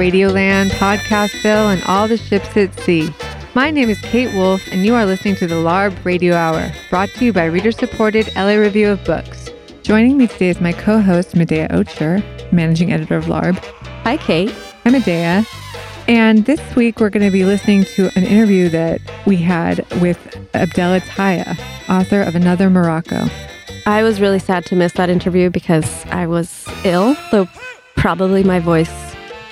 Radioland, 0.00 0.70
Podcastville, 0.70 1.74
and 1.74 1.82
all 1.82 2.08
the 2.08 2.16
ships 2.16 2.56
at 2.56 2.72
sea. 2.80 3.12
My 3.54 3.70
name 3.70 3.90
is 3.90 4.00
Kate 4.00 4.34
Wolf, 4.34 4.66
and 4.72 4.86
you 4.86 4.94
are 4.94 5.04
listening 5.04 5.36
to 5.36 5.46
the 5.46 5.56
LARB 5.56 6.02
Radio 6.06 6.34
Hour, 6.34 6.72
brought 6.88 7.10
to 7.10 7.26
you 7.26 7.34
by 7.34 7.44
reader 7.44 7.70
supported 7.70 8.34
LA 8.34 8.54
Review 8.54 8.88
of 8.88 9.04
Books. 9.04 9.50
Joining 9.82 10.16
me 10.16 10.26
today 10.26 10.48
is 10.48 10.58
my 10.58 10.72
co 10.72 11.02
host, 11.02 11.34
Medaya 11.34 11.70
Ocher, 11.70 12.22
managing 12.50 12.94
editor 12.94 13.18
of 13.18 13.26
LARB. 13.26 13.58
Hi, 14.04 14.16
Kate. 14.16 14.54
I'm 14.86 14.94
Medaya. 14.94 15.46
And 16.08 16.46
this 16.46 16.74
week, 16.74 16.98
we're 16.98 17.10
going 17.10 17.26
to 17.26 17.30
be 17.30 17.44
listening 17.44 17.84
to 17.84 18.08
an 18.16 18.24
interview 18.24 18.70
that 18.70 19.02
we 19.26 19.36
had 19.36 19.80
with 20.00 20.16
Abdellah 20.54 21.02
Taia, 21.02 21.60
author 21.90 22.22
of 22.22 22.34
Another 22.34 22.70
Morocco. 22.70 23.26
I 23.84 24.02
was 24.02 24.18
really 24.18 24.38
sad 24.38 24.64
to 24.66 24.76
miss 24.76 24.94
that 24.94 25.10
interview 25.10 25.50
because 25.50 26.06
I 26.06 26.26
was 26.26 26.66
ill, 26.84 27.14
though 27.30 27.50
probably 27.96 28.42
my 28.42 28.60
voice 28.60 29.09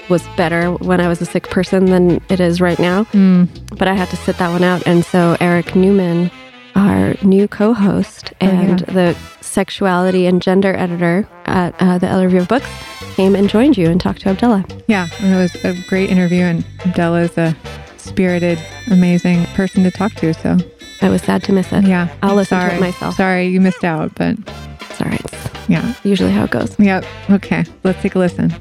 was 0.08 0.26
better 0.36 0.72
when 0.72 1.00
I 1.00 1.08
was 1.08 1.20
a 1.20 1.26
sick 1.26 1.44
person 1.50 1.86
than 1.86 2.20
it 2.28 2.40
is 2.40 2.60
right 2.60 2.78
now. 2.78 3.04
Mm. 3.04 3.48
But 3.78 3.88
I 3.88 3.94
had 3.94 4.08
to 4.10 4.16
sit 4.16 4.38
that 4.38 4.50
one 4.50 4.64
out. 4.64 4.86
And 4.86 5.04
so 5.04 5.36
Eric 5.40 5.74
Newman, 5.74 6.30
our 6.74 7.14
new 7.22 7.48
co 7.48 7.72
host 7.74 8.32
and 8.40 8.80
yeah. 8.80 8.94
the 8.94 9.16
sexuality 9.40 10.26
and 10.26 10.40
gender 10.42 10.74
editor 10.74 11.28
at 11.46 11.74
uh, 11.80 11.98
the 11.98 12.08
Review 12.22 12.40
of 12.40 12.48
Books, 12.48 12.68
came 13.14 13.34
and 13.34 13.48
joined 13.48 13.76
you 13.76 13.88
and 13.88 14.00
talked 14.00 14.20
to 14.20 14.34
Abdellah. 14.34 14.82
Yeah, 14.86 15.08
and 15.20 15.34
it 15.34 15.36
was 15.36 15.64
a 15.64 15.88
great 15.88 16.10
interview, 16.10 16.42
and 16.42 16.64
Abdellah 16.78 17.24
is 17.24 17.36
a 17.38 17.56
spirited, 17.96 18.58
amazing 18.90 19.44
person 19.56 19.82
to 19.82 19.90
talk 19.90 20.12
to. 20.14 20.32
So, 20.34 20.56
I 21.02 21.08
was 21.08 21.22
sad 21.22 21.42
to 21.44 21.52
miss 21.52 21.72
it. 21.72 21.84
yeah. 21.84 22.08
I'll 22.22 22.34
listen 22.36 22.60
sorry. 22.60 22.70
to 22.70 22.76
it 22.76 22.80
myself. 22.80 23.14
Sorry, 23.16 23.46
you 23.48 23.60
missed 23.60 23.84
out, 23.84 24.14
but 24.14 24.36
It's 24.80 25.00
all 25.00 25.08
right. 25.08 25.24
Yeah. 25.68 25.94
usually 26.04 26.30
how 26.30 26.44
it 26.44 26.50
goes. 26.50 26.78
Yep. 26.78 27.04
Okay, 27.30 27.64
let's 27.84 28.00
take 28.00 28.14
a 28.14 28.18
listen. 28.18 28.54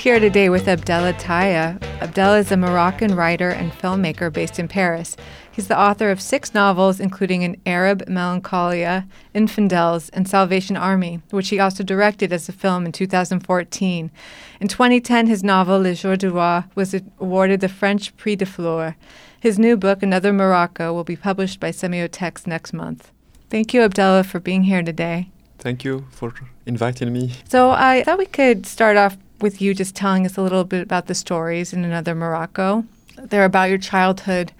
Here 0.00 0.18
today 0.18 0.48
with 0.48 0.64
Abdellah 0.64 1.20
Taia. 1.20 1.78
Abdellah 1.98 2.40
is 2.40 2.50
a 2.50 2.56
Moroccan 2.56 3.14
writer 3.14 3.50
and 3.50 3.70
filmmaker 3.70 4.32
based 4.32 4.58
in 4.58 4.66
Paris. 4.66 5.14
He's 5.52 5.68
the 5.68 5.78
author 5.78 6.10
of 6.10 6.22
six 6.22 6.54
novels, 6.54 7.00
including 7.00 7.44
An 7.44 7.60
Arab 7.66 8.08
Melancholia, 8.08 9.06
Infidels, 9.34 10.08
and 10.08 10.26
Salvation 10.26 10.74
Army, 10.74 11.20
which 11.28 11.50
he 11.50 11.60
also 11.60 11.84
directed 11.84 12.32
as 12.32 12.48
a 12.48 12.52
film 12.52 12.86
in 12.86 12.92
2014. 12.92 14.10
In 14.58 14.68
2010, 14.68 15.26
his 15.26 15.44
novel 15.44 15.82
Le 15.82 15.92
Jour 15.92 16.16
du 16.16 16.30
Roi 16.30 16.64
was 16.74 16.94
awarded 17.18 17.60
the 17.60 17.68
French 17.68 18.16
Prix 18.16 18.36
de 18.36 18.46
Flore. 18.46 18.96
His 19.38 19.58
new 19.58 19.76
book, 19.76 20.02
Another 20.02 20.32
Morocco, 20.32 20.94
will 20.94 21.04
be 21.04 21.14
published 21.14 21.60
by 21.60 21.72
Semiotext 21.72 22.46
next 22.46 22.72
month. 22.72 23.10
Thank 23.50 23.74
you, 23.74 23.82
Abdellah, 23.82 24.24
for 24.24 24.40
being 24.40 24.62
here 24.62 24.82
today. 24.82 25.28
Thank 25.58 25.84
you 25.84 26.06
for 26.10 26.32
inviting 26.64 27.12
me. 27.12 27.34
So 27.46 27.72
I 27.72 28.02
thought 28.02 28.16
we 28.16 28.24
could 28.24 28.64
start 28.64 28.96
off 28.96 29.18
with 29.42 29.60
you 29.60 29.74
just 29.74 29.94
telling 29.94 30.26
us 30.26 30.36
a 30.36 30.42
little 30.42 30.64
bit 30.64 30.82
about 30.82 31.06
the 31.06 31.14
stories 31.14 31.72
in 31.72 31.84
Another 31.84 32.14
Morocco. 32.14 32.84
They're 33.16 33.44
about 33.44 33.68
your 33.68 33.78
childhood 33.78 34.52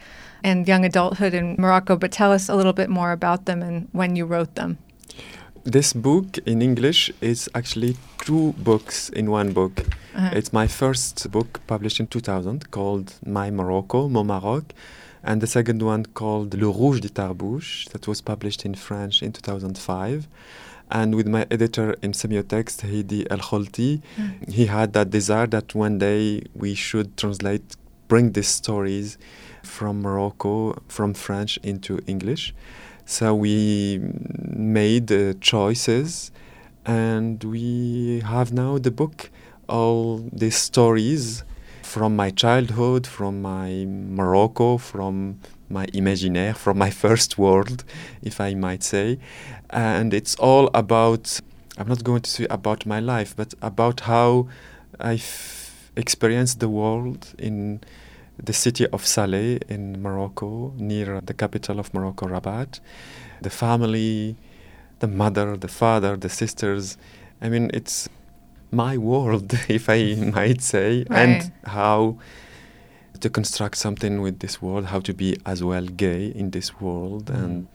and 0.42 0.66
young 0.66 0.84
adulthood 0.84 1.34
in 1.34 1.56
Morocco, 1.58 1.96
but 1.96 2.12
tell 2.12 2.32
us 2.32 2.48
a 2.48 2.54
little 2.54 2.72
bit 2.72 2.88
more 2.88 3.12
about 3.12 3.46
them 3.46 3.62
and 3.62 3.88
when 3.92 4.16
you 4.16 4.24
wrote 4.26 4.54
them. 4.54 4.78
This 5.64 5.92
book 5.92 6.38
in 6.46 6.62
English 6.62 7.12
is 7.20 7.48
actually 7.54 7.96
two 8.18 8.54
books 8.58 9.10
in 9.10 9.30
one 9.30 9.52
book. 9.52 9.80
Uh-huh. 10.14 10.30
It's 10.32 10.52
my 10.52 10.66
first 10.66 11.30
book 11.30 11.60
published 11.66 12.00
in 12.00 12.06
2000 12.06 12.70
called 12.70 13.14
My 13.26 13.50
Morocco, 13.50 14.08
Mon 14.08 14.26
Maroc, 14.26 14.72
and 15.22 15.42
the 15.42 15.46
second 15.46 15.82
one 15.82 16.06
called 16.06 16.54
Le 16.54 16.70
Rouge 16.70 17.00
de 17.00 17.10
Tarbouche 17.10 17.86
that 17.90 18.08
was 18.08 18.22
published 18.22 18.64
in 18.64 18.74
French 18.74 19.22
in 19.22 19.32
2005. 19.32 20.26
And 20.90 21.14
with 21.14 21.28
my 21.28 21.46
editor 21.50 21.94
in 22.02 22.12
Semiotext, 22.12 22.82
Hedi 22.82 23.24
El 23.30 23.38
Kholti, 23.38 24.02
he 24.48 24.66
had 24.66 24.92
that 24.94 25.10
desire 25.10 25.46
that 25.46 25.74
one 25.74 25.98
day 25.98 26.42
we 26.54 26.74
should 26.74 27.16
translate, 27.16 27.76
bring 28.08 28.32
these 28.32 28.48
stories 28.48 29.16
from 29.62 30.02
Morocco, 30.02 30.82
from 30.88 31.14
French 31.14 31.58
into 31.62 32.00
English. 32.06 32.54
So 33.04 33.34
we 33.34 34.00
made 34.02 35.12
uh, 35.12 35.34
choices, 35.40 36.32
and 36.84 37.42
we 37.44 38.20
have 38.24 38.52
now 38.52 38.78
the 38.78 38.90
book, 38.90 39.30
all 39.68 40.28
these 40.32 40.56
stories 40.56 41.44
from 41.82 42.16
my 42.16 42.30
childhood, 42.30 43.06
from 43.06 43.42
my 43.42 43.84
Morocco, 43.86 44.76
from 44.78 45.40
my 45.70 45.86
imaginaire, 45.92 46.54
from 46.54 46.78
my 46.78 46.90
first 46.90 47.38
world, 47.38 47.84
if 48.22 48.40
I 48.40 48.54
might 48.54 48.82
say. 48.82 49.18
And 49.70 50.12
it's 50.12 50.34
all 50.36 50.68
about, 50.74 51.40
I'm 51.78 51.88
not 51.88 52.02
going 52.04 52.22
to 52.22 52.30
say 52.30 52.46
about 52.50 52.86
my 52.86 53.00
life, 53.00 53.34
but 53.36 53.54
about 53.62 54.00
how 54.00 54.48
I've 54.98 55.70
experienced 55.96 56.60
the 56.60 56.68
world 56.68 57.34
in 57.38 57.80
the 58.42 58.52
city 58.52 58.86
of 58.88 59.02
Salé 59.04 59.62
in 59.68 60.00
Morocco, 60.02 60.72
near 60.76 61.20
the 61.20 61.34
capital 61.34 61.78
of 61.78 61.92
Morocco, 61.94 62.26
Rabat. 62.26 62.80
The 63.42 63.50
family, 63.50 64.36
the 64.98 65.06
mother, 65.08 65.56
the 65.56 65.68
father, 65.68 66.16
the 66.16 66.28
sisters. 66.28 66.96
I 67.42 67.48
mean, 67.48 67.70
it's 67.74 68.08
my 68.70 68.96
world, 68.98 69.52
if 69.68 69.88
I 69.88 70.14
might 70.14 70.62
say, 70.62 71.04
Right. 71.10 71.18
and 71.20 71.52
how 71.64 72.18
to 73.20 73.30
construct 73.30 73.76
something 73.76 74.20
with 74.20 74.40
this 74.40 74.60
world, 74.62 74.86
how 74.86 75.00
to 75.00 75.14
be 75.14 75.36
as 75.46 75.62
well 75.62 75.86
gay 75.86 76.26
in 76.26 76.50
this 76.50 76.80
world. 76.80 77.26
Mm. 77.26 77.44
And 77.44 77.68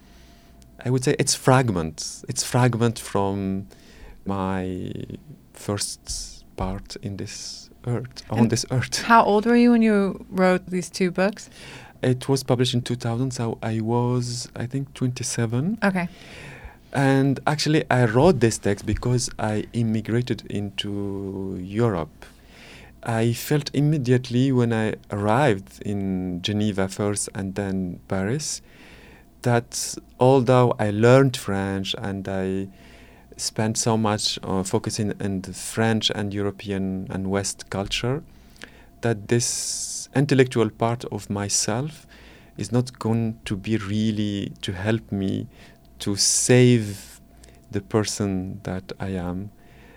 I 0.84 0.90
would 0.90 1.04
say 1.04 1.16
it's 1.18 1.34
fragments. 1.34 2.24
It's 2.28 2.44
fragment 2.44 2.98
from 2.98 3.66
my 4.24 4.92
first 5.52 6.44
part 6.56 6.96
in 6.96 7.16
this 7.16 7.70
earth, 7.86 8.22
on 8.30 8.38
And 8.38 8.50
this 8.50 8.64
earth. 8.70 9.02
How 9.02 9.24
old 9.24 9.46
were 9.46 9.56
you 9.56 9.70
when 9.70 9.82
you 9.82 10.26
wrote 10.30 10.66
these 10.66 10.90
two 10.90 11.10
books? 11.10 11.48
It 12.02 12.28
was 12.28 12.42
published 12.42 12.74
in 12.74 12.82
2000, 12.82 13.32
so 13.32 13.58
I 13.62 13.80
was, 13.80 14.48
I 14.54 14.66
think, 14.66 14.92
27. 14.94 15.78
Okay. 15.82 16.08
And 16.92 17.40
actually, 17.46 17.84
I 17.90 18.04
wrote 18.04 18.40
this 18.40 18.58
text 18.58 18.86
because 18.86 19.30
I 19.38 19.66
immigrated 19.72 20.44
into 20.50 21.58
Europe. 21.60 22.26
I 23.02 23.32
felt 23.32 23.70
immediately 23.72 24.50
when 24.52 24.72
I 24.72 24.94
arrived 25.10 25.82
in 25.82 26.42
Geneva 26.42 26.88
first 26.88 27.28
and 27.34 27.54
then 27.54 28.00
Paris 28.08 28.62
that 29.42 29.94
although 30.18 30.74
I 30.78 30.90
learned 30.90 31.36
French 31.36 31.94
and 31.98 32.26
I 32.28 32.68
spent 33.36 33.76
so 33.76 33.96
much 33.96 34.38
uh, 34.42 34.62
focusing 34.64 35.12
on 35.22 35.42
the 35.42 35.52
French 35.52 36.10
and 36.10 36.34
European 36.34 37.06
and 37.10 37.30
West 37.30 37.70
culture, 37.70 38.24
that 39.02 39.28
this 39.28 40.08
intellectual 40.16 40.70
part 40.70 41.04
of 41.06 41.30
myself 41.30 42.06
is 42.56 42.72
not 42.72 42.98
going 42.98 43.38
to 43.44 43.56
be 43.56 43.76
really 43.76 44.52
to 44.62 44.72
help 44.72 45.12
me 45.12 45.46
to 46.00 46.16
save 46.16 47.20
the 47.70 47.80
person 47.80 48.60
that 48.64 48.92
I 48.98 49.10
am. 49.10 49.50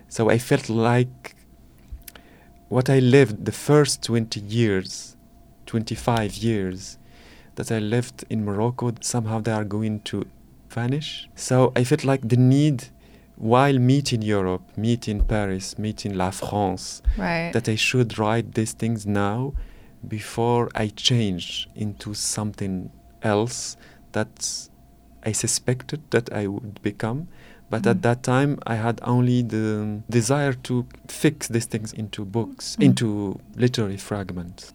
So 0.10 0.30
I 0.30 0.38
felt 0.38 0.70
like 0.70 1.36
what 2.70 2.90
I 2.90 3.00
lived 3.00 3.46
the 3.46 3.52
first 3.52 4.04
20 4.04 4.40
years, 4.40 5.16
25 5.66 6.36
years 6.38 6.98
that 7.56 7.72
I 7.72 7.80
lived 7.80 8.24
in 8.30 8.46
Morocco, 8.46 8.92
somehow 9.02 9.40
they 9.42 9.52
are 9.52 9.66
going 9.66 10.00
to 10.02 10.26
vanish. 10.70 11.28
So 11.36 11.72
I 11.76 11.84
felt 11.84 12.04
like 12.04 12.28
the 12.30 12.38
need, 12.38 12.86
while 13.36 13.78
meeting 13.80 14.22
Europe, 14.22 14.62
meeting 14.78 15.22
Paris, 15.26 15.78
meeting 15.78 16.14
La 16.16 16.30
France, 16.32 17.02
Right. 17.18 17.52
that 17.54 17.68
I 17.68 17.76
should 17.76 18.18
write 18.18 18.54
these 18.54 18.74
things 18.74 19.06
now 19.06 19.54
before 20.08 20.70
I 20.76 20.88
change 20.88 21.68
into 21.76 22.14
something 22.14 22.90
else 23.22 23.76
that 24.14 24.70
I 25.24 25.34
suspected 25.34 26.02
that 26.12 26.32
I 26.32 26.48
would 26.48 26.82
become. 26.82 27.28
But 27.70 27.84
Mm. 27.84 27.90
at 27.92 28.02
that 28.02 28.24
time, 28.24 28.60
I 28.66 28.76
had 28.76 29.00
only 29.04 29.42
the 29.44 30.02
desire 30.10 30.54
to 30.68 30.86
fix 31.08 31.48
these 31.48 31.66
things 31.66 31.94
into 31.94 32.26
books, 32.26 32.76
Mm. 32.80 32.84
into 32.86 33.40
literary 33.56 33.98
fragments. 33.98 34.74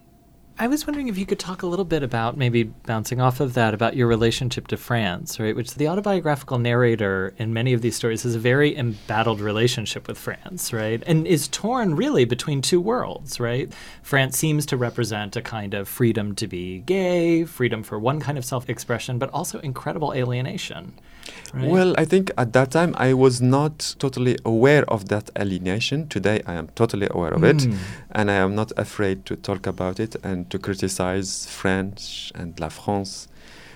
I 0.57 0.67
was 0.67 0.87
wondering 0.87 1.09
if 1.09 1.17
you 1.17 1.25
could 1.25 1.37
talk 1.37 1.63
a 1.63 1.67
little 1.67 1.83
bit 1.83 2.01
about 2.01 2.37
maybe 2.37 2.63
bouncing 2.63 3.19
off 3.19 3.41
of 3.41 3.55
that 3.55 3.73
about 3.73 3.97
your 3.97 4.07
relationship 4.07 4.67
to 4.67 4.77
France, 4.77 5.37
right? 5.37 5.53
Which 5.53 5.75
the 5.75 5.89
autobiographical 5.89 6.59
narrator 6.59 7.33
in 7.37 7.51
many 7.53 7.73
of 7.73 7.81
these 7.81 7.97
stories 7.97 8.23
has 8.23 8.35
a 8.35 8.39
very 8.39 8.73
embattled 8.77 9.41
relationship 9.41 10.07
with 10.07 10.17
France, 10.17 10.71
right? 10.71 11.03
And 11.05 11.27
is 11.27 11.49
torn 11.49 11.95
really 11.97 12.23
between 12.23 12.61
two 12.61 12.79
worlds, 12.79 13.37
right? 13.37 13.69
France 14.01 14.37
seems 14.37 14.65
to 14.67 14.77
represent 14.77 15.35
a 15.35 15.41
kind 15.41 15.73
of 15.73 15.89
freedom 15.89 16.33
to 16.35 16.47
be 16.47 16.79
gay, 16.85 17.43
freedom 17.43 17.83
for 17.83 17.99
one 17.99 18.21
kind 18.21 18.37
of 18.37 18.45
self 18.45 18.69
expression, 18.69 19.19
but 19.19 19.29
also 19.31 19.59
incredible 19.59 20.13
alienation. 20.13 20.93
Right. 21.53 21.69
Well, 21.69 21.95
I 21.97 22.05
think 22.05 22.31
at 22.37 22.53
that 22.53 22.71
time 22.71 22.93
I 22.97 23.13
was 23.13 23.41
not 23.41 23.95
totally 23.99 24.37
aware 24.43 24.83
of 24.89 25.07
that 25.09 25.29
alienation. 25.39 26.07
Today 26.07 26.41
I 26.45 26.53
am 26.53 26.67
totally 26.75 27.07
aware 27.09 27.33
of 27.33 27.41
mm. 27.41 27.49
it, 27.49 27.63
hmm. 27.63 27.77
and 28.11 28.29
I 28.29 28.35
am 28.35 28.55
not 28.55 28.71
afraid 28.77 29.25
to 29.27 29.35
talk 29.35 29.67
about 29.67 29.99
it 29.99 30.15
and 30.23 30.49
to 30.49 30.59
criticize 30.59 31.47
French 31.47 32.31
and 32.35 32.59
La 32.59 32.69
France 32.69 33.27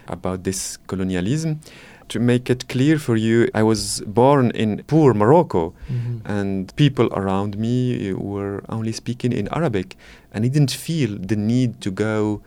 about 0.07 0.43
this 0.43 0.77
colonialism. 0.87 1.61
To 2.09 2.19
make 2.19 2.49
it 2.49 2.67
clear 2.67 2.97
for 2.97 3.15
you, 3.15 3.47
I 3.53 3.61
was 3.61 4.01
born 4.01 4.49
in 4.51 4.83
poor 4.87 5.13
Morocco, 5.13 5.75
mm-hmm. 5.87 6.25
and 6.25 6.75
people 6.75 7.07
around 7.13 7.55
me 7.57 8.13
were 8.13 8.63
only 8.67 8.91
speaking 8.91 9.31
in 9.31 9.47
Arabic, 9.49 9.95
and 10.33 10.43
I 10.43 10.47
didn't 10.47 10.71
feel 10.71 11.15
the 11.19 11.35
need 11.35 11.81
to 11.81 11.91
go 11.91 12.41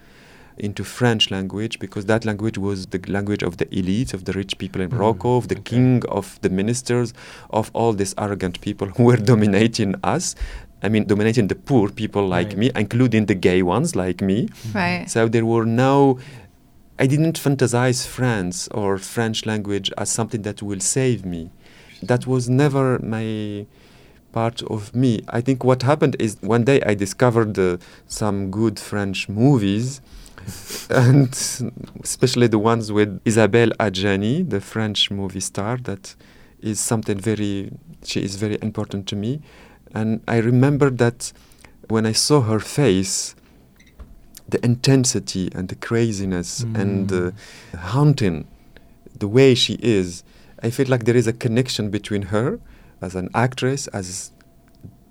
into 0.62 0.85
French 0.85 1.31
language 1.31 1.79
because 1.81 2.06
that 2.06 2.25
language 2.25 2.56
was 2.56 2.87
the 2.87 3.00
language 3.09 3.43
of 3.43 3.56
the 3.56 3.67
elites, 3.67 4.14
of 4.14 4.25
the 4.25 4.32
rich 4.32 4.56
people 4.59 4.81
in 4.81 4.88
mm, 4.88 4.93
Morocco, 4.94 5.37
of 5.37 5.49
the 5.49 5.56
okay. 5.56 5.75
king, 5.75 6.03
of 6.09 6.41
the 6.41 6.49
ministers, 6.49 7.12
of 7.50 7.70
all 7.75 7.93
these 7.93 8.14
arrogant 8.17 8.61
people 8.61 8.87
who 8.88 9.03
were 9.03 9.17
dominating 9.32 9.97
us. 10.05 10.35
I 10.85 10.88
mean, 10.88 11.05
dominating 11.05 11.49
the 11.49 11.56
poor 11.56 11.91
people 11.91 12.26
like 12.26 12.49
right. 12.49 12.56
me, 12.56 12.70
including 12.76 13.26
the 13.26 13.35
gay 13.35 13.62
ones 13.62 13.94
like 13.94 14.20
me. 14.20 14.49
Right. 14.73 15.11
So 15.11 15.29
there 15.29 15.44
were 15.44 15.67
no. 15.67 16.19
I 16.99 17.06
didn't 17.06 17.38
fantasize 17.41 18.06
France 18.06 18.69
or 18.69 18.99
French 18.99 19.44
language 19.47 19.91
as 19.99 20.11
something 20.11 20.43
that 20.43 20.62
will 20.62 20.81
save 20.81 21.25
me. 21.25 21.50
That 22.03 22.26
was 22.26 22.49
never 22.49 22.99
my 23.00 23.67
part 24.32 24.62
of 24.62 24.94
me. 24.94 25.20
I 25.29 25.41
think 25.41 25.64
what 25.64 25.82
happened 25.82 26.17
is 26.19 26.37
one 26.41 26.64
day 26.64 26.81
I 26.82 26.94
discovered 26.94 27.59
uh, 27.59 27.79
some 28.06 28.50
good 28.50 28.79
French 28.79 29.29
movies 29.29 30.00
and 30.90 31.32
especially 32.02 32.46
the 32.46 32.58
ones 32.58 32.90
with 32.92 33.20
Isabelle 33.24 33.70
Adjani, 33.80 34.48
the 34.48 34.60
French 34.60 35.10
movie 35.10 35.40
star, 35.40 35.76
that 35.78 36.14
is 36.60 36.78
something 36.80 37.18
very, 37.18 37.72
she 38.04 38.22
is 38.22 38.36
very 38.36 38.58
important 38.62 39.06
to 39.08 39.16
me. 39.16 39.40
And 39.94 40.22
I 40.26 40.38
remember 40.38 40.90
that 40.90 41.32
when 41.88 42.06
I 42.06 42.12
saw 42.12 42.40
her 42.42 42.60
face, 42.60 43.34
the 44.48 44.64
intensity 44.64 45.50
and 45.54 45.68
the 45.68 45.74
craziness 45.74 46.64
mm. 46.64 46.78
and 46.78 47.08
the 47.08 47.34
haunting, 47.76 48.46
the 49.18 49.28
way 49.28 49.54
she 49.54 49.74
is, 49.82 50.24
I 50.62 50.70
feel 50.70 50.86
like 50.86 51.04
there 51.04 51.16
is 51.16 51.26
a 51.26 51.32
connection 51.32 51.90
between 51.90 52.22
her 52.22 52.60
as 53.00 53.14
an 53.14 53.28
actress, 53.34 53.88
as 53.88 54.30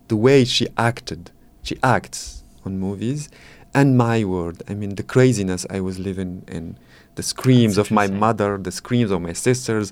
the 0.07 0.15
way 0.15 0.45
she 0.45 0.67
acted, 0.77 1.31
she 1.63 1.77
acts 1.83 2.43
on 2.65 2.79
movies, 2.79 3.29
and 3.73 3.97
my 3.97 4.23
world. 4.23 4.63
I 4.67 4.73
mean, 4.73 4.95
the 4.95 5.03
craziness 5.03 5.65
I 5.69 5.79
was 5.79 5.99
living 5.99 6.43
in, 6.47 6.77
the 7.15 7.23
screams 7.23 7.77
of 7.77 7.91
my 7.91 8.07
mother, 8.07 8.57
the 8.57 8.71
screams 8.71 9.11
of 9.11 9.21
my 9.21 9.33
sisters, 9.33 9.91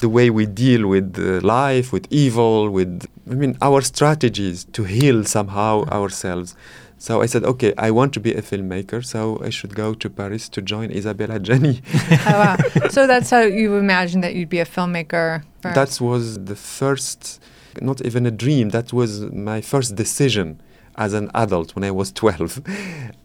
the 0.00 0.08
way 0.08 0.30
we 0.30 0.46
deal 0.46 0.86
with 0.86 1.18
uh, 1.18 1.44
life, 1.46 1.92
with 1.92 2.06
evil, 2.10 2.70
with, 2.70 3.06
I 3.30 3.34
mean, 3.34 3.56
our 3.60 3.80
strategies 3.80 4.64
to 4.72 4.84
heal 4.84 5.24
somehow 5.24 5.84
ourselves. 5.86 6.56
So 6.98 7.20
I 7.20 7.26
said, 7.26 7.42
okay, 7.44 7.74
I 7.78 7.90
want 7.90 8.12
to 8.14 8.20
be 8.20 8.32
a 8.32 8.42
filmmaker, 8.42 9.04
so 9.04 9.40
I 9.42 9.50
should 9.50 9.74
go 9.74 9.92
to 9.92 10.08
Paris 10.08 10.48
to 10.50 10.62
join 10.62 10.92
Isabelle 10.92 11.28
Adjani. 11.28 11.82
oh, 12.28 12.38
wow. 12.38 12.88
So 12.90 13.08
that's 13.08 13.28
how 13.28 13.40
you 13.40 13.74
imagined 13.74 14.22
that 14.22 14.36
you'd 14.36 14.48
be 14.48 14.60
a 14.60 14.64
filmmaker? 14.64 15.42
First. 15.62 15.74
That 15.74 16.00
was 16.00 16.44
the 16.44 16.54
first, 16.54 17.42
not 17.80 18.04
even 18.06 18.24
a 18.24 18.30
dream, 18.30 18.68
that 18.68 18.92
was 18.92 19.20
my 19.32 19.60
first 19.60 19.96
decision 19.96 20.60
as 20.96 21.12
an 21.12 21.30
adult 21.34 21.74
when 21.74 21.84
I 21.84 21.90
was 21.90 22.12
12, 22.22 22.62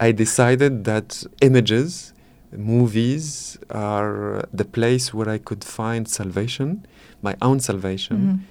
I 0.00 0.12
decided 0.12 0.84
that 0.84 1.24
images, 1.42 2.12
movies 2.52 3.58
are 3.70 4.44
the 4.52 4.64
place 4.64 5.12
where 5.12 5.28
I 5.28 5.38
could 5.38 5.64
find 5.64 6.08
salvation, 6.08 6.86
my 7.22 7.36
own 7.42 7.60
salvation, 7.60 8.44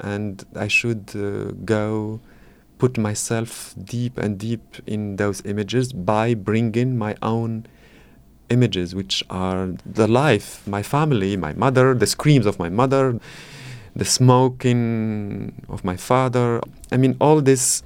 mm-hmm. 0.00 0.06
and 0.06 0.44
I 0.56 0.68
should 0.68 1.12
uh, 1.14 1.52
go 1.64 2.20
put 2.78 2.98
myself 2.98 3.74
deep 3.82 4.18
and 4.18 4.38
deep 4.38 4.76
in 4.86 5.16
those 5.16 5.44
images 5.44 5.92
by 5.92 6.34
bringing 6.34 6.98
my 6.98 7.14
own 7.22 7.66
images, 8.50 8.94
which 8.94 9.22
are 9.30 9.68
the 9.86 10.06
life, 10.06 10.66
my 10.66 10.82
family, 10.82 11.36
my 11.36 11.52
mother, 11.52 11.94
the 11.94 12.06
screams 12.06 12.46
of 12.46 12.58
my 12.58 12.68
mother, 12.68 13.18
the 13.94 14.04
smoking 14.04 15.64
of 15.68 15.84
my 15.84 15.96
father. 15.96 16.60
I 16.90 16.96
mean, 16.96 17.16
all 17.20 17.40
this 17.40 17.82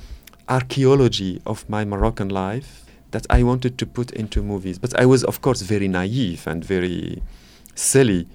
archaeology 0.48 1.40
of 1.46 1.68
my 1.68 1.84
Moroccan 1.84 2.28
life 2.28 2.84
that 3.10 3.26
I 3.30 3.42
wanted 3.42 3.78
to 3.78 3.86
put 3.86 4.10
into 4.12 4.42
movies. 4.42 4.78
But 4.78 4.98
I 4.98 5.06
was, 5.06 5.24
of 5.24 5.40
course, 5.40 5.62
very 5.62 5.88
naive 5.88 6.46
and 6.46 6.64
very 6.64 7.22
silly. 7.74 8.26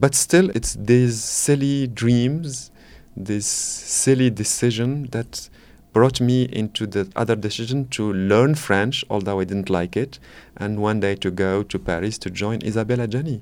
But 0.00 0.14
still, 0.14 0.50
it's 0.50 0.74
these 0.74 1.22
silly 1.22 1.86
dreams, 1.86 2.70
this 3.16 3.46
silly 3.46 4.30
decision 4.30 5.08
that 5.12 5.48
brought 5.92 6.20
me 6.20 6.42
into 6.52 6.86
the 6.86 7.10
other 7.16 7.34
decision 7.34 7.88
to 7.88 8.12
learn 8.12 8.54
French, 8.54 9.02
although 9.08 9.40
I 9.40 9.44
didn't 9.44 9.70
like 9.70 9.96
it, 9.96 10.18
and 10.54 10.82
one 10.82 11.00
day 11.00 11.14
to 11.14 11.30
go 11.30 11.62
to 11.62 11.78
Paris 11.78 12.18
to 12.18 12.30
join 12.30 12.60
Isabelle 12.60 12.98
Adjani. 12.98 13.40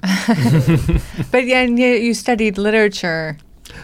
but 1.32 1.44
yeah, 1.46 1.62
you 1.62 2.14
studied 2.14 2.56
literature 2.56 3.38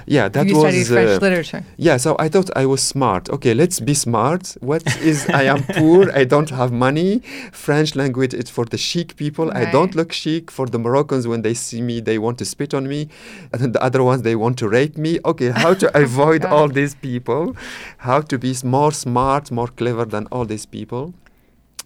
yeah, 0.06 0.28
that 0.28 0.46
you 0.46 0.56
was. 0.56 0.62
studied 0.62 0.86
French 0.86 1.22
uh, 1.22 1.26
literature. 1.26 1.64
Yeah, 1.76 1.96
so 1.96 2.16
I 2.18 2.28
thought 2.28 2.50
I 2.56 2.66
was 2.66 2.82
smart. 2.82 3.28
Okay, 3.30 3.54
let's 3.54 3.80
be 3.80 3.94
smart. 3.94 4.56
What 4.60 4.84
is 4.98 5.28
I 5.30 5.44
am 5.44 5.62
poor. 5.78 6.10
I 6.12 6.24
don't 6.24 6.50
have 6.50 6.72
money. 6.72 7.20
French 7.52 7.94
language 7.96 8.34
is 8.34 8.50
for 8.50 8.64
the 8.64 8.78
chic 8.78 9.16
people. 9.16 9.46
Right. 9.48 9.68
I 9.68 9.70
don't 9.70 9.94
look 9.94 10.12
chic. 10.12 10.50
For 10.50 10.66
the 10.66 10.78
Moroccans, 10.78 11.26
when 11.26 11.42
they 11.42 11.54
see 11.54 11.80
me, 11.82 12.00
they 12.00 12.18
want 12.18 12.38
to 12.38 12.44
spit 12.44 12.74
on 12.74 12.88
me, 12.88 13.08
and 13.52 13.60
then 13.60 13.72
the 13.72 13.82
other 13.82 14.02
ones 14.02 14.22
they 14.22 14.36
want 14.36 14.58
to 14.58 14.68
rape 14.68 14.96
me. 14.96 15.18
Okay, 15.24 15.50
how 15.50 15.74
to 15.74 15.96
avoid 16.02 16.44
all 16.44 16.68
these 16.68 16.94
people? 16.94 17.56
How 17.98 18.20
to 18.20 18.38
be 18.38 18.54
more 18.64 18.92
smart, 18.92 19.50
more 19.50 19.68
clever 19.68 20.04
than 20.04 20.26
all 20.26 20.44
these 20.44 20.66
people? 20.66 21.14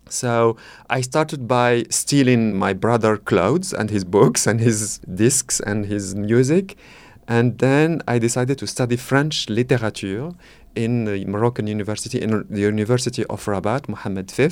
So 0.09 0.57
I 0.91 1.01
started 1.01 1.49
by 1.49 1.85
stealing 1.91 2.57
my 2.57 2.73
brother 2.73 3.17
clothes 3.17 3.73
and 3.73 3.91
his 3.91 4.05
books 4.05 4.47
and 4.47 4.61
his 4.61 4.99
discs 4.99 5.61
and 5.61 5.87
his 5.87 6.15
music 6.15 6.77
and 7.29 7.59
then 7.59 8.03
I 8.07 8.19
decided 8.19 8.59
to 8.59 8.67
study 8.67 8.97
French 8.97 9.49
literature 9.49 10.33
in 10.75 11.05
the 11.05 11.25
Moroccan 11.25 11.67
University, 11.67 12.21
in 12.21 12.47
the 12.51 12.61
University 12.61 13.25
of 13.27 13.47
Rabat, 13.47 13.89
Mohammed 13.89 14.31
V. 14.31 14.51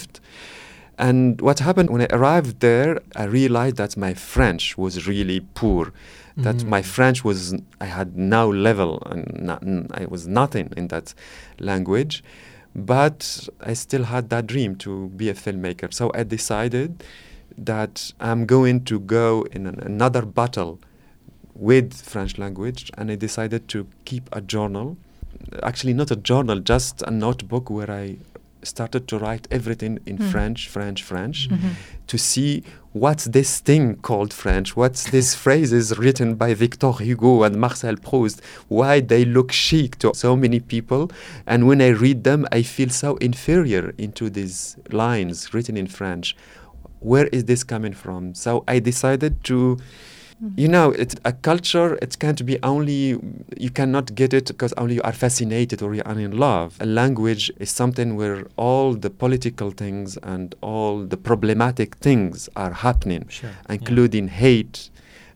And 0.98 1.40
what 1.40 1.58
happened 1.58 1.90
when 1.90 2.02
I 2.02 2.08
arrived 2.10 2.60
there, 2.60 3.00
I 3.16 3.24
realized 3.24 3.76
that 3.76 3.96
my 3.96 4.14
French 4.14 4.78
was 4.78 5.06
really 5.06 5.40
poor. 5.40 5.92
That 6.36 6.56
mm. 6.56 6.68
my 6.68 6.82
French 6.82 7.24
was, 7.24 7.54
I 7.80 7.86
had 7.86 8.16
no 8.16 8.48
level, 8.48 9.02
and 9.06 9.42
not, 9.42 9.62
I 9.92 10.06
was 10.06 10.26
nothing 10.26 10.72
in 10.76 10.88
that 10.88 11.12
language. 11.58 12.22
But 12.74 13.48
I 13.60 13.74
still 13.74 14.04
had 14.04 14.30
that 14.30 14.46
dream 14.46 14.76
to 14.76 15.08
be 15.08 15.28
a 15.28 15.34
filmmaker. 15.34 15.92
So 15.92 16.10
I 16.14 16.22
decided 16.22 17.04
that 17.58 18.12
I'm 18.18 18.46
going 18.46 18.84
to 18.84 18.98
go 18.98 19.46
in 19.52 19.66
an, 19.66 19.78
another 19.80 20.22
battle 20.24 20.78
with 21.62 21.94
French 22.02 22.38
language, 22.38 22.90
and 22.98 23.10
I 23.10 23.14
decided 23.14 23.68
to 23.68 23.86
keep 24.04 24.28
a 24.32 24.40
journal. 24.40 24.96
Actually, 25.62 25.94
not 25.94 26.10
a 26.10 26.16
journal, 26.16 26.58
just 26.58 27.02
a 27.02 27.10
notebook 27.10 27.70
where 27.70 27.90
I 27.90 28.16
started 28.64 29.06
to 29.08 29.18
write 29.18 29.46
everything 29.50 30.00
in 30.04 30.18
mm. 30.18 30.30
French, 30.30 30.68
French, 30.68 31.02
French, 31.04 31.48
mm-hmm. 31.48 31.70
to 32.08 32.18
see 32.18 32.64
what's 32.92 33.26
this 33.26 33.60
thing 33.60 33.96
called 33.96 34.32
French, 34.32 34.76
what's 34.76 35.10
these 35.10 35.34
phrases 35.44 35.96
written 35.98 36.34
by 36.34 36.52
Victor 36.52 36.92
Hugo 36.92 37.44
and 37.44 37.56
Marcel 37.56 37.96
Proust, 37.96 38.40
why 38.68 39.00
they 39.00 39.24
look 39.24 39.52
chic 39.52 39.98
to 39.98 40.12
so 40.14 40.36
many 40.36 40.58
people. 40.58 41.10
And 41.46 41.68
when 41.68 41.80
I 41.80 41.88
read 41.88 42.24
them, 42.24 42.44
I 42.50 42.62
feel 42.62 42.90
so 42.90 43.16
inferior 43.16 43.94
into 43.98 44.28
these 44.30 44.76
lines 44.90 45.54
written 45.54 45.76
in 45.76 45.86
French. 45.86 46.36
Where 46.98 47.28
is 47.28 47.44
this 47.44 47.62
coming 47.64 47.92
from? 47.92 48.34
So 48.34 48.64
I 48.66 48.78
decided 48.80 49.42
to 49.44 49.78
you 50.56 50.68
know, 50.68 50.90
it's 50.90 51.14
a 51.24 51.32
culture. 51.32 51.94
It 52.02 52.18
can't 52.18 52.44
be 52.44 52.58
only 52.62 53.18
you 53.56 53.70
cannot 53.70 54.14
get 54.14 54.34
it 54.34 54.46
because 54.48 54.72
only 54.74 54.96
you 54.96 55.02
are 55.02 55.12
fascinated 55.12 55.82
or 55.82 55.94
you 55.94 56.02
are 56.04 56.18
in 56.18 56.36
love. 56.36 56.76
A 56.80 56.86
language 56.86 57.50
is 57.58 57.70
something 57.70 58.16
where 58.16 58.46
all 58.56 58.94
the 58.94 59.10
political 59.10 59.70
things 59.70 60.16
and 60.22 60.54
all 60.60 61.04
the 61.04 61.16
problematic 61.16 61.96
things 61.96 62.48
are 62.56 62.72
happening, 62.72 63.28
sure. 63.28 63.50
including 63.68 64.24
yeah. 64.24 64.34
hate 64.34 64.90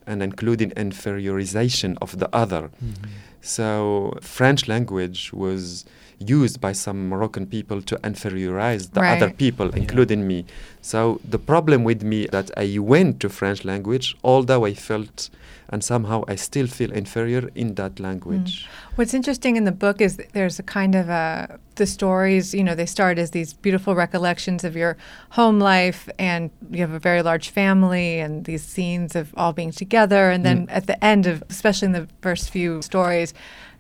and 0.07 0.23
including 0.23 0.71
inferiorization 0.71 1.97
of 2.03 2.19
the 2.19 2.29
other. 2.35 2.71
Mm-hmm. 2.85 3.11
So 3.41 4.19
French 4.21 4.67
language 4.67 5.33
was 5.33 5.85
used 6.19 6.61
by 6.61 6.73
some 6.73 7.09
Moroccan 7.09 7.47
people 7.47 7.83
to 7.83 7.97
inferiorize 7.97 8.93
the 8.93 9.01
Right. 9.01 9.23
other 9.23 9.33
people, 9.33 9.71
including 9.71 10.27
me. 10.27 10.45
So 10.81 11.21
the 11.29 11.39
problem 11.39 11.85
with 11.85 12.03
me 12.03 12.27
that 12.29 12.51
I 12.57 12.79
went 12.79 13.21
to 13.21 13.29
French 13.29 13.65
language, 13.65 14.17
although 14.23 14.65
I 14.65 14.75
felt 14.75 15.31
and 15.69 15.83
somehow 15.83 16.23
I 16.29 16.37
still 16.37 16.67
feel 16.67 16.93
inferior 16.93 17.51
in 17.55 17.75
that 17.75 17.99
language. 17.99 18.65
Mm. 18.65 18.97
What's 18.97 19.15
interesting 19.15 19.57
in 19.57 19.65
the 19.65 19.73
book 19.73 20.01
is 20.01 20.17
that 20.17 20.33
there's 20.33 20.59
a 20.59 20.63
kind 20.63 20.95
of 20.95 21.09
a 21.09 21.59
the 21.75 21.87
stories. 21.87 22.55
You 22.55 22.65
know, 22.65 22.75
they 22.75 22.87
start 22.87 23.19
as 23.19 23.33
these 23.33 23.53
beautiful 23.53 23.95
recollections 23.95 24.65
of 24.65 24.77
your 24.77 24.97
home 25.31 25.59
life, 25.59 26.09
and 26.19 26.51
you 26.71 26.81
have 26.81 26.93
a 26.93 26.99
very 26.99 27.23
large 27.23 27.51
family, 27.51 28.19
and 28.21 28.45
these 28.45 28.63
scenes 28.63 29.15
of 29.15 29.35
all 29.37 29.53
being 29.53 29.73
together. 29.73 30.31
And 30.31 30.45
then 30.45 30.67
mm. 30.67 30.71
at 30.71 30.87
the 30.87 31.03
end 31.05 31.27
of, 31.27 31.43
especially 31.51 31.87
in 31.87 31.93
the 31.93 32.09
first 32.23 32.51
few 32.51 32.83
stories. 32.83 33.35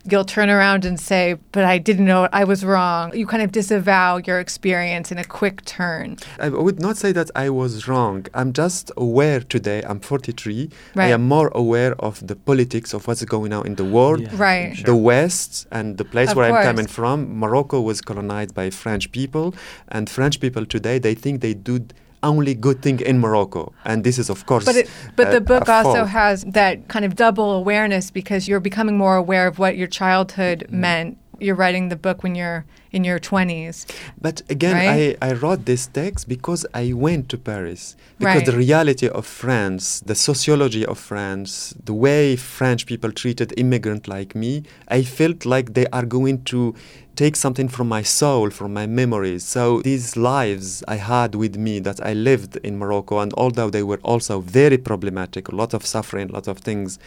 You'll 0.08 0.24
turn 0.24 0.50
around 0.50 0.84
and 0.84 0.98
say, 1.00 1.36
"But 1.52 1.64
I 1.64 1.78
didn't 1.78 2.06
know 2.06 2.28
I 2.32 2.44
was 2.44 2.64
wrong." 2.64 3.14
You 3.14 3.26
kind 3.26 3.42
of 3.42 3.50
disavow 3.52 4.18
your 4.18 4.38
experience 4.40 5.10
in 5.12 5.18
a 5.18 5.24
quick 5.24 5.64
turn. 5.64 6.16
I 6.38 6.48
would 6.48 6.80
not 6.80 6.96
say 6.96 7.12
that 7.12 7.30
I 7.34 7.50
was 7.50 7.88
wrong. 7.88 8.26
I'm 8.34 8.52
just 8.52 8.92
aware 8.96 9.40
today, 9.40 9.82
I'm 9.88 10.00
43. 10.00 10.70
Right. 10.94 11.06
I 11.06 11.08
am 11.08 11.22
more 11.22 11.50
aware 11.54 11.94
of 11.98 12.26
the 12.26 12.36
politics 12.36 12.94
of 12.94 13.06
what's 13.06 13.24
going 13.24 13.52
on 13.52 13.66
in 13.66 13.74
the 13.74 13.84
world. 13.84 14.20
Yeah. 14.20 14.28
Right. 14.36 14.84
The 14.84 14.96
West 14.96 15.66
and 15.70 15.98
the 15.98 16.04
place 16.04 16.30
Of 16.30 16.36
where 16.36 16.52
I'm 16.52 16.62
coming 16.64 16.86
from, 16.86 17.38
Morocco 17.38 17.80
was 17.80 18.00
colonized 18.00 18.54
by 18.54 18.70
French 18.70 19.10
people, 19.12 19.54
and 19.88 20.08
French 20.08 20.40
people 20.40 20.64
today 20.66 20.98
they 20.98 21.14
think 21.14 21.40
they 21.40 21.54
do 21.54 21.80
only 22.22 22.54
good 22.54 22.82
thing 22.82 23.00
in 23.00 23.18
Morocco, 23.18 23.72
and 23.84 24.04
this 24.04 24.18
is 24.18 24.30
of 24.30 24.46
course. 24.46 24.64
But 24.64 24.76
it, 24.76 24.90
but 25.16 25.28
uh, 25.28 25.32
the 25.32 25.40
book 25.40 25.68
also 25.68 25.92
fault. 25.98 26.08
has 26.08 26.44
that 26.44 26.88
kind 26.88 27.04
of 27.04 27.14
double 27.16 27.52
awareness 27.52 28.10
because 28.10 28.48
you're 28.48 28.60
becoming 28.60 28.96
more 28.96 29.16
aware 29.16 29.46
of 29.46 29.58
what 29.58 29.76
your 29.76 29.88
childhood 29.88 30.64
Mm-hmm. 30.66 30.80
meant. 30.80 31.18
You're 31.38 31.54
writing 31.54 31.90
the 31.90 31.96
book 31.96 32.22
when 32.22 32.34
you're 32.34 32.64
in 32.92 33.04
your 33.04 33.18
20s. 33.18 33.84
But 34.18 34.40
again, 34.48 34.74
Right? 34.74 35.16
I, 35.20 35.28
I 35.28 35.32
wrote 35.34 35.66
this 35.66 35.86
text 35.86 36.28
because 36.28 36.64
I 36.72 36.94
went 36.94 37.28
to 37.28 37.36
Paris. 37.36 37.94
Because 38.18 38.36
Right. 38.36 38.46
the 38.46 38.56
reality 38.56 39.06
of 39.06 39.26
France, 39.26 40.00
the 40.00 40.14
sociology 40.14 40.86
of 40.86 40.98
France, 40.98 41.74
the 41.84 41.92
way 41.92 42.36
French 42.36 42.86
people 42.86 43.12
treated 43.12 43.52
immigrant 43.58 44.08
like 44.08 44.34
me, 44.34 44.62
I 44.88 45.02
felt 45.02 45.44
like 45.44 45.74
they 45.74 45.86
are 45.92 46.06
going 46.06 46.42
to 46.44 46.74
take 47.16 47.34
something 47.34 47.68
from 47.68 47.88
my 47.88 48.02
soul, 48.02 48.50
from 48.50 48.72
my 48.74 48.86
memories. 48.86 49.44
So 49.44 49.80
these 49.80 50.16
lives 50.16 50.84
I 50.86 50.96
had 50.96 51.34
with 51.34 51.56
me 51.56 51.80
that 51.80 52.04
I 52.04 52.12
lived 52.12 52.56
in 52.58 52.78
Morocco, 52.78 53.18
and 53.18 53.32
although 53.34 53.70
they 53.70 53.82
were 53.82 54.00
also 54.02 54.40
very 54.40 54.78
problematic, 54.78 55.48
a 55.48 55.54
lot 55.54 55.74
of 55.74 55.84
suffering, 55.84 56.28
a 56.28 56.32
lot 56.32 56.46
of 56.46 56.58
things 56.58 56.98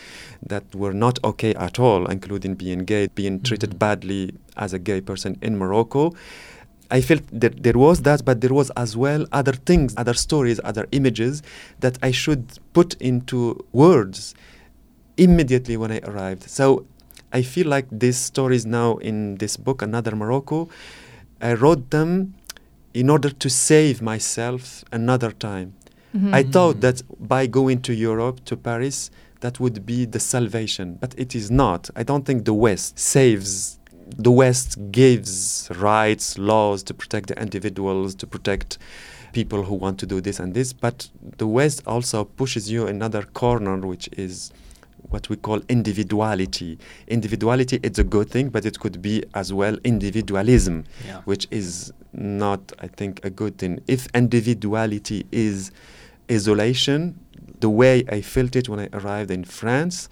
that 0.45 0.75
were 0.75 0.93
not 0.93 1.23
okay 1.23 1.53
at 1.53 1.79
all, 1.79 2.07
including 2.07 2.55
being 2.55 2.79
gay, 2.79 3.07
being 3.07 3.35
mm-hmm. 3.35 3.43
treated 3.43 3.77
badly 3.77 4.33
as 4.57 4.73
a 4.73 4.79
gay 4.79 4.99
person 4.99 5.37
in 5.41 5.57
Morocco. 5.57 6.13
I 6.91 7.01
felt 7.01 7.21
that 7.31 7.61
there 7.61 7.77
was 7.77 8.01
that, 8.01 8.25
but 8.25 8.41
there 8.41 8.53
was 8.53 8.71
as 8.71 8.97
well 8.97 9.27
other 9.31 9.53
things, 9.53 9.93
other 9.95 10.15
stories, 10.15 10.59
other 10.63 10.87
images 10.91 11.43
that 11.81 11.99
I 12.01 12.09
should 12.09 12.57
put 12.73 12.95
into 12.95 13.63
words 13.71 14.33
immediately 15.17 15.77
when 15.77 15.91
I 15.91 15.99
arrived. 15.99 16.49
So 16.49 16.85
I 17.31 17.41
feel 17.41 17.67
like 17.67 17.88
these 17.91 18.17
stories 18.17 18.65
now 18.65 18.98
in 18.98 19.36
this 19.36 19.57
book, 19.57 19.81
Another 19.81 20.15
Morocco, 20.15 20.69
I 21.41 21.53
wrote 21.53 21.91
them 21.91 22.36
in 22.93 23.09
order 23.09 23.29
to 23.29 23.50
save 23.50 24.01
myself 24.01 24.83
another 24.91 25.31
time. 25.31 25.75
Mm-hmm. 26.15 26.33
I 26.33 26.43
thought 26.43 26.81
that 26.81 27.03
by 27.19 27.45
going 27.45 27.81
to 27.83 27.93
Europe, 27.93 28.43
to 28.45 28.57
Paris, 28.57 29.12
that 29.41 29.59
would 29.59 29.86
be 29.86 30.05
the 30.05 30.19
salvation, 30.19 30.98
but 31.00 31.13
it 31.17 31.36
is 31.36 31.51
not. 31.51 31.89
I 31.95 32.03
don't 32.03 32.25
think 32.25 32.45
the 32.45 32.53
West 32.53 32.98
saves. 32.98 33.79
The 34.17 34.31
West 34.31 34.77
gives 34.91 35.69
rights, 35.75 36.38
laws 36.38 36.81
to 36.83 36.93
protect 36.95 37.27
the 37.27 37.39
individuals, 37.39 38.15
to 38.15 38.27
protect 38.27 38.79
people 39.33 39.63
who 39.63 39.75
want 39.75 40.00
to 40.00 40.07
do 40.07 40.19
this 40.19 40.39
and 40.39 40.55
this, 40.55 40.74
but 40.74 41.09
the 41.38 41.48
West 41.48 41.83
also 41.86 42.24
pushes 42.25 42.71
you 42.71 42.88
another 42.88 43.21
corner, 43.21 43.77
which 43.77 44.09
is 44.17 44.51
what 45.09 45.29
we 45.29 45.35
call 45.35 45.59
individuality. 45.69 46.77
Individuality 47.07 47.79
is 47.83 47.97
a 47.99 48.03
good 48.03 48.29
thing, 48.29 48.49
but 48.49 48.65
it 48.65 48.79
could 48.79 49.01
be 49.01 49.23
as 49.33 49.51
well 49.51 49.77
individualism, 49.83 50.83
Yeah. 51.05 51.21
which 51.25 51.47
is 51.51 51.91
not, 52.13 52.71
I 52.79 52.87
think, 52.87 53.19
a 53.23 53.29
good 53.29 53.57
thing. 53.57 53.79
If 53.87 54.07
individuality 54.13 55.25
is 55.31 55.71
isolation, 56.31 57.15
the 57.59 57.69
way 57.69 58.03
I 58.09 58.21
felt 58.21 58.55
it 58.55 58.69
when 58.69 58.79
I 58.79 58.89
arrived 58.93 59.31
in 59.31 59.43
France, 59.43 60.09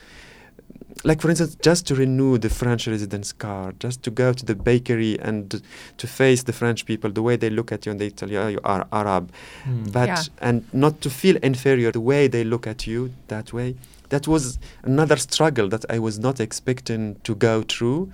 like 1.04 1.22
for 1.22 1.30
instance, 1.30 1.56
just 1.62 1.86
to 1.88 1.96
renew 1.96 2.38
the 2.40 2.50
French 2.50 2.88
residence 2.88 3.32
card, 3.32 3.80
just 3.80 4.02
to 4.04 4.10
go 4.12 4.34
to 4.34 4.44
the 4.44 4.56
bakery 4.56 5.20
and 5.20 5.62
to 5.98 6.08
face 6.08 6.44
the 6.44 6.54
French 6.54 6.86
people, 6.86 7.12
the 7.12 7.22
way 7.22 7.36
they 7.36 7.52
look 7.52 7.72
at 7.72 7.86
you 7.86 7.92
and 7.92 8.02
they 8.02 8.10
tell 8.10 8.30
you, 8.32 8.40
oh, 8.40 8.48
you 8.48 8.60
are 8.64 8.88
Arab, 8.92 9.32
Mm. 9.66 9.92
but 9.92 10.08
Yeah. 10.10 10.24
and 10.42 10.64
not 10.74 11.00
to 11.02 11.10
feel 11.10 11.38
inferior, 11.44 11.92
the 11.92 12.02
way 12.02 12.28
they 12.28 12.44
look 12.44 12.66
at 12.66 12.88
you 12.88 13.12
that 13.28 13.54
way, 13.54 13.76
that 14.10 14.28
was 14.28 14.60
another 14.84 15.18
struggle 15.18 15.68
that 15.70 15.86
I 15.90 16.00
was 16.00 16.18
not 16.20 16.40
expecting 16.40 17.16
to 17.24 17.36
go 17.36 17.64
through, 17.64 18.12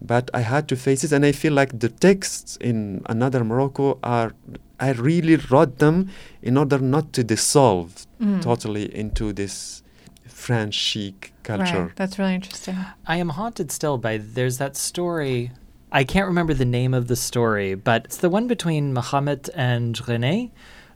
but 0.00 0.30
I 0.34 0.40
had 0.40 0.68
to 0.68 0.76
face 0.76 1.02
it, 1.04 1.12
and 1.12 1.24
I 1.24 1.32
feel 1.32 1.52
like 1.52 1.78
the 1.78 1.88
texts 1.88 2.56
in 2.60 3.02
another 3.06 3.44
Morocco 3.44 3.98
are. 4.02 4.32
I 4.80 4.90
really 4.90 5.36
wrote 5.36 5.78
them 5.78 6.10
in 6.42 6.56
order 6.58 6.78
not 6.78 7.12
to 7.14 7.22
dissolve 7.24 8.06
Mm. 8.20 8.42
totally 8.42 8.94
into 8.94 9.32
this 9.32 9.82
French 10.26 10.74
chic 10.74 11.32
culture. 11.42 11.84
Right. 11.84 11.96
That's 11.96 12.18
really 12.18 12.34
interesting. 12.34 12.76
I 13.06 13.16
am 13.16 13.30
haunted 13.30 13.70
still 13.70 13.98
by 13.98 14.18
there's 14.18 14.58
that 14.58 14.76
story. 14.76 15.52
I 15.92 16.02
can't 16.04 16.26
remember 16.26 16.54
the 16.54 16.64
name 16.64 16.92
of 16.92 17.06
the 17.06 17.16
story, 17.16 17.74
but 17.76 18.04
it's 18.06 18.16
the 18.16 18.28
one 18.28 18.46
between 18.48 18.92
Mohammed 18.92 19.48
and 19.54 19.94
René, 19.94 20.50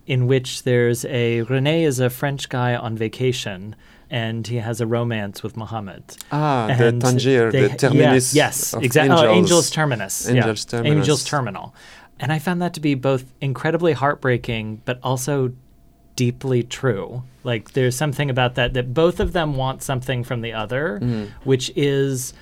in 0.06 0.26
which 0.26 0.64
there's 0.64 1.04
a 1.04 1.42
René 1.44 1.82
is 1.87 2.00
a 2.00 2.11
French 2.11 2.49
guy 2.49 2.75
on 2.75 2.97
vacation 2.97 3.76
and 4.10 4.46
he 4.46 4.56
has 4.56 4.80
a 4.80 4.86
romance 4.86 5.42
with 5.42 5.56
Mohammed. 5.56 6.02
Ah, 6.32 6.68
And 6.68 7.00
the 7.02 7.06
Tangier, 7.06 7.50
they- 7.52 7.68
the 7.68 7.76
terminus. 7.76 8.34
Yes, 8.34 8.72
of 8.74 8.82
exactly. 8.82 9.10
Angels. 9.16 9.28
Oh, 9.30 9.34
Angel's 9.38 9.70
Terminus. 9.70 10.28
yeah. 10.28 10.36
Angel's 10.36 10.64
Terminus. 10.64 10.96
Angel's 10.98 11.24
Terminal. 11.24 11.74
And 12.20 12.32
I 12.32 12.38
found 12.38 12.60
that 12.62 12.74
to 12.74 12.80
be 12.80 12.94
both 12.94 13.24
incredibly 13.40 13.92
heartbreaking, 13.92 14.82
but 14.84 14.98
also 15.02 15.52
deeply 16.16 16.62
true. 16.64 17.22
Like 17.44 17.72
there's 17.74 17.94
something 17.96 18.28
about 18.28 18.54
that 18.56 18.74
that 18.74 18.92
both 18.92 19.20
of 19.20 19.32
them 19.32 19.54
want 19.56 19.82
something 19.82 20.24
from 20.24 20.40
the 20.40 20.52
other, 20.52 20.98
Mm. 21.00 21.28
which 21.44 21.70
is, 21.76 22.32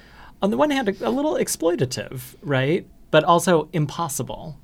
on 0.40 0.50
the 0.50 0.56
one 0.56 0.70
hand, 0.70 0.88
a, 0.88 1.08
a 1.08 1.11
little 1.11 1.35
exploitative, 1.35 2.37
right? 2.42 2.87
But 3.11 3.23
also 3.25 3.68
impossible, 3.73 4.56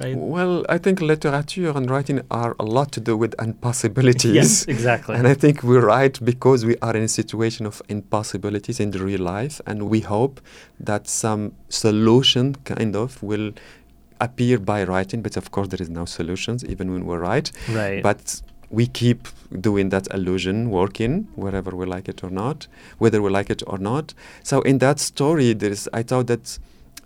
right? 0.00 0.16
Well, 0.16 0.64
I 0.68 0.78
think 0.78 1.00
literature 1.00 1.70
and 1.70 1.90
writing 1.90 2.20
are 2.30 2.54
a 2.58 2.64
lot 2.64 2.92
to 2.92 3.00
do 3.00 3.16
with 3.16 3.34
impossibilities. 3.40 4.34
Yes, 4.34 4.64
exactly. 4.66 5.16
And 5.16 5.26
I 5.26 5.34
think 5.34 5.62
we 5.62 5.76
write 5.76 6.24
because 6.24 6.64
we 6.64 6.76
are 6.82 6.96
in 6.96 7.02
a 7.02 7.08
situation 7.08 7.66
of 7.66 7.80
impossibilities 7.88 8.80
in 8.80 8.90
the 8.90 8.98
real 8.98 9.20
life, 9.20 9.60
and 9.66 9.88
we 9.88 10.00
hope 10.00 10.40
that 10.80 11.08
some 11.08 11.52
solution 11.68 12.54
kind 12.64 12.96
of 12.96 13.22
will 13.22 13.52
appear 14.20 14.58
by 14.58 14.84
writing. 14.84 15.22
But 15.22 15.36
of 15.36 15.50
course, 15.50 15.68
there 15.68 15.82
is 15.82 15.90
no 15.90 16.04
solutions 16.04 16.64
even 16.64 16.92
when 16.92 17.06
we 17.06 17.16
write. 17.16 17.52
Right. 17.68 18.02
But 18.02 18.42
we 18.70 18.86
keep 18.86 19.28
doing 19.60 19.90
that 19.90 20.08
illusion 20.12 20.70
working 20.70 21.28
wherever 21.36 21.70
we 21.70 21.86
like 21.86 22.08
it 22.08 22.24
or 22.24 22.30
not, 22.30 22.66
whether 22.98 23.22
we 23.22 23.30
like 23.30 23.48
it 23.48 23.62
or 23.66 23.78
not. 23.78 24.12
So 24.42 24.60
in 24.62 24.78
that 24.78 24.98
story, 24.98 25.52
there 25.52 25.70
is. 25.70 25.88
I 25.92 26.02
thought 26.02 26.26
that 26.26 26.58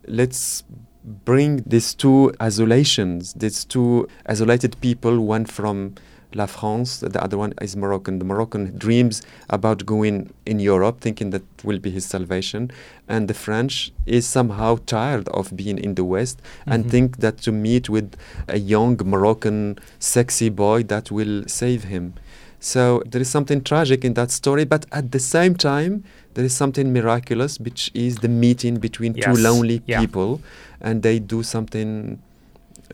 let's 0.07 0.65
bring 1.05 1.63
these 1.67 1.95
two 1.95 2.33
isolations, 2.43 3.33
these 3.35 3.65
two 3.65 4.09
isolated 4.27 4.77
people, 4.81 5.21
one 5.21 5.45
from 5.45 5.95
La 6.33 6.47
France, 6.47 6.99
the 7.01 7.21
other 7.23 7.37
one 7.37 7.53
is 7.61 7.77
Moroccan. 7.77 8.21
The 8.21 8.25
Moroccan 8.25 8.79
dreams 8.79 9.21
about 9.49 9.85
going 9.85 10.33
in 10.47 10.61
Europe, 10.61 11.01
thinking 11.01 11.31
that 11.31 11.43
will 11.65 11.81
be 11.81 11.91
his 11.91 12.05
salvation, 12.05 12.71
and 13.09 13.27
the 13.27 13.35
French 13.35 13.93
is 14.07 14.27
somehow 14.27 14.79
tired 14.87 15.29
of 15.31 15.57
being 15.57 15.77
in 15.77 15.97
the 15.97 16.05
West 16.05 16.41
and 16.67 16.85
Mhm. 16.85 16.91
think 16.91 17.17
that 17.19 17.39
to 17.39 17.51
meet 17.51 17.89
with 17.89 18.15
a 18.47 18.59
young 18.59 18.97
Moroccan 19.05 19.79
sexy 19.99 20.51
boy 20.51 20.85
that 20.85 21.11
will 21.11 21.43
save 21.49 21.85
him. 21.85 22.15
So 22.61 23.03
there 23.11 23.23
is 23.23 23.29
something 23.29 23.63
tragic 23.63 24.05
in 24.05 24.15
that 24.15 24.31
story, 24.31 24.65
but 24.65 24.85
at 24.93 25.11
the 25.11 25.19
same 25.19 25.55
time, 25.55 26.05
there 26.35 26.45
is 26.45 26.55
something 26.57 26.93
miraculous, 26.93 27.59
which 27.59 27.91
is 27.95 28.17
the 28.17 28.29
meeting 28.29 28.77
between 28.77 29.15
two 29.15 29.33
lonely 29.33 29.83
Yeah. 29.87 30.01
people, 30.01 30.41
and 30.81 31.03
they 31.03 31.19
do 31.19 31.43
something, 31.43 32.21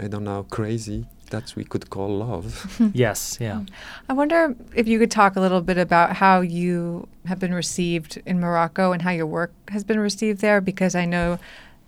I 0.01 0.09
don't 0.09 0.25
know, 0.25 0.45
crazy 0.51 1.07
that 1.31 1.53
we 1.57 1.65
could 1.65 1.91
call 1.91 2.19
love. 2.19 2.81
yes, 2.95 3.37
yeah. 3.41 3.61
I 4.09 4.13
wonder 4.13 4.55
if 4.75 4.87
you 4.87 4.99
could 4.99 5.11
talk 5.11 5.37
a 5.37 5.41
little 5.41 5.61
bit 5.61 5.77
about 5.77 6.17
how 6.17 6.41
you 6.41 7.09
have 7.27 7.39
been 7.39 7.53
received 7.53 8.23
in 8.25 8.39
Morocco 8.41 8.93
and 8.93 9.03
how 9.03 9.11
your 9.11 9.27
work 9.27 9.53
has 9.71 9.83
been 9.85 9.99
received 9.99 10.41
there, 10.41 10.61
because 10.61 10.95
I 10.95 11.05
know 11.05 11.39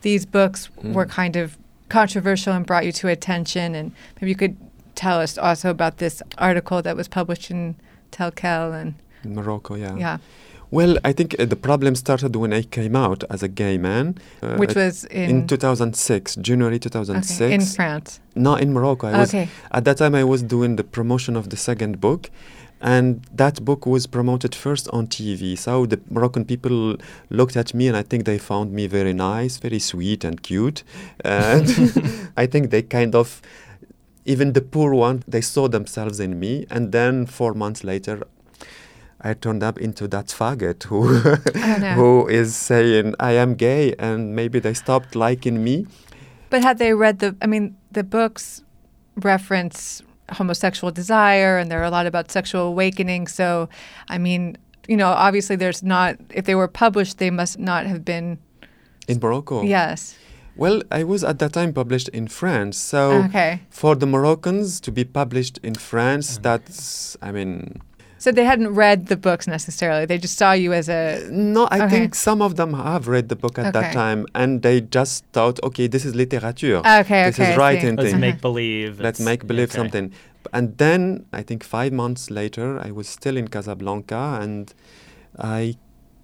these 0.02 0.26
books 0.26 0.68
were 0.82 1.06
Mm. 1.06 1.10
kind 1.10 1.36
of 1.36 1.56
controversial 1.88 2.52
and 2.52 2.66
brought 2.66 2.84
you 2.84 2.92
to 2.92 3.08
attention. 3.08 3.74
And 3.74 3.92
maybe 4.20 4.30
you 4.30 4.36
could 4.36 4.56
tell 4.94 5.20
us 5.20 5.38
also 5.38 5.70
about 5.70 5.98
this 5.98 6.20
article 6.36 6.82
that 6.82 6.96
was 6.96 7.08
published 7.08 7.50
in 7.50 7.76
TelQuel 8.12 8.74
and 8.80 8.94
in 9.24 9.34
Morocco, 9.34 9.74
yeah. 9.76 9.96
yeah. 9.96 10.18
Well, 10.70 10.98
I 11.04 11.12
think 11.12 11.34
uh, 11.38 11.46
the 11.46 11.56
problem 11.56 11.94
started 11.94 12.36
when 12.36 12.52
I 12.52 12.62
came 12.62 12.94
out 12.94 13.24
as 13.30 13.42
a 13.42 13.48
gay 13.48 13.78
man. 13.78 14.16
uh, 14.42 14.56
Which 14.56 14.74
was 14.74 15.04
in, 15.06 15.30
in 15.30 15.46
2006, 15.46 16.36
January 16.36 16.78
2006. 16.78 17.40
Okay. 17.40 17.54
In 17.54 17.60
France. 17.64 18.20
No, 18.34 18.54
in 18.54 18.72
Morocco. 18.72 19.06
I 19.08 19.18
was, 19.20 19.30
okay. 19.30 19.48
At 19.72 19.84
that 19.84 19.96
time, 19.96 20.14
I 20.14 20.24
was 20.24 20.42
doing 20.42 20.76
the 20.76 20.84
promotion 20.84 21.36
of 21.36 21.48
the 21.48 21.56
second 21.56 22.00
book. 22.00 22.30
And 22.80 23.24
that 23.34 23.64
book 23.64 23.86
was 23.86 24.06
promoted 24.06 24.54
first 24.54 24.88
on 24.92 25.08
TV. 25.08 25.58
So 25.58 25.84
the 25.86 25.98
Moroccan 26.10 26.44
people 26.44 26.96
looked 27.28 27.56
at 27.56 27.74
me 27.74 27.88
and 27.88 27.96
I 27.96 28.02
think 28.04 28.24
they 28.24 28.38
found 28.38 28.70
me 28.72 28.86
very 28.86 29.12
nice, 29.12 29.56
very 29.56 29.80
sweet 29.80 30.22
and 30.22 30.40
cute. 30.42 30.84
And 31.24 31.66
I 32.36 32.46
think 32.46 32.70
they 32.70 32.82
kind 32.82 33.16
of, 33.16 33.42
even 34.26 34.52
the 34.52 34.60
poor 34.60 34.94
one, 34.94 35.24
they 35.26 35.40
saw 35.40 35.66
themselves 35.66 36.20
in 36.20 36.38
me. 36.38 36.66
And 36.70 36.92
then 36.92 37.26
four 37.26 37.52
months 37.52 37.82
later, 37.82 38.22
I 39.20 39.34
turned 39.34 39.62
up 39.62 39.78
into 39.78 40.06
that 40.08 40.26
faggot 40.26 40.84
who 40.84 41.04
oh, 41.24 41.36
who 41.94 42.28
is 42.28 42.54
saying 42.54 43.14
I 43.18 43.32
am 43.32 43.54
gay 43.54 43.94
and 43.98 44.34
maybe 44.34 44.58
they 44.58 44.74
stopped 44.74 45.14
liking 45.14 45.62
me. 45.64 45.86
But 46.50 46.62
had 46.62 46.78
they 46.78 46.94
read 46.94 47.18
the 47.18 47.36
I 47.42 47.46
mean 47.46 47.76
the 47.92 48.04
books 48.04 48.62
reference 49.16 50.02
homosexual 50.30 50.92
desire 50.92 51.58
and 51.58 51.70
there 51.70 51.80
are 51.80 51.84
a 51.84 51.90
lot 51.90 52.06
about 52.06 52.30
sexual 52.30 52.66
awakening 52.66 53.26
so 53.26 53.68
I 54.08 54.18
mean 54.18 54.58
you 54.86 54.96
know 54.96 55.08
obviously 55.08 55.56
there's 55.56 55.82
not 55.82 56.16
if 56.30 56.44
they 56.44 56.54
were 56.54 56.68
published 56.68 57.18
they 57.18 57.30
must 57.30 57.58
not 57.58 57.86
have 57.86 58.04
been 58.04 58.38
in 59.08 59.18
Morocco. 59.20 59.62
Yes. 59.62 60.16
Well, 60.54 60.82
I 60.90 61.04
was 61.04 61.24
at 61.24 61.38
that 61.38 61.52
time 61.52 61.72
published 61.72 62.08
in 62.08 62.28
France. 62.28 62.76
So 62.76 63.22
okay. 63.24 63.60
for 63.70 63.94
the 63.94 64.06
Moroccans 64.06 64.80
to 64.82 64.92
be 64.92 65.04
published 65.04 65.58
in 65.62 65.74
France, 65.74 66.34
mm-hmm. 66.34 66.42
that's 66.42 67.16
I 67.22 67.32
mean 67.32 67.80
so 68.18 68.32
they 68.32 68.44
hadn't 68.44 68.74
read 68.74 69.06
the 69.06 69.16
books 69.16 69.46
necessarily. 69.46 70.04
They 70.06 70.18
just 70.18 70.36
saw 70.36 70.52
you 70.52 70.72
as 70.72 70.88
a. 70.88 71.28
No, 71.30 71.66
I 71.66 71.82
okay. 71.82 71.88
think 71.88 72.14
some 72.14 72.42
of 72.42 72.56
them 72.56 72.74
have 72.74 73.08
read 73.08 73.28
the 73.28 73.36
book 73.36 73.58
at 73.58 73.66
okay. 73.66 73.80
that 73.80 73.92
time, 73.94 74.26
and 74.34 74.62
they 74.62 74.80
just 74.80 75.24
thought, 75.32 75.62
okay, 75.62 75.86
this 75.86 76.04
is 76.04 76.14
literature. 76.14 76.78
Okay, 76.78 77.24
this 77.24 77.38
okay, 77.38 77.52
is 77.52 77.56
writing 77.56 77.96
Let's 77.96 78.10
thing. 78.10 78.20
make 78.20 78.40
believe. 78.40 79.00
Let's 79.00 79.20
make 79.20 79.46
believe 79.46 79.70
okay. 79.70 79.78
something. 79.78 80.12
And 80.52 80.76
then 80.78 81.26
I 81.32 81.42
think 81.42 81.62
five 81.62 81.92
months 81.92 82.30
later, 82.30 82.78
I 82.78 82.90
was 82.90 83.08
still 83.08 83.36
in 83.36 83.48
Casablanca, 83.48 84.38
and 84.40 84.72
I 85.38 85.76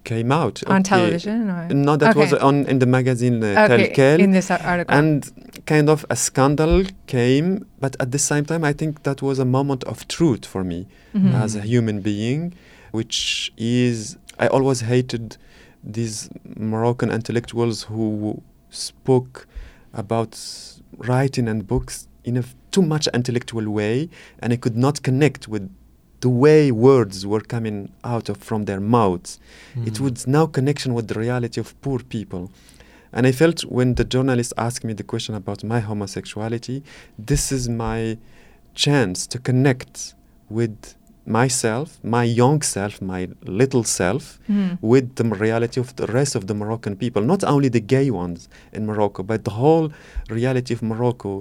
came 0.05 0.31
out 0.31 0.63
on 0.67 0.83
television. 0.83 1.49
Or? 1.49 1.67
No, 1.69 1.97
that 1.97 2.15
was 2.15 2.31
on 2.33 2.65
in 2.67 2.79
the 2.79 2.85
magazine 2.85 3.43
uh, 3.43 3.67
okay, 3.69 4.23
in 4.23 4.31
this 4.31 4.49
article. 4.49 4.95
And 4.95 5.29
kind 5.65 5.89
of 5.89 6.05
a 6.09 6.15
scandal 6.15 6.83
came, 7.07 7.65
but 7.79 7.95
at 7.99 8.11
the 8.11 8.19
same 8.19 8.45
time, 8.45 8.63
I 8.63 8.71
think 8.71 9.03
that 9.03 9.21
was 9.21 9.39
a 9.39 9.45
moment 9.45 9.83
of 9.83 10.07
truth 10.07 10.45
for 10.45 10.63
me 10.63 10.87
mm-hmm. 11.13 11.35
as 11.35 11.55
a 11.55 11.61
human 11.61 12.01
being, 12.01 12.53
which 12.91 13.51
is 13.57 14.17
I 14.39 14.47
always 14.47 14.81
hated 14.81 15.37
these 15.83 16.29
Moroccan 16.55 17.11
intellectuals 17.11 17.83
who 17.83 18.41
spoke 18.69 19.47
about 19.93 20.39
writing 20.97 21.47
and 21.47 21.67
books 21.67 22.07
in 22.23 22.37
a 22.37 22.39
f- 22.39 22.55
too 22.71 22.81
much 22.81 23.07
intellectual 23.13 23.69
way, 23.69 24.09
and 24.39 24.51
I 24.51 24.57
could 24.57 24.75
not 24.75 25.03
connect 25.03 25.47
with 25.47 25.69
the 26.25 26.29
way 26.45 26.71
words 26.71 27.17
were 27.31 27.45
coming 27.55 27.77
out 28.03 28.29
of 28.29 28.37
from 28.37 28.65
their 28.65 28.81
mouths. 28.97 29.31
Mm. 29.75 29.87
It 29.89 29.99
was 29.99 30.25
no 30.25 30.47
connection 30.57 30.95
with 30.95 31.07
the 31.07 31.17
reality 31.25 31.59
of 31.61 31.79
poor 31.85 31.99
people. 32.15 32.43
And 33.13 33.27
I 33.27 33.31
felt 33.31 33.59
when 33.77 33.89
the 33.99 34.07
journalist 34.15 34.51
asked 34.57 34.83
me 34.83 34.93
the 34.93 35.07
question 35.13 35.35
about 35.35 35.63
my 35.63 35.79
homosexuality, 35.89 36.77
this 37.31 37.51
is 37.51 37.69
my 37.69 38.17
chance 38.73 39.27
to 39.27 39.37
connect 39.37 40.15
with 40.49 40.95
myself, 41.27 41.87
my 42.03 42.23
young 42.23 42.63
self, 42.63 42.93
my 43.03 43.21
little 43.61 43.83
self, 43.83 44.39
mm. 44.49 44.79
with 44.81 45.07
the 45.19 45.25
reality 45.25 45.79
of 45.79 45.95
the 45.95 46.07
rest 46.07 46.33
of 46.33 46.47
the 46.47 46.55
Moroccan 46.55 46.95
people, 46.95 47.21
not 47.21 47.43
only 47.43 47.69
the 47.69 47.85
gay 47.95 48.09
ones 48.09 48.49
in 48.73 48.87
Morocco, 48.87 49.21
but 49.21 49.43
the 49.43 49.55
whole 49.61 49.91
reality 50.29 50.73
of 50.73 50.81
Morocco. 50.81 51.31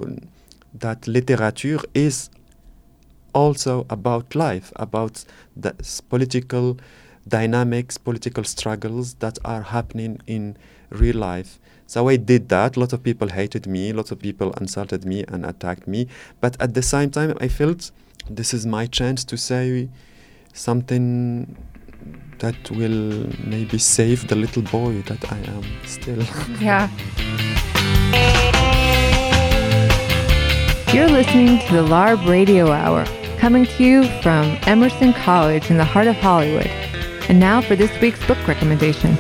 That 0.75 1.09
literature 1.09 1.81
is 1.95 2.29
also 3.35 3.87
about 3.91 4.35
life, 4.35 4.73
about 4.77 5.25
the 5.57 5.75
political 6.09 6.79
dynamics, 7.27 7.99
political 7.99 8.45
struggles 8.45 9.15
that 9.15 9.39
are 9.45 9.63
happening 9.63 10.21
in 10.27 10.57
real 10.91 11.17
life. 11.17 11.59
So 11.87 12.09
I 12.09 12.17
did 12.17 12.49
that. 12.49 12.77
Lots 12.77 12.93
of 12.93 13.03
people 13.03 13.29
hated 13.29 13.67
me, 13.67 13.93
lots 13.93 14.11
of 14.11 14.19
people 14.19 14.53
insulted 14.55 15.05
me 15.05 15.25
and 15.29 15.45
attacked 15.45 15.87
me. 15.87 16.09
But 16.41 16.61
at 16.61 16.75
the 16.75 16.83
same 16.83 17.11
time, 17.11 17.37
I 17.41 17.49
felt 17.49 17.91
this 18.31 18.55
is 18.55 18.65
my 18.65 18.87
chance 18.87 19.25
to 19.25 19.37
say 19.37 19.89
something 20.53 21.57
that 22.39 22.71
will 22.71 23.27
maybe 23.45 23.79
save 23.79 24.29
the 24.29 24.35
little 24.35 24.63
boy 24.63 25.03
that 25.03 25.33
I 25.33 25.39
am 25.39 25.65
still. 25.85 26.23
Yeah. 26.61 26.89
You're 30.93 31.09
listening 31.09 31.59
to 31.59 31.73
the 31.73 31.83
LARB 31.83 32.29
Radio 32.29 32.71
Hour 32.71 33.05
coming 33.45 33.67
to 33.67 33.85
you 33.85 34.09
from 34.23 34.57
Emerson 34.63 35.13
College 35.13 35.71
in 35.71 35.77
the 35.77 35.85
heart 35.85 36.07
of 36.07 36.17
Hollywood. 36.17 36.67
And 37.29 37.39
now 37.39 37.61
for 37.61 37.77
this 37.77 37.91
week's 38.01 38.27
book 38.27 38.39
recommendation. 38.49 39.19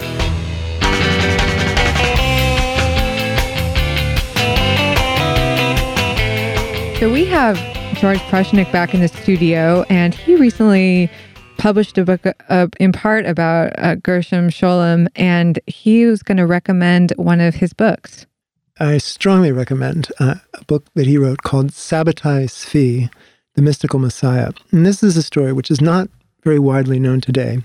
So 6.98 7.12
we 7.12 7.26
have 7.26 7.58
George 7.96 8.16
Prochnik 8.30 8.72
back 8.72 8.94
in 8.94 9.00
the 9.00 9.08
studio, 9.08 9.84
and 9.90 10.14
he 10.14 10.36
recently 10.36 11.10
published 11.58 11.98
a 11.98 12.04
book 12.06 12.24
uh, 12.48 12.68
in 12.80 12.92
part 12.92 13.26
about 13.26 13.78
uh, 13.78 13.96
Gershom 13.96 14.48
Scholem, 14.48 15.06
and 15.16 15.60
he 15.66 16.06
was 16.06 16.22
going 16.22 16.38
to 16.38 16.46
recommend 16.46 17.12
one 17.16 17.42
of 17.42 17.56
his 17.56 17.74
books. 17.74 18.24
I 18.80 18.96
strongly 18.96 19.52
recommend 19.52 20.10
uh, 20.18 20.36
a 20.54 20.64
book 20.64 20.86
that 20.94 21.06
he 21.06 21.18
wrote 21.18 21.42
called 21.42 21.72
Sabbatai 21.72 22.46
Tzvi, 22.46 23.10
the 23.54 23.62
mystical 23.62 23.98
Messiah. 23.98 24.50
And 24.72 24.84
this 24.84 25.02
is 25.02 25.16
a 25.16 25.22
story 25.22 25.52
which 25.52 25.70
is 25.70 25.80
not 25.80 26.08
very 26.42 26.58
widely 26.58 26.98
known 26.98 27.20
today, 27.20 27.62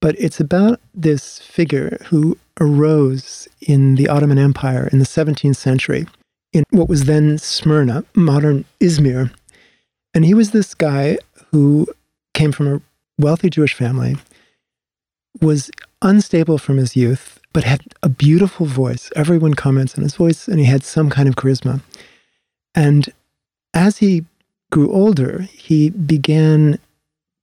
but 0.00 0.14
it's 0.18 0.40
about 0.40 0.80
this 0.94 1.38
figure 1.40 1.98
who 2.06 2.38
arose 2.60 3.48
in 3.60 3.96
the 3.96 4.08
Ottoman 4.08 4.38
Empire 4.38 4.88
in 4.92 4.98
the 4.98 5.04
17th 5.04 5.56
century 5.56 6.06
in 6.52 6.64
what 6.70 6.88
was 6.88 7.04
then 7.04 7.36
Smyrna, 7.36 8.04
modern 8.14 8.64
Izmir. 8.80 9.32
And 10.14 10.24
he 10.24 10.34
was 10.34 10.52
this 10.52 10.74
guy 10.74 11.18
who 11.50 11.88
came 12.32 12.52
from 12.52 12.68
a 12.68 12.82
wealthy 13.18 13.50
Jewish 13.50 13.74
family, 13.74 14.16
was 15.40 15.70
unstable 16.02 16.58
from 16.58 16.76
his 16.76 16.96
youth, 16.96 17.40
but 17.52 17.64
had 17.64 17.82
a 18.02 18.08
beautiful 18.08 18.66
voice. 18.66 19.10
Everyone 19.16 19.54
comments 19.54 19.96
on 19.96 20.02
his 20.02 20.14
voice, 20.14 20.48
and 20.48 20.58
he 20.58 20.66
had 20.66 20.84
some 20.84 21.10
kind 21.10 21.28
of 21.28 21.36
charisma. 21.36 21.80
And 22.74 23.12
as 23.72 23.98
he 23.98 24.24
grew 24.74 24.92
older, 24.92 25.42
he 25.52 25.88
began 25.88 26.80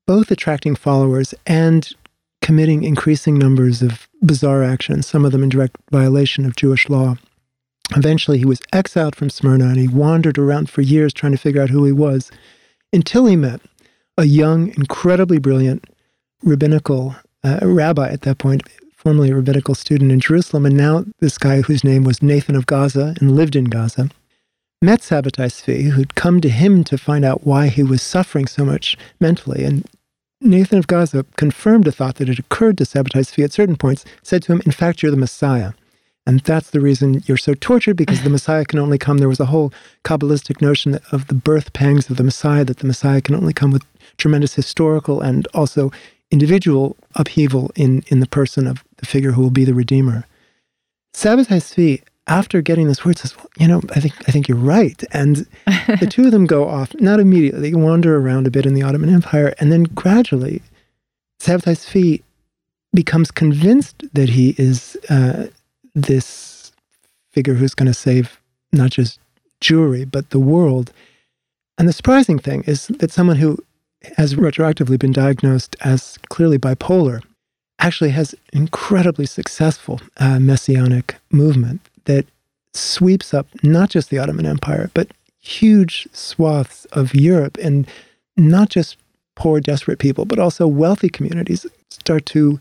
both 0.06 0.30
attracting 0.32 0.76
followers 0.76 1.34
and 1.48 1.94
committing 2.42 2.84
increasing 2.84 3.40
numbers 3.40 3.82
of 3.82 4.10
bizarre 4.22 4.64
actions, 4.64 5.08
some 5.08 5.24
of 5.24 5.32
them 5.32 5.42
in 5.42 5.48
direct 5.48 5.78
violation 5.92 6.46
of 6.46 6.58
Jewish 6.58 6.90
law. 6.90 7.16
Eventually, 7.96 8.38
he 8.38 8.46
was 8.46 8.60
exiled 8.74 9.16
from 9.16 9.30
Smyrna 9.30 9.68
and 9.68 9.78
he 9.78 9.88
wandered 9.88 10.38
around 10.38 10.70
for 10.70 10.82
years 10.82 11.14
trying 11.14 11.32
to 11.32 11.38
figure 11.38 11.62
out 11.62 11.70
who 11.70 11.86
he 11.86 11.94
was 11.94 12.32
until 12.92 13.26
he 13.26 13.38
met 13.38 13.62
a 14.18 14.26
young, 14.26 14.68
incredibly 14.76 15.40
brilliant 15.40 15.86
rabbinical 16.44 17.16
uh, 17.46 17.60
rabbi 17.62 18.10
at 18.10 18.24
that 18.24 18.40
point, 18.40 18.64
formerly 18.94 19.32
a 19.32 19.36
rabbinical 19.36 19.74
student 19.74 20.12
in 20.12 20.20
Jerusalem, 20.20 20.66
and 20.66 20.76
now 20.76 21.06
this 21.22 21.38
guy 21.38 21.62
whose 21.62 21.86
name 21.86 22.04
was 22.04 22.22
Nathan 22.22 22.58
of 22.58 22.66
Gaza 22.66 23.16
and 23.22 23.38
lived 23.38 23.56
in 23.56 23.66
Gaza 23.66 24.10
met 24.82 25.02
Sabbatai 25.02 25.92
who'd 25.92 26.16
come 26.16 26.42
to 26.42 26.50
him 26.50 26.84
to 26.86 26.98
find 26.98 27.24
out 27.24 27.46
why 27.46 27.68
he 27.68 27.84
was 27.84 28.02
suffering 28.02 28.48
so 28.48 28.66
much 28.66 28.98
mentally. 29.20 29.64
And 29.64 29.86
Nathan 30.42 30.80
of 30.80 30.88
Gaza 30.88 31.24
confirmed 31.38 31.88
a 31.88 31.92
thought 31.92 32.16
that 32.16 32.28
had 32.28 32.40
occurred 32.40 32.80
to 32.80 32.84
Sabbatai 32.84 33.44
at 33.44 33.54
certain 33.54 33.76
points, 33.76 34.06
said 34.24 34.42
to 34.44 34.54
him, 34.54 34.62
In 34.66 34.72
fact, 34.72 35.02
you're 35.02 35.12
the 35.12 35.18
Messiah. 35.18 35.74
And 36.26 36.40
that's 36.42 36.72
the 36.72 36.82
reason 36.82 37.22
you're 37.26 37.38
so 37.38 37.54
tortured 37.54 37.96
because 37.96 38.24
the 38.24 38.30
Messiah 38.30 38.66
can 38.66 38.80
only 38.80 38.98
come. 38.98 39.20
There 39.20 39.30
was 39.30 39.40
a 39.40 39.46
whole 39.46 39.72
Kabbalistic 40.04 40.62
notion 40.62 41.00
of 41.12 41.28
the 41.28 41.36
birth 41.36 41.74
pangs 41.74 42.10
of 42.10 42.18
the 42.18 42.24
Messiah, 42.24 42.66
that 42.66 42.78
the 42.78 42.88
Messiah 42.88 43.22
can 43.22 43.36
only 43.36 43.54
come 43.54 43.72
with 43.72 43.86
tremendous 44.18 44.56
historical 44.56 45.22
and 45.22 45.48
also 45.54 45.92
individual 46.32 46.96
upheaval 47.16 47.72
in, 47.76 48.04
in 48.08 48.20
the 48.20 48.28
person 48.28 48.66
of 48.66 48.84
the 48.98 49.06
figure 49.06 49.32
who 49.32 49.42
will 49.42 49.52
be 49.52 49.66
the 49.66 49.74
Redeemer. 49.74 50.26
Sabbatai 51.14 52.02
after 52.28 52.62
getting 52.62 52.88
this 52.88 53.04
word 53.04 53.18
says, 53.18 53.36
well, 53.36 53.48
you 53.58 53.68
know, 53.68 53.82
I 53.96 54.00
think 54.00 54.14
I 54.28 54.32
think 54.32 54.48
you're 54.48 54.58
right. 54.58 55.04
And 55.12 55.48
the 56.00 56.08
two 56.10 56.26
of 56.26 56.32
them 56.32 56.46
go 56.46 56.68
off, 56.68 56.94
not 57.00 57.20
immediately, 57.20 57.72
they 57.72 57.76
wander 57.76 58.18
around 58.18 58.48
a 58.48 58.52
bit 58.52 58.66
in 58.66 58.74
the 58.74 58.84
Ottoman 58.84 59.14
Empire, 59.14 59.54
and 59.60 59.72
then 59.72 59.84
gradually 59.84 60.62
Sabbatai 61.42 61.76
Tzvi 61.76 62.22
becomes 62.94 63.32
convinced 63.32 64.04
that 64.14 64.30
he 64.30 64.54
is 64.58 64.98
uh, 65.10 65.48
this 65.96 66.72
figure 67.32 67.54
who's 67.54 67.74
going 67.74 67.88
to 67.88 67.94
save 67.94 68.40
not 68.72 68.92
just 68.92 69.20
Jewry, 69.62 70.10
but 70.10 70.30
the 70.30 70.40
world. 70.40 70.92
And 71.78 71.88
the 71.88 71.94
surprising 71.94 72.40
thing 72.40 72.64
is 72.64 72.88
that 72.88 73.12
someone 73.12 73.38
who 73.38 73.58
has 74.18 74.36
retroactively 74.36 75.00
been 75.00 75.12
diagnosed 75.12 75.76
as 75.82 76.18
clearly 76.30 76.58
bipolar 76.58 77.22
actually 77.80 78.12
has 78.12 78.34
an 78.34 78.40
incredibly 78.54 79.26
successful 79.26 80.00
uh, 80.18 80.40
messianic 80.40 81.16
movement 81.32 81.82
that 82.06 82.26
sweeps 82.74 83.34
up 83.34 83.48
not 83.64 83.90
just 83.90 84.10
the 84.10 84.18
Ottoman 84.18 84.46
Empire, 84.46 84.90
but 84.94 85.10
huge 85.40 86.08
swaths 86.14 86.86
of 86.86 87.16
Europe 87.16 87.58
and 87.62 87.88
not 88.38 88.70
just 88.70 88.98
poor, 89.36 89.60
desperate 89.60 90.00
people, 90.00 90.26
but 90.26 90.40
also 90.40 90.68
wealthy 90.68 91.10
communities 91.10 91.66
start 91.90 92.26
to 92.28 92.60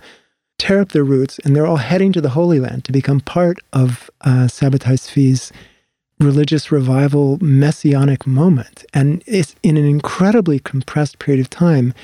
tear 0.59 0.81
up 0.81 0.93
their 0.93 1.05
roots 1.05 1.39
and 1.41 1.55
they're 1.55 1.67
all 1.67 1.77
heading 1.77 2.13
to 2.13 2.21
the 2.21 2.31
Holy 2.31 2.61
Land 2.61 2.85
to 2.85 2.93
become 2.93 3.21
part 3.21 3.59
of 3.73 4.11
uh, 4.23 4.47
Sabbatai 4.47 4.95
Tzvi's 4.95 5.53
religious 6.19 6.71
revival 6.71 7.39
messianic 7.41 8.27
moment. 8.27 8.85
And 8.93 9.23
it's 9.27 9.55
in 9.63 9.77
an 9.77 9.87
incredibly 9.87 10.59
compressed 10.59 11.19
period 11.19 11.41
of 11.41 11.51
time, 11.51 11.95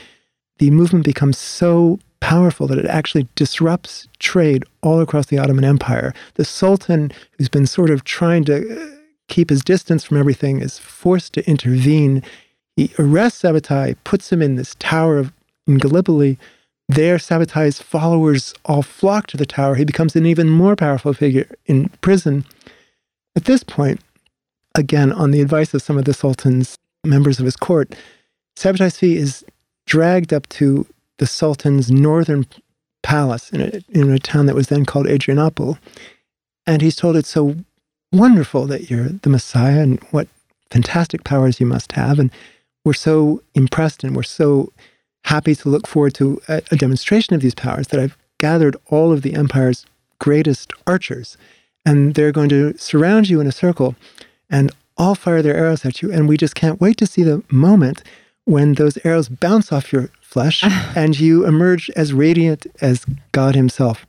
the 0.59 0.71
movement 0.71 1.05
becomes 1.05 1.37
so 1.37 1.99
powerful 2.21 2.67
that 2.67 2.79
it 2.79 2.87
actually 2.87 3.29
disrupts 3.35 4.09
trade 4.19 4.65
all 4.83 5.01
across 5.01 5.27
the 5.27 5.39
Ottoman 5.39 5.65
Empire. 5.65 6.15
The 6.35 6.45
Sultan, 6.45 7.13
who's 7.33 7.49
been 7.49 7.67
sort 7.67 7.91
of 7.91 8.05
trying 8.05 8.45
to 8.45 8.83
uh, 8.83 8.97
keep 9.29 9.51
his 9.51 9.63
distance 9.63 10.05
from 10.05 10.17
everything, 10.17 10.61
is 10.61 10.79
forced 10.79 11.33
to 11.35 11.49
intervene. 11.49 12.23
He 12.77 12.93
arrests 12.99 13.43
Sabbatai, 13.43 13.97
puts 14.05 14.33
him 14.33 14.43
in 14.43 14.57
this 14.57 14.75
tower 14.79 15.19
of, 15.19 15.33
in 15.67 15.79
Gallipoli. 15.79 16.39
There, 16.89 17.19
Sabbatai's 17.19 17.83
followers 17.83 18.55
all 18.65 18.83
flock 18.83 19.27
to 19.29 19.37
the 19.37 19.47
tower. 19.47 19.75
He 19.75 19.85
becomes 19.85 20.15
an 20.15 20.27
even 20.27 20.49
more 20.49 20.77
powerful 20.77 21.13
figure 21.13 21.49
in 21.67 21.89
prison. 22.01 22.45
At 23.35 23.45
this 23.45 23.65
point, 23.65 24.01
again, 24.75 25.13
on 25.13 25.31
the 25.31 25.41
advice 25.41 25.75
of 25.75 25.83
some 25.83 25.99
of 25.99 26.05
the 26.05 26.15
Sultan's 26.15 26.79
members 27.05 27.39
of 27.39 27.45
his 27.45 27.57
court, 27.57 27.95
Sabbatai 28.57 28.97
fee 28.97 29.17
is 29.17 29.45
dragged 29.87 30.33
up 30.33 30.49
to 30.49 30.87
the 31.19 31.27
Sultan's 31.27 31.91
northern 31.91 32.47
palace 33.03 33.51
in 33.51 33.61
a, 33.61 33.81
in 33.89 34.11
a 34.11 34.19
town 34.19 34.47
that 34.47 34.55
was 34.55 34.69
then 34.69 34.85
called 34.85 35.07
Adrianople. 35.07 35.79
And 36.67 36.83
he's 36.83 36.97
told 36.97 37.17
it's 37.17 37.29
so 37.29 37.57
wonderful 38.13 38.67
that 38.67 38.91
you're 38.91 39.09
the 39.09 39.31
Messiah 39.31 39.81
and 39.81 40.03
what 40.11 40.29
fantastic 40.71 41.25
powers 41.25 41.61
you 41.61 41.67
must 41.67 41.93
have. 41.93 42.19
And 42.19 42.31
we're 42.85 42.95
so 42.95 43.43
impressed 43.55 44.05
and 44.05 44.17
we're 44.17 44.23
so 44.23 44.73
happy 45.25 45.55
to 45.55 45.69
look 45.69 45.87
forward 45.87 46.15
to 46.15 46.41
a, 46.49 46.63
a 46.71 46.77
demonstration 46.77 47.35
of 47.35 47.41
these 47.41 47.55
powers 47.55 47.89
that 47.89 48.01
I've 48.01 48.17
gathered 48.39 48.77
all 48.87 49.13
of 49.13 49.23
the 49.23 49.35
empire's 49.35 49.87
greatest 50.19 50.73
archers. 50.87 51.37
And 51.85 52.15
they're 52.15 52.33
going 52.33 52.49
to 52.49 52.77
surround 52.77 53.29
you 53.29 53.41
in 53.41 53.47
a 53.47 53.53
circle 53.53 53.95
and 54.51 54.73
all 54.97 55.15
fire 55.15 55.43
their 55.43 55.57
arrows 55.57 55.85
at 55.85 56.03
you. 56.03 56.13
And 56.13 56.29
we 56.29 56.37
just 56.37 56.55
can't 56.55 56.81
wait 56.81 56.97
to 56.99 57.07
see 57.07 57.23
the 57.23 57.43
moment 57.51 58.03
when 58.45 58.75
those 58.75 58.99
arrows 59.05 59.29
bounce 59.29 59.73
off 59.73 59.93
your 59.93 60.11
flesh 60.37 60.63
and 60.95 61.19
you 61.19 61.47
emerge 61.47 61.89
as 61.97 62.13
radiant 62.13 62.67
as 62.83 63.07
God 63.33 63.55
Himself. 63.55 64.07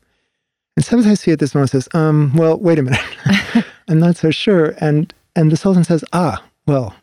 And 0.76 0.86
Sabbatai 0.86 1.14
Tzvi 1.14 1.34
at 1.34 1.40
this 1.40 1.56
moment 1.56 1.72
says, 1.72 1.88
um, 1.94 2.36
well, 2.36 2.60
wait 2.60 2.80
a 2.80 2.84
minute. 2.84 3.00
I'm 3.88 4.00
not 4.00 4.18
so 4.18 4.30
sure. 4.30 4.76
And 4.82 5.14
and 5.38 5.52
the 5.52 5.58
Sultan 5.58 5.86
says, 5.86 6.04
ah, 6.12 6.44
well, 6.66 6.96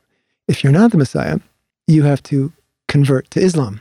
if 0.47 0.63
you're 0.63 0.79
not 0.81 0.91
the 0.91 0.99
Messiah, 0.99 1.39
you 1.87 2.03
have 2.03 2.23
to 2.25 2.53
convert 2.87 3.31
to 3.31 3.41
Islam. 3.41 3.81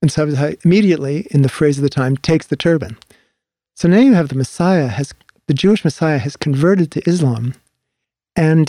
And 0.00 0.10
Sabbatai 0.10 0.64
immediately, 0.64 1.28
in 1.30 1.42
the 1.42 1.48
phrase 1.48 1.78
of 1.78 1.84
the 1.84 1.96
time, 2.00 2.16
takes 2.16 2.48
the 2.48 2.56
turban. 2.56 2.98
So 3.76 3.86
now 3.88 3.98
you 3.98 4.14
have 4.14 4.30
the 4.30 4.42
Messiah 4.44 4.88
has 4.88 5.14
the 5.46 5.54
Jewish 5.54 5.84
Messiah 5.84 6.18
has 6.18 6.36
converted 6.36 6.90
to 6.92 7.08
Islam, 7.08 7.54
and 8.34 8.66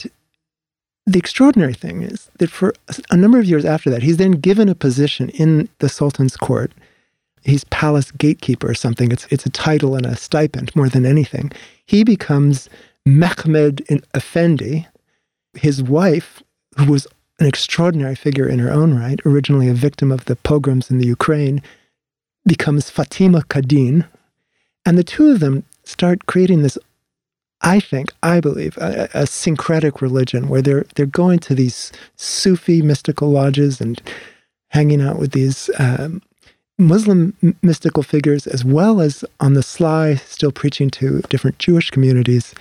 the 1.06 1.20
extraordinary 1.20 1.74
thing 1.74 2.02
is 2.02 2.30
that 2.40 2.50
for 2.50 2.74
a 3.12 3.18
number 3.18 3.40
of 3.40 3.46
years 3.46 3.66
after 3.66 3.90
that, 3.90 4.04
he's 4.04 4.18
then 4.18 4.32
given 4.32 4.70
a 4.70 4.76
position 4.76 5.30
in 5.30 5.68
the 5.80 5.90
Sultan's 5.90 6.38
court. 6.38 6.72
He's 7.44 7.66
palace 7.66 8.12
gatekeeper 8.12 8.70
or 8.70 8.74
something. 8.74 9.12
It's, 9.12 9.28
it's 9.30 9.46
a 9.46 9.50
title 9.50 9.96
and 9.96 10.06
a 10.06 10.16
stipend 10.16 10.74
more 10.76 10.88
than 10.88 11.06
anything. 11.06 11.52
He 11.86 12.06
becomes 12.06 12.70
Mehmed 13.06 13.82
Effendi. 14.16 14.88
His 15.56 15.84
wife, 15.84 16.42
who 16.78 16.90
was 16.90 17.06
an 17.40 17.48
extraordinary 17.48 18.16
figure 18.16 18.48
in 18.48 18.60
her 18.60 18.72
own 18.72 18.98
right, 18.98 19.20
originally 19.26 19.68
a 19.68 19.74
victim 19.74 20.10
of 20.12 20.26
the 20.26 20.38
pogroms 20.38 20.90
in 20.90 21.00
the 21.00 21.08
Ukraine, 21.08 21.62
becomes 22.48 22.90
Fatima 22.90 23.44
Kadin. 23.44 24.06
And 24.86 24.98
the 24.98 25.04
two 25.04 25.30
of 25.32 25.42
them 25.42 25.66
start 25.84 26.28
creating 26.28 26.62
this 26.62 26.78
I 27.64 27.80
think, 27.80 28.14
I 28.22 28.40
believe, 28.42 28.78
a, 28.78 29.10
a, 29.14 29.26
syncretic 29.26 30.02
religion 30.02 30.50
where 30.50 30.62
they're 30.62 30.86
they're 30.96 31.06
going 31.06 31.40
to 31.40 31.56
these 31.56 31.92
Sufi 32.18 32.82
mystical 32.82 33.30
lodges 33.30 33.80
and 33.80 34.02
hanging 34.70 35.02
out 35.02 35.18
with 35.18 35.32
these 35.32 35.70
um, 35.80 36.22
Muslim 36.78 37.36
mystical 37.62 38.04
figures, 38.04 38.48
as 38.48 38.66
well 38.66 39.00
as 39.00 39.24
on 39.40 39.54
the 39.54 39.64
sly, 39.64 40.16
still 40.16 40.52
preaching 40.52 40.90
to 40.92 41.22
different 41.30 41.58
Jewish 41.60 41.90
communities. 41.90 42.54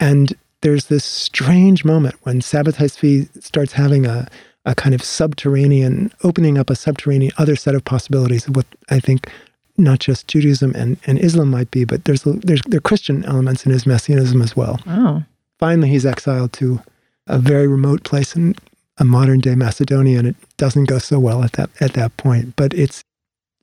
And 0.00 0.34
there's 0.62 0.86
this 0.86 1.04
strange 1.04 1.84
moment 1.84 2.16
when 2.22 2.40
Sabbatai 2.40 2.90
Tzvi 2.90 3.42
starts 3.42 3.72
having 3.72 4.06
a 4.06 4.28
a 4.64 4.74
kind 4.74 4.94
of 4.94 5.02
subterranean, 5.02 6.12
opening 6.22 6.56
up 6.56 6.70
a 6.70 6.76
subterranean 6.76 7.32
other 7.36 7.56
set 7.56 7.74
of 7.74 7.84
possibilities 7.84 8.46
of 8.46 8.54
what 8.56 8.66
I 8.90 9.00
think 9.00 9.28
not 9.76 9.98
just 10.00 10.28
Judaism 10.28 10.72
and, 10.74 10.98
and 11.06 11.18
Islam 11.18 11.50
might 11.50 11.70
be, 11.70 11.84
but 11.84 12.04
there's 12.04 12.22
there's 12.22 12.62
there 12.62 12.78
are 12.78 12.80
Christian 12.80 13.24
elements 13.24 13.64
in 13.66 13.72
his 13.72 13.86
messianism 13.86 14.42
as 14.42 14.56
well. 14.56 14.80
Oh. 14.86 15.22
Finally, 15.58 15.88
he's 15.90 16.06
exiled 16.06 16.52
to 16.54 16.80
a 17.26 17.38
very 17.38 17.66
remote 17.66 18.02
place 18.02 18.34
in 18.36 18.54
a 18.98 19.04
modern 19.04 19.40
day 19.40 19.54
Macedonia, 19.54 20.18
and 20.18 20.28
it 20.28 20.36
doesn't 20.56 20.84
go 20.84 20.98
so 20.98 21.18
well 21.18 21.42
at 21.42 21.52
that 21.52 21.70
at 21.80 21.94
that 21.94 22.16
point. 22.16 22.54
But 22.56 22.74
it's 22.74 23.02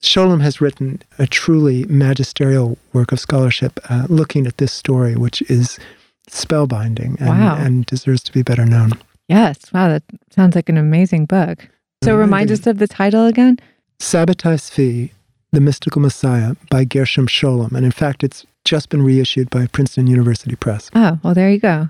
Scholem 0.02 0.42
has 0.42 0.62
written 0.62 1.02
a 1.18 1.28
truly 1.28 1.86
magisterial 1.86 2.78
work 2.94 3.12
of 3.12 3.20
scholarship 3.20 3.80
uh, 3.90 4.06
looking 4.10 4.48
at 4.48 4.58
this 4.58 4.72
story, 4.72 5.16
which 5.16 5.42
is 5.44 5.78
spellbinding 6.30 7.20
and, 7.20 7.28
wow. 7.28 7.56
and 7.58 7.86
deserves 7.86 8.24
to 8.24 8.32
be 8.32 8.42
better 8.42 8.66
known. 8.66 8.92
Yes. 9.28 9.72
Wow. 9.74 9.90
That 9.90 10.04
sounds 10.32 10.56
like 10.56 10.70
an 10.70 10.78
amazing 10.78 11.26
book. 11.26 11.68
So 12.04 12.16
remind 12.16 12.50
us 12.50 12.66
of 12.66 12.78
the 12.78 12.88
title 12.88 13.26
again. 13.26 13.60
Sabbatai 14.00 14.56
Tzvi, 14.56 15.12
the 15.52 15.62
Mystical 15.62 16.02
Messiah 16.02 16.56
by 16.70 16.84
Gershom 16.84 17.28
Scholem. 17.28 17.74
And 17.74 17.86
in 17.86 17.92
fact, 17.92 18.24
it's 18.24 18.46
just 18.66 18.90
been 18.90 19.02
reissued 19.02 19.50
by 19.50 19.68
Princeton 19.68 20.08
University 20.08 20.56
Press. 20.56 20.90
Oh, 20.94 21.20
well, 21.24 21.34
there 21.34 21.50
you 21.50 21.60
go. 21.60 21.90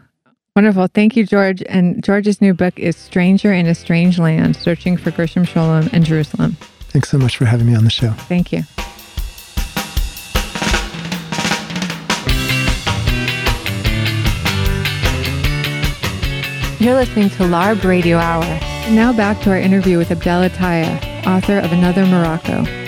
Wonderful. 0.55 0.87
Thank 0.87 1.15
you, 1.15 1.25
George. 1.25 1.63
And 1.69 2.03
George's 2.03 2.41
new 2.41 2.53
book 2.53 2.77
is 2.79 2.95
Stranger 2.95 3.53
in 3.53 3.65
a 3.65 3.75
Strange 3.75 4.19
Land 4.19 4.55
Searching 4.55 4.97
for 4.97 5.11
Gershom 5.11 5.45
Scholem 5.45 5.91
and 5.93 6.05
Jerusalem. 6.05 6.57
Thanks 6.89 7.09
so 7.09 7.17
much 7.17 7.37
for 7.37 7.45
having 7.45 7.67
me 7.67 7.75
on 7.75 7.83
the 7.83 7.89
show. 7.89 8.11
Thank 8.11 8.51
you. 8.51 8.63
You're 16.79 16.95
listening 16.95 17.29
to 17.31 17.43
LARB 17.43 17.83
Radio 17.83 18.17
Hour. 18.17 18.43
And 18.43 18.95
now 18.95 19.11
back 19.13 19.41
to 19.41 19.51
our 19.51 19.57
interview 19.57 19.97
with 19.97 20.09
Abdellah 20.09 20.49
Taia, 20.49 21.27
author 21.27 21.59
of 21.59 21.71
Another 21.71 22.05
Morocco. 22.05 22.78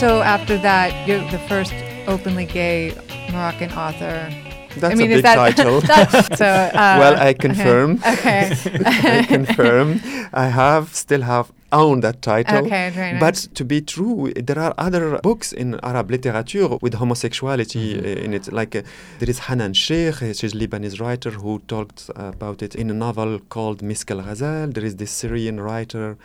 So 0.00 0.22
after 0.22 0.56
that, 0.56 1.06
you're 1.06 1.30
the 1.30 1.38
first 1.40 1.74
openly 2.06 2.46
gay 2.46 2.94
Moroccan 3.30 3.70
author. 3.72 4.32
That's 4.76 4.94
I 4.94 4.94
mean, 4.94 5.10
a 5.10 5.16
is 5.16 5.18
big 5.18 5.24
that 5.24 5.34
title. 5.34 5.80
so? 6.36 6.46
Uh, 6.46 6.96
well, 6.98 7.20
I 7.20 7.34
confirm. 7.34 8.00
Okay. 8.06 8.56
I 8.86 9.24
confirm. 9.28 10.00
I 10.32 10.46
have 10.46 10.94
still 10.94 11.20
have 11.20 11.52
owned 11.70 12.02
that 12.02 12.22
title. 12.22 12.64
Okay, 12.64 12.90
nice. 12.96 13.20
But 13.20 13.54
to 13.56 13.64
be 13.64 13.82
true, 13.82 14.32
there 14.34 14.58
are 14.58 14.72
other 14.78 15.18
books 15.18 15.52
in 15.52 15.78
Arab 15.82 16.10
literature 16.10 16.78
with 16.80 16.94
homosexuality 16.94 17.98
uh, 17.98 18.24
in 18.24 18.32
it. 18.32 18.50
Like 18.50 18.74
uh, 18.76 18.82
there 19.18 19.28
is 19.28 19.40
Hanan 19.40 19.74
Sheikh, 19.74 20.22
uh, 20.22 20.32
she's 20.32 20.54
a 20.54 20.56
Lebanese 20.56 20.98
writer 20.98 21.30
who 21.30 21.58
talked 21.68 22.10
about 22.16 22.62
it 22.62 22.74
in 22.74 22.88
a 22.90 22.94
novel 22.94 23.38
called 23.50 23.82
Misk 23.82 24.10
al 24.10 24.22
Ghazal. 24.22 24.68
There 24.68 24.84
is 24.84 24.96
this 24.96 25.10
Syrian 25.10 25.60
writer. 25.60 26.16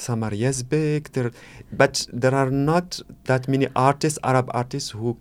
Samar 0.00 0.30
Yazbek, 0.30 1.12
there, 1.12 1.30
but 1.72 2.06
there 2.12 2.34
are 2.34 2.50
not 2.50 3.00
that 3.24 3.48
many 3.48 3.68
artists, 3.76 4.18
Arab 4.24 4.50
artists, 4.52 4.90
who 4.90 5.16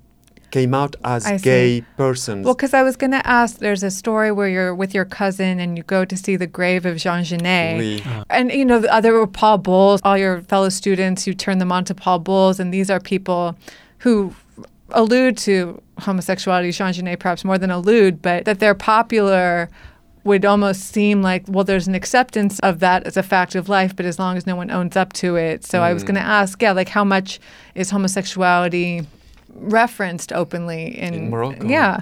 came 0.51 0.73
out 0.73 0.95
as 1.03 1.25
I 1.25 1.37
see. 1.37 1.43
gay 1.43 1.81
persons. 1.97 2.45
Well, 2.45 2.55
because 2.55 2.73
I 2.73 2.83
was 2.83 2.95
going 2.95 3.11
to 3.11 3.25
ask, 3.27 3.59
there's 3.59 3.83
a 3.83 3.91
story 3.91 4.31
where 4.31 4.47
you're 4.47 4.73
with 4.73 4.93
your 4.93 5.05
cousin 5.05 5.59
and 5.59 5.77
you 5.77 5.83
go 5.83 6.05
to 6.05 6.17
see 6.17 6.35
the 6.35 6.47
grave 6.47 6.85
of 6.85 6.97
Jean 6.97 7.23
Genet. 7.23 7.77
Oui. 7.77 8.01
Uh-huh. 8.01 8.23
And, 8.29 8.51
you 8.51 8.65
know, 8.65 8.79
the 8.79 8.91
other 8.93 9.13
were 9.13 9.27
Paul 9.27 9.59
Bowles, 9.59 10.01
all 10.03 10.17
your 10.17 10.41
fellow 10.41 10.69
students, 10.69 11.27
you 11.27 11.33
turn 11.33 11.59
them 11.59 11.71
on 11.71 11.85
to 11.85 11.95
Paul 11.95 12.19
Bowles. 12.19 12.59
And 12.59 12.73
these 12.73 12.89
are 12.89 12.99
people 12.99 13.55
who 13.99 14.33
allude 14.91 15.37
to 15.37 15.81
homosexuality, 15.99 16.71
Jean 16.71 16.93
Genet 16.93 17.19
perhaps 17.19 17.43
more 17.43 17.57
than 17.57 17.69
allude, 17.69 18.21
but 18.21 18.45
that 18.45 18.59
they're 18.59 18.75
popular 18.75 19.69
would 20.23 20.45
almost 20.45 20.81
seem 20.93 21.21
like, 21.21 21.43
well, 21.47 21.63
there's 21.63 21.87
an 21.87 21.95
acceptance 21.95 22.59
of 22.59 22.79
that 22.79 23.07
as 23.07 23.15
a 23.17 23.23
fact 23.23 23.55
of 23.55 23.69
life, 23.69 23.95
but 23.95 24.05
as 24.05 24.19
long 24.19 24.37
as 24.37 24.45
no 24.45 24.55
one 24.55 24.69
owns 24.69 24.95
up 24.95 25.13
to 25.13 25.35
it. 25.35 25.65
So 25.65 25.81
I 25.81 25.93
was 25.93 26.03
going 26.03 26.15
to 26.15 26.21
ask, 26.21 26.61
yeah, 26.61 26.73
like 26.73 26.89
how 26.89 27.03
much 27.03 27.39
is 27.75 27.89
homosexuality 27.91 29.05
referenced 29.55 30.33
openly 30.33 30.97
in, 30.97 31.13
In 31.13 31.29
Morocco? 31.29 31.65
Yeah. 31.65 32.01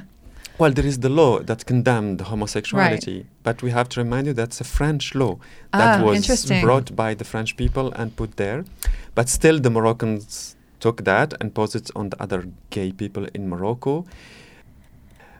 Well, 0.57 0.71
there 0.71 0.85
is 0.85 0.99
the 0.99 1.09
law 1.09 1.39
that 1.39 1.67
condemned 1.67 2.19
homosexuality, 2.21 3.27
but 3.43 3.61
we 3.61 3.69
have 3.69 3.89
to 3.89 3.99
remind 4.03 4.25
you 4.25 4.33
that's 4.33 4.59
a 4.59 4.63
French 4.63 5.13
law 5.13 5.37
that 5.71 6.01
Ah, 6.01 6.03
was 6.03 6.51
brought 6.61 6.95
by 6.95 7.13
the 7.13 7.23
French 7.23 7.55
people 7.57 7.91
and 7.91 8.15
put 8.15 8.37
there. 8.37 8.65
But 9.13 9.29
still, 9.29 9.59
the 9.59 9.69
Moroccans 9.69 10.55
took 10.79 11.03
that 11.03 11.35
and 11.39 11.53
put 11.53 11.75
it 11.75 11.91
on 11.95 12.09
the 12.09 12.21
other 12.21 12.47
gay 12.71 12.91
people 12.91 13.27
in 13.35 13.47
Morocco. 13.49 14.05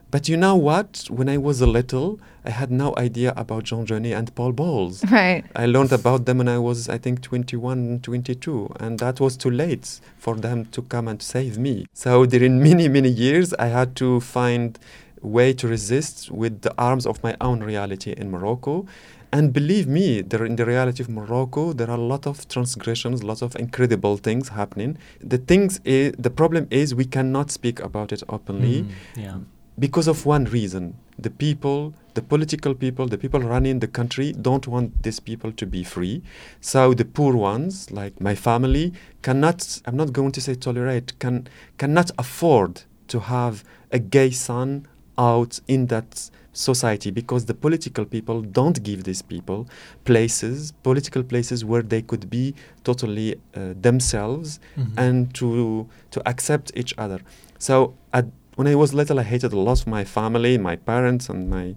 But 0.10 0.30
you 0.30 0.38
know 0.38 0.56
what? 0.56 1.06
When 1.10 1.28
I 1.28 1.38
was 1.38 1.60
a 1.62 1.68
little, 1.68 2.20
I 2.46 2.52
had 2.52 2.72
no 2.72 2.94
idea 2.98 3.34
about 3.36 3.66
Jean 3.66 3.86
Genet 3.86 4.14
and 4.14 4.34
Paul 4.36 4.54
Bowles. 4.54 5.04
Right. 5.12 5.44
I 5.56 5.66
learned 5.66 5.92
about 5.92 6.26
them 6.26 6.38
when 6.38 6.48
I 6.48 6.58
was, 6.60 6.88
I 6.88 6.98
think, 6.98 7.22
21, 7.22 8.00
22, 8.04 8.74
and 8.80 9.00
that 9.00 9.20
was 9.20 9.36
too 9.36 9.50
late 9.52 10.00
for 10.18 10.36
them 10.36 10.66
to 10.68 10.82
come 10.84 11.10
and 11.10 11.22
save 11.22 11.58
me. 11.58 11.86
So 11.94 12.26
during 12.26 12.64
many, 12.70 12.88
many 12.88 13.10
years, 13.10 13.54
I 13.56 13.68
had 13.68 13.96
to 13.98 14.22
find 14.22 14.80
a 15.22 15.28
way 15.28 15.52
to 15.54 15.68
resist 15.68 16.32
with 16.32 16.62
the 16.62 16.74
arms 16.78 17.06
of 17.06 17.22
my 17.22 17.36
own 17.42 17.62
reality 17.62 18.14
in 18.16 18.32
Morocco. 18.32 18.86
And 19.34 19.52
believe 19.52 19.88
me, 19.88 20.22
there 20.22 20.46
in 20.46 20.56
the 20.56 20.66
reality 20.66 21.04
of 21.04 21.10
Morocco, 21.10 21.74
there 21.74 21.90
are 21.92 21.98
a 21.98 22.02
lot 22.02 22.26
of 22.26 22.48
transgressions, 22.48 23.26
lots 23.26 23.42
of 23.42 23.58
incredible 23.58 24.16
things 24.16 24.50
happening. 24.50 24.98
The 25.20 25.38
things, 25.38 25.82
i- 25.86 26.14
the 26.18 26.30
problem 26.30 26.68
is 26.72 26.96
we 26.96 27.04
cannot 27.04 27.52
speak 27.52 27.82
about 27.82 28.14
it 28.14 28.24
openly 28.30 28.84
Mm, 28.84 28.92
yeah. 29.18 29.38
Because 29.80 30.08
of 30.08 30.26
one 30.26 30.46
reason 30.46 30.96
the 31.20 31.30
people 31.30 31.94
the 32.16 32.22
political 32.22 32.74
people 32.74 33.08
the 33.08 33.18
people 33.18 33.40
running 33.40 33.80
the 33.80 33.88
country 33.88 34.32
don't 34.34 34.68
want 34.68 35.04
these 35.04 35.20
people 35.20 35.52
to 35.52 35.66
be 35.66 35.84
free 35.84 36.22
so 36.62 36.94
the 36.94 37.06
poor 37.06 37.36
ones 37.36 37.92
like 37.92 38.20
my 38.20 38.34
family 38.36 38.92
cannot 39.22 39.82
i'm 39.86 39.96
not 39.96 40.12
going 40.14 40.32
to 40.32 40.42
say 40.42 40.56
tolerate 40.56 41.18
can 41.20 41.48
cannot 41.78 42.10
afford 42.18 42.82
to 43.08 43.20
have 43.20 43.64
a 43.92 44.00
gay 44.00 44.32
son 44.32 44.86
out 45.18 45.60
in 45.68 45.88
that 45.88 46.30
society 46.54 47.12
because 47.12 47.46
the 47.46 47.54
political 47.54 48.04
people 48.06 48.42
don't 48.42 48.82
give 48.84 49.04
these 49.04 49.22
people 49.22 49.68
places 50.06 50.72
political 50.84 51.24
places 51.24 51.64
where 51.64 51.84
they 51.84 52.02
could 52.02 52.30
be 52.30 52.54
totally 52.84 53.36
uh, 53.56 53.74
themselves 53.80 54.60
Mhm. 54.76 54.94
and 54.98 55.34
to 55.36 55.88
to 56.12 56.20
accept 56.28 56.72
each 56.76 56.94
other. 56.98 57.20
So 57.60 57.94
at, 58.12 58.26
when 58.58 58.68
I 58.68 58.76
was 58.76 58.94
little, 58.94 59.20
I 59.20 59.24
hated 59.24 59.54
a 59.54 59.60
lot 59.60 59.80
of 59.82 59.88
my 59.88 60.04
family, 60.04 60.58
my 60.58 60.76
parents, 60.76 61.30
and 61.30 61.50
my 61.50 61.76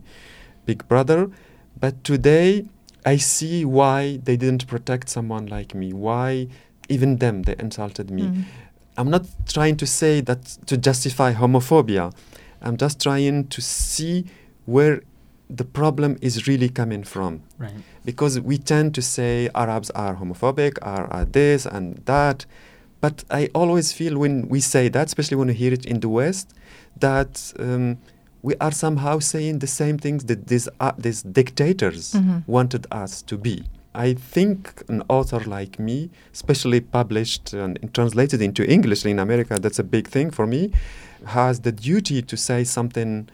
big 0.67 0.89
brother. 0.89 1.31
But 1.79 2.03
today, 2.03 2.67
I 3.05 3.17
see 3.19 3.65
why 3.65 4.19
they 4.25 4.37
didn't 4.37 4.67
protect 4.67 5.09
someone 5.09 5.47
like 5.47 5.75
me. 5.75 5.93
Why 5.93 6.49
even 6.89 7.19
them 7.19 7.43
they 7.43 7.55
insulted 7.59 8.11
me. 8.11 8.23
Mm. 8.23 8.45
I'm 8.97 9.11
not 9.11 9.25
trying 9.47 9.77
to 9.77 9.87
say 9.87 10.21
that 10.23 10.45
to 10.67 10.77
justify 10.77 11.33
homophobia. 11.35 12.13
I'm 12.61 12.77
just 12.77 13.01
trying 13.01 13.47
to 13.49 13.61
see 13.63 14.27
where 14.67 15.03
the 15.49 15.65
problem 15.65 16.17
is 16.21 16.47
really 16.47 16.69
coming 16.69 17.03
from 17.05 17.43
Right. 17.59 17.73
because 18.05 18.39
we 18.41 18.57
tend 18.59 18.95
to 18.95 19.03
say 19.03 19.49
Arabs 19.55 19.91
are 19.91 20.17
homophobic, 20.17 20.79
are, 20.83 21.07
are 21.13 21.25
this 21.25 21.67
and 21.67 22.03
that. 22.07 22.47
But 23.01 23.25
I 23.31 23.49
always 23.55 23.93
feel 23.93 24.19
when 24.19 24.49
we 24.49 24.61
say 24.61 24.89
that, 24.89 25.07
especially 25.07 25.37
when 25.37 25.49
we 25.49 25.55
hear 25.55 25.73
it 25.73 25.87
in 25.87 26.01
the 26.01 26.09
West, 26.09 26.53
that 26.99 27.53
um, 27.59 27.99
we 28.43 28.55
are 28.61 28.73
somehow 28.73 29.19
saying 29.19 29.59
the 29.61 29.67
same 29.67 29.99
things 29.99 30.25
that 30.25 30.47
these, 30.49 30.69
uh, 30.81 30.93
these 30.99 31.23
dictators 31.23 32.13
Mhm. 32.15 32.43
wanted 32.47 32.87
us 32.91 33.23
to 33.23 33.37
be. 33.37 33.65
I 33.95 34.15
think 34.15 34.83
an 34.89 35.03
author 35.09 35.41
like 35.41 35.79
me, 35.79 36.11
especially 36.33 36.81
published 36.81 37.53
and 37.53 37.79
translated 37.93 38.41
into 38.41 38.65
English 38.71 39.05
in 39.05 39.19
America, 39.19 39.59
that's 39.59 39.79
a 39.81 39.85
big 39.85 40.07
thing 40.09 40.31
for 40.31 40.47
me, 40.47 40.71
has 41.27 41.61
the 41.61 41.73
duty 41.73 42.23
to 42.23 42.37
say 42.37 42.65
something 42.65 43.29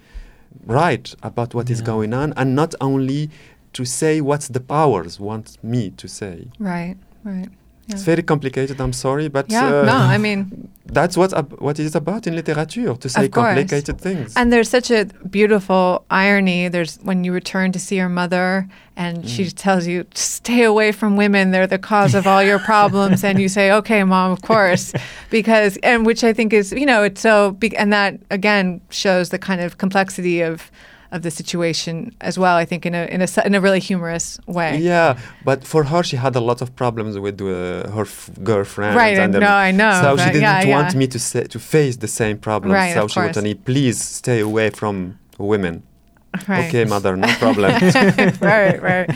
right 0.66 1.14
about 1.22 1.54
what 1.54 1.68
is 1.70 1.80
Yeah. 1.80 1.86
going 1.86 2.14
on 2.14 2.32
and 2.36 2.54
not 2.54 2.74
only 2.80 3.30
to 3.74 3.84
say 3.84 4.20
what 4.22 4.40
the 4.50 4.60
powers 4.60 5.20
want 5.20 5.58
me 5.62 5.90
to 5.90 6.08
say. 6.08 6.48
Right. 6.58 6.96
Right. 7.22 7.50
It's 7.88 8.02
very 8.02 8.22
complicated, 8.22 8.80
I'm 8.80 8.92
sorry, 8.92 9.28
but 9.28 9.46
Yeah. 9.48 9.66
uh, 9.66 9.84
no, 9.84 9.92
I 10.14 10.18
mean, 10.18 10.68
that's 10.86 11.16
what, 11.16 11.32
ab- 11.32 11.54
what 11.60 11.78
it 11.78 11.84
is 11.84 11.94
about 11.94 12.26
in 12.26 12.34
literature, 12.34 12.94
to 12.96 13.08
say 13.08 13.28
complicated 13.28 14.00
things. 14.00 14.34
And 14.36 14.52
there's 14.52 14.68
such 14.68 14.90
a 14.90 15.04
beautiful 15.30 16.04
irony. 16.10 16.68
There's 16.68 16.96
when 17.04 17.22
you 17.24 17.32
return 17.32 17.70
to 17.72 17.78
see 17.78 17.96
your 17.96 18.08
mother 18.08 18.68
and 18.96 19.28
she 19.28 19.50
tells 19.50 19.86
you, 19.86 20.04
stay 20.14 20.64
away 20.64 20.90
from 20.90 21.16
women. 21.16 21.50
They're 21.52 21.66
the 21.68 21.78
cause 21.78 22.14
of 22.14 22.26
all 22.26 22.42
your 22.42 22.58
problems. 22.58 23.22
and 23.22 23.38
you 23.40 23.48
say, 23.48 23.70
okay, 23.70 24.02
mom, 24.04 24.32
of 24.32 24.42
course. 24.42 24.92
Because, 25.30 25.76
and 25.82 26.06
which 26.06 26.22
I 26.24 26.32
think 26.32 26.52
is, 26.52 26.72
you 26.72 26.86
know, 26.86 27.02
it's 27.02 27.20
so, 27.20 27.50
be- 27.52 27.76
and 27.76 27.92
that 27.92 28.18
again 28.30 28.80
shows 28.90 29.28
the 29.30 29.38
kind 29.38 29.60
of 29.60 29.76
complexity 29.78 30.40
of, 30.40 30.70
of 31.12 31.22
the 31.22 31.30
situation 31.30 32.14
as 32.20 32.38
well, 32.38 32.56
I 32.56 32.64
think, 32.64 32.84
in 32.86 32.94
a, 32.94 33.04
in 33.06 33.22
a, 33.22 33.28
in 33.44 33.54
a 33.54 33.60
really 33.60 33.80
humorous 33.80 34.38
way. 34.46 34.78
Yeah, 34.78 35.18
but 35.44 35.64
for 35.64 35.84
her, 35.84 36.02
she 36.02 36.16
had 36.16 36.34
a 36.36 36.40
lot 36.40 36.60
of 36.62 36.74
problems 36.76 37.18
with 37.18 37.40
uh, 37.40 37.88
her 37.90 38.02
f- 38.02 38.30
girlfriend. 38.42 38.96
Right, 38.96 39.18
I 39.18 39.22
and 39.24 39.32
know, 39.32 39.46
I 39.46 39.70
know, 39.70 39.92
So 40.02 40.16
she 40.16 40.26
didn't 40.26 40.42
yeah, 40.42 40.66
want 40.68 40.92
yeah. 40.92 40.98
me 40.98 41.06
to 41.08 41.18
say, 41.18 41.44
to 41.44 41.58
face 41.58 41.96
the 41.96 42.08
same 42.08 42.38
problems. 42.38 42.74
Right, 42.74 42.94
so 42.94 43.08
she 43.08 43.20
would 43.20 43.36
me, 43.42 43.54
please 43.54 44.00
stay 44.00 44.40
away 44.40 44.70
from 44.70 45.18
women. 45.38 45.82
Right. 46.48 46.68
Okay, 46.68 46.84
mother, 46.84 47.16
no 47.16 47.28
problem. 47.38 47.72
right, 48.40 48.82
right. 48.82 49.10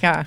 Yeah. 0.00 0.26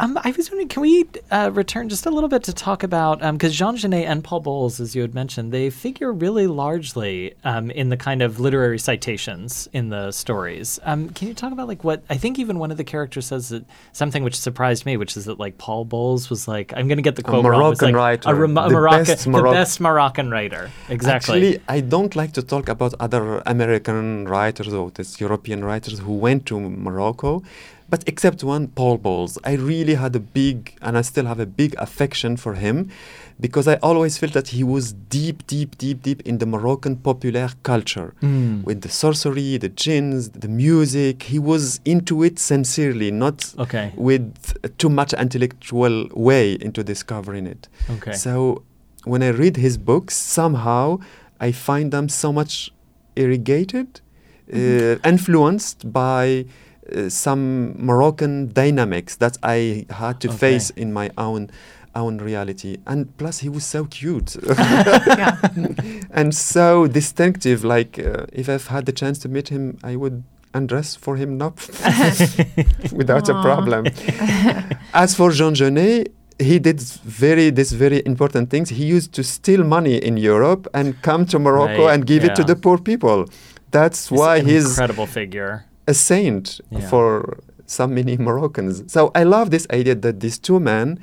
Um, 0.00 0.18
I 0.24 0.32
was 0.34 0.50
wondering, 0.50 0.68
can 0.68 0.80
we 0.80 1.04
uh, 1.30 1.50
return 1.52 1.90
just 1.90 2.06
a 2.06 2.10
little 2.10 2.30
bit 2.30 2.44
to 2.44 2.54
talk 2.54 2.82
about 2.82 3.20
because 3.20 3.54
Jean 3.54 3.76
Genet 3.76 4.06
and 4.06 4.24
Paul 4.24 4.40
Bowles, 4.40 4.80
as 4.80 4.94
you 4.94 5.02
had 5.02 5.14
mentioned, 5.14 5.52
they 5.52 5.68
figure 5.68 6.10
really 6.10 6.46
largely 6.46 7.34
um, 7.44 7.70
in 7.70 7.90
the 7.90 7.98
kind 7.98 8.22
of 8.22 8.40
literary 8.40 8.78
citations 8.78 9.68
in 9.74 9.90
the 9.90 10.10
stories. 10.10 10.80
Um, 10.84 11.10
can 11.10 11.28
you 11.28 11.34
talk 11.34 11.52
about 11.52 11.68
like 11.68 11.84
what 11.84 12.02
I 12.08 12.16
think 12.16 12.38
even 12.38 12.58
one 12.58 12.70
of 12.70 12.78
the 12.78 12.84
characters 12.84 13.26
says 13.26 13.50
that 13.50 13.62
something 13.92 14.24
which 14.24 14.36
surprised 14.36 14.86
me, 14.86 14.96
which 14.96 15.18
is 15.18 15.26
that 15.26 15.38
like 15.38 15.58
Paul 15.58 15.84
Bowles 15.84 16.30
was 16.30 16.48
like 16.48 16.72
I'm 16.74 16.88
going 16.88 16.96
to 16.96 17.02
get 17.02 17.16
the 17.16 17.22
quote 17.22 17.44
wrong, 17.44 17.60
was 17.60 17.82
Moroccan 17.82 17.92
like, 17.92 18.24
writer, 18.24 18.30
a, 18.30 18.34
Remo- 18.34 18.68
the 18.68 18.74
Moroccan, 18.74 19.04
best 19.04 19.24
the 19.26 19.42
best 19.42 19.80
Moroccan 19.82 20.30
writer, 20.30 20.70
exactly. 20.88 21.56
Actually, 21.56 21.62
I 21.68 21.80
don't 21.80 22.16
like 22.16 22.32
to 22.32 22.42
talk 22.42 22.70
about 22.70 22.94
other 23.00 23.42
American 23.44 24.26
writers 24.26 24.72
or 24.72 24.90
this 24.92 25.20
European 25.20 25.62
writers 25.62 25.98
who 25.98 26.14
went 26.14 26.46
to 26.46 26.58
Morocco, 26.58 27.42
but 27.90 28.04
except 28.06 28.44
one, 28.44 28.68
Paul 28.68 28.98
Bowles. 28.98 29.36
I 29.44 29.54
really 29.54 29.94
had 29.94 30.14
a 30.16 30.20
big, 30.20 30.76
and 30.80 30.96
I 30.96 31.02
still 31.02 31.26
have 31.26 31.40
a 31.40 31.46
big 31.46 31.74
affection 31.78 32.36
for 32.36 32.54
him 32.54 32.88
because 33.40 33.66
I 33.66 33.76
always 33.82 34.16
felt 34.18 34.32
that 34.34 34.48
he 34.48 34.62
was 34.62 34.92
deep, 34.92 35.46
deep, 35.46 35.76
deep, 35.78 36.02
deep 36.02 36.20
in 36.22 36.38
the 36.38 36.46
Moroccan 36.46 36.96
popular 36.96 37.48
culture 37.62 38.14
Mm. 38.22 38.64
with 38.64 38.78
the 38.82 38.88
sorcery, 38.88 39.56
the 39.58 39.68
jinns, 39.70 40.28
the 40.44 40.48
music. 40.48 41.16
He 41.24 41.38
was 41.38 41.80
into 41.84 42.22
it 42.22 42.38
sincerely, 42.38 43.10
not 43.10 43.38
Okay. 43.58 43.92
with 43.96 44.24
too 44.78 44.90
much 44.90 45.12
intellectual 45.14 46.08
way 46.14 46.52
into 46.66 46.84
discovering 46.84 47.46
it. 47.46 47.68
Okay. 47.90 48.12
So 48.12 48.62
when 49.04 49.22
I 49.22 49.30
read 49.30 49.56
his 49.56 49.78
books, 49.78 50.14
somehow 50.16 50.98
I 51.40 51.52
find 51.52 51.90
them 51.92 52.08
so 52.08 52.32
much 52.32 52.70
irrigated, 53.16 54.00
uh, 54.52 54.96
influenced 55.04 55.90
by 55.92 56.44
some 57.08 57.74
Moroccan 57.78 58.52
dynamics 58.52 59.16
that 59.16 59.36
I 59.42 59.86
had 59.90 60.20
to 60.20 60.28
Okay. 60.28 60.36
face 60.38 60.70
in 60.76 60.92
my 60.92 61.10
own 61.16 61.50
own 61.96 62.18
reality. 62.18 62.76
And 62.86 63.06
plus, 63.18 63.40
he 63.40 63.48
was 63.48 63.64
so 63.64 63.84
cute 63.84 64.36
and 66.10 66.34
so 66.34 66.86
distinctive. 66.86 67.64
Like 67.64 67.98
uh, 67.98 68.26
if 68.32 68.48
I've 68.48 68.68
had 68.68 68.86
the 68.86 68.92
chance 68.92 69.18
to 69.20 69.28
meet 69.28 69.48
him, 69.48 69.76
I 69.82 69.96
would 69.96 70.22
undress 70.54 70.96
for 70.96 71.16
him 71.16 71.36
now 71.38 71.52
without 72.92 73.28
a 73.28 73.34
problem. 73.42 73.86
As 74.94 75.14
for 75.14 75.30
Jean 75.32 75.54
Genet, 75.54 76.12
he 76.38 76.58
did 76.58 76.80
very 77.04 77.50
this 77.50 77.72
very 77.72 78.02
important 78.06 78.50
things. 78.50 78.70
He 78.70 78.84
used 78.84 79.12
to 79.14 79.22
steal 79.22 79.64
money 79.64 79.96
in 79.96 80.16
Europe 80.16 80.68
and 80.74 81.00
come 81.02 81.26
to 81.26 81.38
Morocco 81.38 81.86
Right, 81.86 81.94
and 81.94 82.06
give 82.06 82.24
it 82.24 82.34
to 82.36 82.44
the 82.44 82.56
poor 82.56 82.78
people. 82.78 83.26
That's 83.70 84.08
He's 84.08 84.18
why 84.18 84.36
an 84.38 84.46
he's 84.46 84.66
incredible 84.66 85.06
figure. 85.06 85.64
A 85.86 85.94
saint 85.94 86.60
Yeah. 86.70 86.88
for 86.88 87.38
so 87.66 87.86
many 87.86 88.16
Moroccans. 88.16 88.82
So 88.92 89.10
I 89.14 89.22
love 89.24 89.50
this 89.50 89.66
idea 89.72 89.94
that 89.94 90.20
these 90.20 90.38
two 90.38 90.58
men 90.60 90.98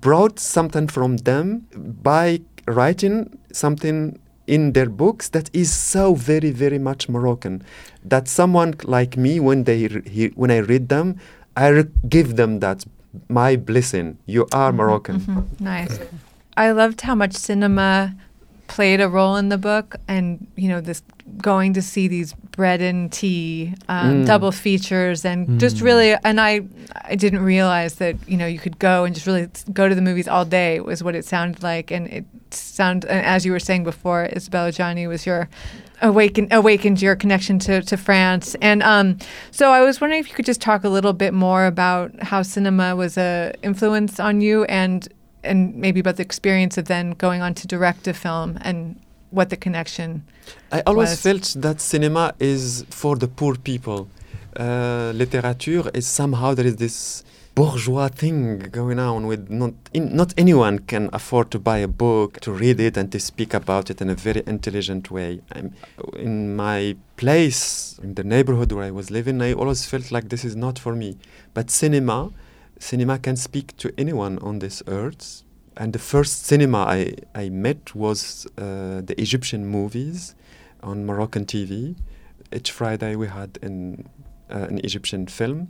brought 0.00 0.38
something 0.38 0.86
from 0.88 1.18
them 1.18 1.66
by 2.02 2.40
writing 2.66 3.38
something 3.52 4.18
in 4.46 4.72
their 4.72 4.88
books 4.88 5.28
that 5.30 5.48
is 5.52 5.72
so 5.72 6.14
very 6.14 6.50
very 6.50 6.78
much 6.78 7.08
Moroccan 7.08 7.62
that 8.04 8.28
someone 8.28 8.74
like 8.84 9.16
me 9.16 9.38
when 9.40 9.64
they 9.64 9.88
he, 10.06 10.28
when 10.34 10.50
I 10.50 10.58
read 10.58 10.88
them 10.88 11.16
I 11.56 11.68
re- 11.68 11.84
give 12.08 12.36
them 12.36 12.60
that 12.60 12.84
my 13.28 13.56
blessing 13.56 14.18
you 14.26 14.46
are 14.52 14.72
Moroccan 14.72 15.20
Mhm. 15.20 15.44
Nice. 15.60 15.98
I 16.56 16.72
loved 16.72 17.00
how 17.02 17.14
much 17.14 17.34
cinema 17.34 18.14
played 18.76 19.00
a 19.00 19.08
role 19.08 19.36
in 19.36 19.48
the 19.48 19.58
book, 19.58 19.96
and 20.06 20.46
you 20.56 20.68
know 20.68 20.80
this 20.80 21.02
going 21.42 21.72
to 21.74 21.82
see 21.82 22.06
these 22.08 22.32
bread 22.56 22.80
and 22.80 23.10
tea 23.12 23.74
um, 23.88 24.22
Mm. 24.22 24.26
double 24.26 24.52
features, 24.52 25.24
and 25.24 25.58
just 25.60 25.76
Mm. 25.78 25.82
really, 25.88 26.10
and 26.24 26.40
I 26.40 26.52
I 27.12 27.14
didn't 27.16 27.42
realize 27.54 27.94
that 27.96 28.14
you 28.30 28.36
know 28.36 28.46
you 28.54 28.58
could 28.64 28.78
go 28.78 29.04
and 29.04 29.14
just 29.14 29.26
really 29.26 29.46
go 29.72 29.88
to 29.88 29.94
the 29.94 30.02
movies 30.10 30.28
all 30.28 30.44
day 30.44 30.80
was 30.80 31.02
what 31.02 31.14
it 31.14 31.24
sounded 31.24 31.62
like, 31.62 31.90
and 31.96 32.06
it 32.08 32.24
sound 32.50 33.04
and 33.04 33.24
as 33.34 33.44
you 33.46 33.52
were 33.52 33.60
saying 33.68 33.84
before, 33.84 34.20
Isabelle 34.38 34.68
Adjani 34.70 35.06
was 35.08 35.26
your 35.26 35.48
awaken 36.02 36.46
awakened 36.50 37.02
your 37.02 37.14
connection 37.16 37.58
to, 37.58 37.82
to 37.82 37.96
France. 37.96 38.56
And 38.62 38.82
um, 38.82 39.18
so 39.50 39.64
I 39.78 39.80
was 39.82 40.00
wondering 40.00 40.20
if 40.20 40.28
you 40.30 40.34
could 40.34 40.46
just 40.46 40.60
talk 40.60 40.84
a 40.84 40.88
little 40.88 41.12
bit 41.12 41.32
more 41.34 41.66
about 41.66 42.08
how 42.22 42.42
cinema 42.42 42.96
was 42.96 43.18
a 43.18 43.52
influence 43.62 44.18
on 44.28 44.40
you 44.40 44.64
and 44.64 45.06
and 45.42 45.74
maybe 45.76 46.00
about 46.00 46.16
the 46.16 46.22
experience 46.22 46.76
of 46.78 46.86
then 46.86 47.12
going 47.12 47.42
on 47.42 47.54
to 47.54 47.66
direct 47.66 48.06
a 48.08 48.14
film 48.14 48.58
and 48.62 49.00
what 49.30 49.50
the 49.50 49.56
connection 49.56 50.24
I 50.72 50.82
always 50.86 51.10
was. 51.10 51.22
felt 51.22 51.62
that 51.62 51.80
cinema 51.80 52.34
is 52.38 52.84
for 52.90 53.16
the 53.16 53.28
poor 53.28 53.54
people. 53.56 54.08
Uh, 54.56 55.12
literature 55.14 55.90
is 55.94 56.06
somehow 56.06 56.54
there 56.54 56.66
is 56.66 56.76
this 56.76 57.24
bourgeois 57.54 58.08
thing 58.08 58.58
going 58.58 58.98
on 58.98 59.26
with 59.26 59.50
not 59.50 59.74
in, 59.92 60.14
not 60.14 60.32
anyone 60.38 60.78
can 60.78 61.10
afford 61.12 61.50
to 61.50 61.58
buy 61.58 61.78
a 61.78 61.88
book 61.88 62.40
to 62.40 62.52
read 62.52 62.80
it 62.80 62.96
and 62.96 63.12
to 63.12 63.20
speak 63.20 63.52
about 63.54 63.90
it 63.90 64.00
in 64.00 64.08
a 64.08 64.14
very 64.14 64.42
intelligent 64.46 65.10
way. 65.10 65.40
I'm, 65.52 65.74
in 66.16 66.56
my 66.56 66.96
place 67.16 67.98
in 68.02 68.14
the 68.14 68.24
neighborhood 68.24 68.72
where 68.72 68.84
I 68.84 68.90
was 68.90 69.10
living, 69.10 69.42
I 69.42 69.52
always 69.52 69.84
felt 69.84 70.10
like 70.10 70.28
this 70.28 70.44
is 70.44 70.56
not 70.56 70.78
for 70.78 70.94
me. 70.94 71.18
But 71.54 71.70
cinema, 71.70 72.32
cinema 72.80 73.18
can 73.18 73.36
speak 73.36 73.76
to 73.76 73.92
anyone 73.96 74.38
on 74.38 74.58
this 74.58 74.82
earth. 74.88 75.44
And 75.76 75.92
the 75.92 75.98
first 75.98 76.44
cinema 76.44 76.78
I, 76.78 77.14
I 77.34 77.48
met 77.48 77.94
was 77.94 78.46
uh, 78.58 79.02
the 79.02 79.14
Egyptian 79.18 79.66
movies 79.66 80.34
on 80.82 81.06
Moroccan 81.06 81.44
TV. 81.44 81.94
Each 82.52 82.72
Friday 82.72 83.14
we 83.14 83.28
had 83.28 83.58
an, 83.62 84.08
uh, 84.50 84.66
an 84.68 84.78
Egyptian 84.78 85.26
film. 85.26 85.68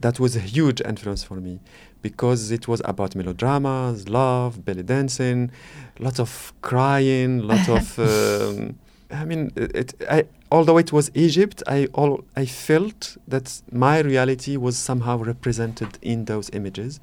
That 0.00 0.20
was 0.20 0.36
a 0.36 0.40
huge 0.40 0.80
influence 0.82 1.24
for 1.24 1.36
me 1.36 1.60
because 2.02 2.50
it 2.50 2.68
was 2.68 2.82
about 2.84 3.14
melodramas, 3.14 4.08
love, 4.08 4.64
belly 4.64 4.82
dancing, 4.82 5.50
lots 5.98 6.20
of 6.20 6.52
crying, 6.60 7.38
lots 7.40 7.68
of. 7.68 7.98
Um, 8.58 8.78
I 9.10 9.24
mean, 9.24 9.50
it, 9.56 9.94
I, 10.10 10.24
although 10.50 10.78
it 10.78 10.92
was 10.92 11.10
Egypt, 11.14 11.62
I 11.66 11.86
all 11.94 12.24
I 12.36 12.44
felt 12.46 13.16
that 13.26 13.62
my 13.72 14.00
reality 14.00 14.56
was 14.56 14.76
somehow 14.76 15.16
represented 15.18 15.98
in 16.02 16.26
those 16.26 16.50
images, 16.52 17.00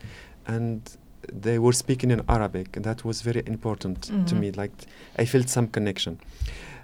and 0.48 0.82
they 1.34 1.58
were 1.58 1.74
speaking 1.74 2.12
in 2.12 2.22
Arabic, 2.30 2.76
and 2.78 2.86
that 2.86 3.04
was 3.04 3.22
very 3.24 3.42
important 3.48 4.02
to 4.28 4.36
Mhm. 4.36 4.40
me. 4.40 4.52
Like 4.52 4.72
I 5.18 5.26
felt 5.26 5.50
some 5.50 5.68
connection. 5.68 6.18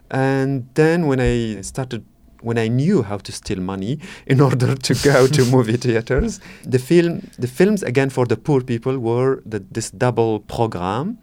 And 0.10 0.66
then 0.74 1.08
when 1.08 1.20
I 1.20 1.62
started, 1.62 2.04
when 2.42 2.58
I 2.58 2.68
knew 2.68 3.04
how 3.04 3.18
to 3.18 3.32
steal 3.32 3.60
money 3.62 4.00
in 4.26 4.42
order 4.42 4.76
to 4.76 4.94
go 5.04 5.28
to 5.28 5.46
movie 5.56 5.78
theaters, 5.78 6.40
the 6.64 6.80
film, 6.80 7.22
the 7.40 7.48
films 7.48 7.84
again 7.84 8.10
for 8.10 8.26
the 8.26 8.36
poor 8.38 8.62
people 8.62 8.98
were 8.98 9.42
the, 9.46 9.60
this 9.72 9.92
double 9.92 10.40
program, 10.40 11.18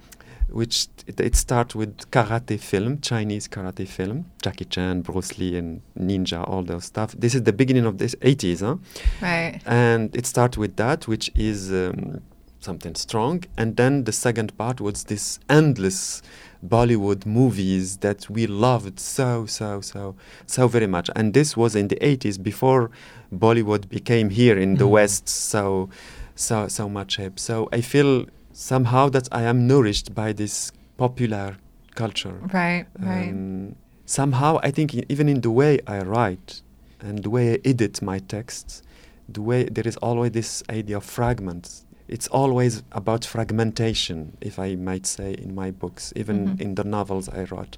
which 0.49 0.89
it, 1.07 1.21
it 1.21 1.37
starts 1.37 1.75
with 1.75 1.97
karate 2.11 2.59
film, 2.59 3.01
Chinese 3.01 3.49
karate 3.49 3.87
film, 3.87 4.27
Jackie 4.43 4.65
Chan, 4.65 5.03
Bruce 5.03 5.39
Lee, 5.39 5.57
and 5.57 5.81
Ninja, 5.99 6.49
all 6.49 6.63
those 6.63 6.87
stuff. 6.87 7.15
This 7.19 7.35
is 7.35 7.43
the 7.45 7.53
beginning 7.53 7.87
of 7.87 7.99
this 7.99 8.15
80s, 8.17 8.61
huh? 8.61 8.77
right 9.21 9.61
and 9.67 10.15
it 10.17 10.27
starts 10.27 10.57
with 10.57 10.77
that 10.77 11.07
which 11.07 11.31
is 11.35 11.71
um, 11.73 12.21
something 12.61 12.95
strong 12.95 13.45
and 13.57 13.77
then 13.77 14.05
the 14.05 14.13
second 14.13 14.57
part 14.59 14.81
was 14.81 15.05
this 15.05 15.39
endless 15.49 16.23
bollywood 16.67 17.25
movies 17.25 17.99
that 17.99 18.29
we 18.29 18.47
loved 18.47 18.99
so 18.99 19.47
so 19.47 19.81
so 19.81 20.17
so 20.47 20.67
very 20.67 20.87
much 20.89 21.09
and 21.15 21.33
this 21.35 21.57
was 21.57 21.77
in 21.77 21.87
the 21.89 21.95
80s 21.97 22.43
before 22.43 22.91
bollywood 23.33 23.89
became 23.89 24.31
here 24.31 24.59
in 24.59 24.75
the 24.75 24.85
Mhm. 24.85 24.91
west 24.91 25.29
so 25.29 25.89
so 26.35 26.67
so 26.67 26.89
much 26.89 27.17
hip 27.17 27.39
so 27.39 27.69
i 27.73 27.81
feel 27.81 28.27
somehow 28.59 29.09
that 29.09 29.29
i 29.31 29.42
am 29.42 29.66
nourished 29.68 30.14
by 30.14 30.33
this 30.33 30.73
popular 30.97 31.57
culture 31.94 32.38
right 32.53 32.87
right 32.99 33.31
um, 33.31 33.77
somehow, 34.05 34.59
I 34.62 34.71
think 34.71 34.94
even 35.14 35.29
in 35.29 35.42
the 35.42 35.51
way 35.51 35.79
I 35.87 35.99
write 36.01 36.62
and 36.99 37.23
the 37.23 37.29
way 37.31 37.53
I 37.55 37.59
edit 37.64 38.01
my 38.01 38.18
texts, 38.21 38.83
the 39.29 39.42
way 39.42 39.64
there 39.64 39.87
is 39.87 39.97
always 39.99 40.33
this 40.33 40.62
idea 40.71 40.97
of 40.97 41.05
fragments. 41.05 41.85
It's 42.09 42.27
always 42.29 42.83
about 42.92 43.25
fragmentation, 43.27 44.18
if 44.40 44.59
I 44.59 44.77
might 44.77 45.07
say, 45.07 45.35
in 45.35 45.55
my 45.55 45.71
books, 45.71 46.12
even 46.16 46.37
Mhm. 46.49 46.61
in 46.64 46.75
the 46.75 46.85
novels 46.85 47.29
I 47.29 47.42
wrote. 47.51 47.77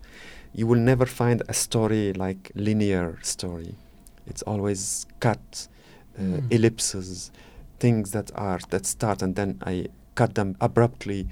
You 0.54 0.68
will 0.70 0.78
never 0.92 1.04
find 1.04 1.42
a 1.48 1.52
story 1.66 2.12
like 2.12 2.52
linear 2.54 3.18
story. 3.22 3.74
It's 4.30 4.42
always 4.52 5.06
cut, 5.26 5.68
uh, 6.16 6.22
Mm. 6.22 6.52
ellipses, 6.56 7.30
things 7.80 8.10
that 8.12 8.30
are 8.36 8.60
that 8.70 8.86
start 8.86 9.20
and 9.22 9.34
then 9.34 9.58
I 9.72 9.74
cut 10.14 10.34
them 10.34 10.56
abruptly 10.60 11.28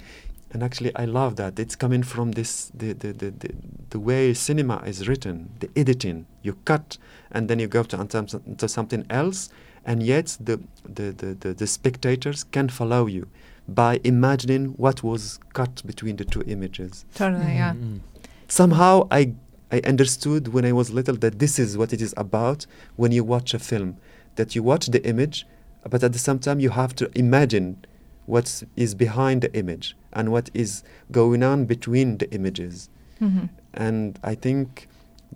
and 0.50 0.62
actually 0.62 0.94
i 0.96 1.04
love 1.04 1.36
that 1.36 1.58
it's 1.58 1.76
coming 1.76 2.02
from 2.02 2.32
this 2.32 2.70
the, 2.74 2.92
the, 2.94 3.12
the, 3.12 3.30
the, 3.30 3.50
the 3.90 3.98
way 3.98 4.32
cinema 4.32 4.82
is 4.86 5.06
written 5.08 5.50
the 5.60 5.68
editing 5.76 6.26
you 6.42 6.54
cut 6.64 6.96
and 7.30 7.48
then 7.48 7.58
you 7.58 7.66
go 7.66 7.82
to, 7.82 8.40
to 8.56 8.68
something 8.68 9.04
else 9.10 9.50
and 9.84 10.02
yet 10.02 10.36
the, 10.40 10.58
the, 10.84 11.12
the, 11.12 11.34
the, 11.40 11.54
the 11.54 11.66
spectators 11.66 12.44
can 12.44 12.68
follow 12.68 13.06
you 13.06 13.26
by 13.68 14.00
imagining 14.04 14.68
what 14.78 15.02
was 15.02 15.38
cut 15.52 15.82
between 15.86 16.16
the 16.16 16.24
two 16.24 16.42
images 16.46 17.04
totally 17.14 17.54
yeah 17.54 17.74
Mm. 17.74 18.00
somehow 18.48 19.06
I 19.10 19.34
I 19.70 19.80
understood 19.84 20.48
when 20.48 20.64
I 20.64 20.72
was 20.72 20.90
little 20.90 21.16
that 21.16 21.38
this 21.38 21.58
is 21.58 21.76
what 21.76 21.92
it 21.92 22.00
is 22.00 22.14
about 22.16 22.64
when 22.96 23.12
you 23.12 23.22
watch 23.22 23.52
a 23.52 23.58
film. 23.58 23.98
That 24.36 24.54
you 24.54 24.62
watch 24.62 24.86
the 24.86 25.04
image, 25.06 25.46
but 25.86 26.02
at 26.02 26.14
the 26.14 26.18
same 26.18 26.38
time 26.38 26.58
you 26.58 26.70
have 26.70 26.94
to 26.96 27.10
imagine 27.14 27.84
what 28.28 28.62
is 28.76 28.94
behind 28.94 29.40
the 29.42 29.50
image 29.62 29.86
and 30.12 30.24
what 30.34 30.50
is 30.54 30.82
going 31.10 31.42
on 31.42 31.64
between 31.74 32.18
the 32.18 32.28
images. 32.38 32.88
hmm 33.18 33.46
And 33.74 34.18
I 34.32 34.34
think 34.36 34.88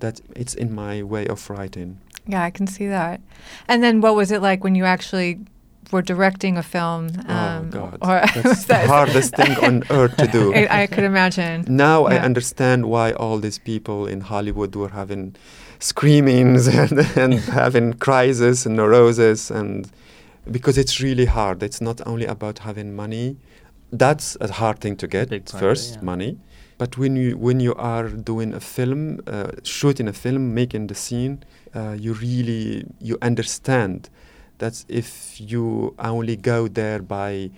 that 0.03 0.21
it's 0.41 0.55
in 0.55 0.69
my 0.75 1.03
way 1.03 1.25
of 1.35 1.51
writing. 1.51 1.91
yeah 2.33 2.45
i 2.49 2.51
can 2.59 2.67
see 2.67 2.89
that 2.99 3.19
and 3.71 3.79
then 3.85 3.95
what 4.05 4.15
was 4.21 4.29
it 4.31 4.41
like 4.49 4.61
when 4.65 4.75
you 4.81 4.85
actually 4.97 5.33
were 5.93 6.05
directing 6.13 6.55
a 6.59 6.63
film 6.63 7.03
oh 7.29 7.61
God, 7.79 7.99
or 8.09 8.17
that's 8.21 8.45
was 8.53 8.65
the 8.67 8.81
hardest 8.95 9.31
thing 9.41 9.55
on 9.67 9.75
earth 9.99 10.17
to 10.23 10.27
do. 10.39 10.45
I, 10.61 10.83
I 10.83 10.87
could 10.93 11.05
imagine 11.15 11.57
Now 11.87 11.99
I 12.15 12.17
understand 12.29 12.81
why 12.95 13.07
all 13.23 13.39
these 13.47 13.59
people 13.73 13.99
in 14.15 14.21
Hollywood 14.33 14.73
were 14.81 14.93
having 15.01 15.23
screamings 15.91 16.63
and, 16.83 16.93
and 17.23 17.35
having 17.63 17.87
crisis 18.07 18.67
and 18.67 18.77
neuroses 18.77 19.51
and 19.51 19.91
because 20.51 20.77
it's 20.79 21.01
really 21.01 21.27
hard. 21.27 21.63
It's 21.63 21.81
not 21.81 22.01
only 22.07 22.27
about 22.27 22.61
having 22.61 22.95
money. 22.95 23.37
That's 23.91 24.37
a 24.41 24.51
hard 24.53 24.81
thing 24.81 24.97
to 24.97 25.07
get 25.07 25.29
Big 25.29 25.45
part 25.47 25.61
first, 25.61 25.95
yeah. 25.97 26.03
money. 26.03 26.39
But 26.79 26.97
when 26.99 27.15
you 27.17 27.37
when 27.37 27.61
you 27.61 27.75
are 27.75 28.09
doing 28.09 28.55
a 28.55 28.61
film, 28.61 29.21
uh, 29.27 29.53
shooting 29.63 30.09
a 30.09 30.13
film, 30.13 30.55
making 30.55 30.87
the 30.89 30.95
scene, 30.95 31.45
uh, 31.75 31.95
you 31.99 32.15
really 32.15 32.87
you 33.01 33.19
understand 33.23 34.09
that 34.59 34.85
if 34.89 35.41
you 35.41 35.95
only 35.99 36.37
go 36.37 36.69
there 36.69 37.01
by 37.03 37.51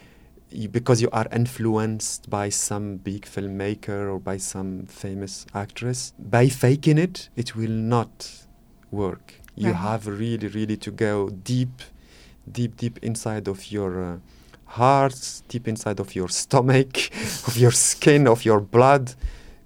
you, 0.50 0.68
because 0.68 1.00
you 1.00 1.08
are 1.12 1.26
influenced 1.32 2.28
by 2.28 2.48
some 2.50 2.96
big 2.96 3.22
filmmaker 3.26 4.12
or 4.12 4.18
by 4.18 4.36
some 4.38 4.86
famous 4.86 5.46
actress, 5.54 6.12
by 6.18 6.48
faking 6.48 6.98
it, 6.98 7.28
it 7.36 7.54
will 7.56 7.70
not 7.96 8.46
work. 8.90 9.34
You 9.56 9.68
Right. 9.70 9.76
have 9.76 10.06
really, 10.06 10.48
really 10.48 10.76
to 10.78 10.90
go 10.90 11.30
deep, 11.30 11.80
deep, 12.50 12.76
deep 12.76 12.98
inside 13.02 13.48
of 13.48 13.70
your 13.70 14.04
uh, 14.04 14.16
heart, 14.66 15.42
deep 15.48 15.68
inside 15.68 16.00
of 16.00 16.14
your 16.14 16.28
stomach, 16.28 17.10
of 17.46 17.56
your 17.56 17.70
skin, 17.70 18.26
of 18.26 18.44
your 18.44 18.60
blood, 18.60 19.14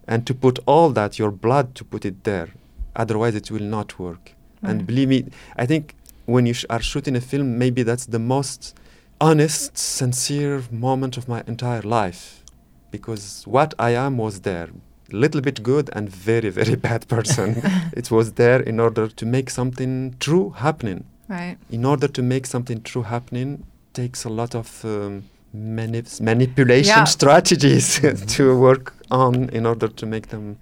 and 0.06 0.26
to 0.26 0.34
put 0.34 0.58
all 0.66 0.90
that, 0.90 1.18
your 1.18 1.30
blood, 1.30 1.74
to 1.74 1.84
put 1.84 2.04
it 2.04 2.24
there. 2.24 2.48
Otherwise, 2.96 3.34
it 3.34 3.50
will 3.50 3.62
not 3.62 3.98
work. 3.98 4.32
And 4.62 4.86
believe 4.86 5.08
me, 5.08 5.26
I 5.56 5.66
think 5.66 5.94
when 6.26 6.46
you 6.46 6.52
sh- 6.52 6.64
are 6.68 6.82
shooting 6.82 7.14
a 7.14 7.20
film, 7.20 7.58
maybe 7.58 7.82
that's 7.82 8.06
the 8.06 8.18
most 8.18 8.74
honest, 9.20 9.78
sincere 9.78 10.62
moment 10.70 11.16
of 11.16 11.28
my 11.28 11.42
entire 11.46 11.82
life. 11.82 12.42
Because 12.90 13.44
what 13.46 13.74
I 13.78 13.90
am 13.90 14.18
was 14.18 14.40
there. 14.40 14.68
Little 15.10 15.40
bit 15.40 15.62
good 15.62 15.90
and 15.92 16.08
very, 16.08 16.50
very 16.50 16.74
bad 16.88 17.06
person. 17.08 17.62
it 17.92 18.10
was 18.10 18.32
there 18.32 18.60
in 18.60 18.80
order 18.80 19.08
to 19.08 19.26
make 19.26 19.48
something 19.50 20.16
true 20.18 20.50
happening. 20.50 21.04
Right 21.28 21.56
In 21.70 21.84
order 21.84 22.08
to 22.08 22.22
make 22.22 22.46
something 22.46 22.82
true 22.82 23.02
happening, 23.04 23.64
takes 23.92 24.24
a 24.24 24.28
lot 24.28 24.54
of 24.54 24.84
um, 24.84 25.22
manip- 25.54 26.20
manipulation 26.20 26.96
Yeah. 26.98 27.04
strategies 27.04 28.00
to 28.36 28.58
work 28.58 28.92
on 29.10 29.48
in 29.50 29.66
order 29.66 29.88
to 29.88 30.06
make 30.06 30.28
them. 30.28 30.56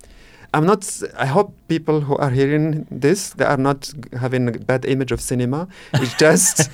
I'm 0.55 0.65
not. 0.67 0.79
s- 0.85 1.05
I 1.19 1.27
hope 1.27 1.53
people 1.69 2.01
who 2.01 2.17
are 2.17 2.31
hearing 2.31 2.87
this, 2.91 3.31
they 3.35 3.45
are 3.45 3.57
not 3.59 3.93
having 4.21 4.49
a 4.49 4.53
bad 4.53 4.85
image 4.85 5.13
of 5.13 5.21
cinema. 5.21 5.69
It's 5.95 6.15
just 6.27 6.71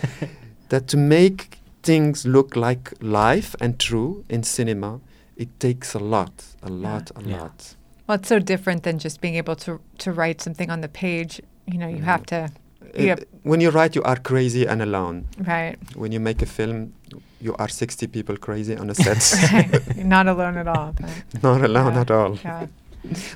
that 0.69 0.87
to 0.89 0.97
make 0.97 1.59
things 1.83 2.25
look 2.27 2.55
like 2.57 2.93
life 3.01 3.57
and 3.61 3.79
true 3.79 4.25
in 4.29 4.43
cinema, 4.45 5.01
it 5.37 5.49
takes 5.59 5.95
a 5.95 5.99
lot, 5.99 6.33
a 6.63 6.71
lot, 6.71 7.11
a 7.17 7.23
Yeah. 7.29 7.41
lot. 7.43 7.77
well 8.07 8.19
it's 8.19 8.29
so 8.29 8.39
different 8.39 8.83
than 8.83 8.99
just 8.99 9.21
being 9.21 9.37
able 9.39 9.57
to 9.57 9.79
to 9.99 10.13
write 10.13 10.41
something 10.43 10.71
on 10.71 10.81
the 10.81 10.89
page 10.89 11.41
you 11.73 11.79
know 11.79 11.89
you 11.89 12.03
Mm. 12.03 12.05
have 12.13 12.25
to 12.27 12.51
It- 12.95 13.05
Yep. 13.07 13.21
Uh, 13.21 13.25
when 13.51 13.61
you 13.61 13.71
write, 13.71 13.95
you 13.97 14.03
are 14.05 14.17
crazy 14.21 14.67
and 14.67 14.83
alone. 14.83 15.25
right 15.47 15.77
When 15.97 16.13
you 16.13 16.21
make 16.21 16.43
a 16.43 16.47
film, 16.47 16.93
you 17.41 17.55
are 17.59 17.69
60 17.69 18.07
people 18.07 18.37
crazy 18.37 18.77
on 18.77 18.91
a 18.91 18.95
set. 18.95 19.23
right 19.53 20.05
not 20.05 20.27
alone 20.29 20.57
at 20.59 20.69
all 20.69 20.93
but, 21.01 21.11
Not 21.43 21.63
alone 21.63 21.95
Yeah. 21.95 22.01
at 22.01 22.11
all. 22.11 22.39
yeah 22.45 22.67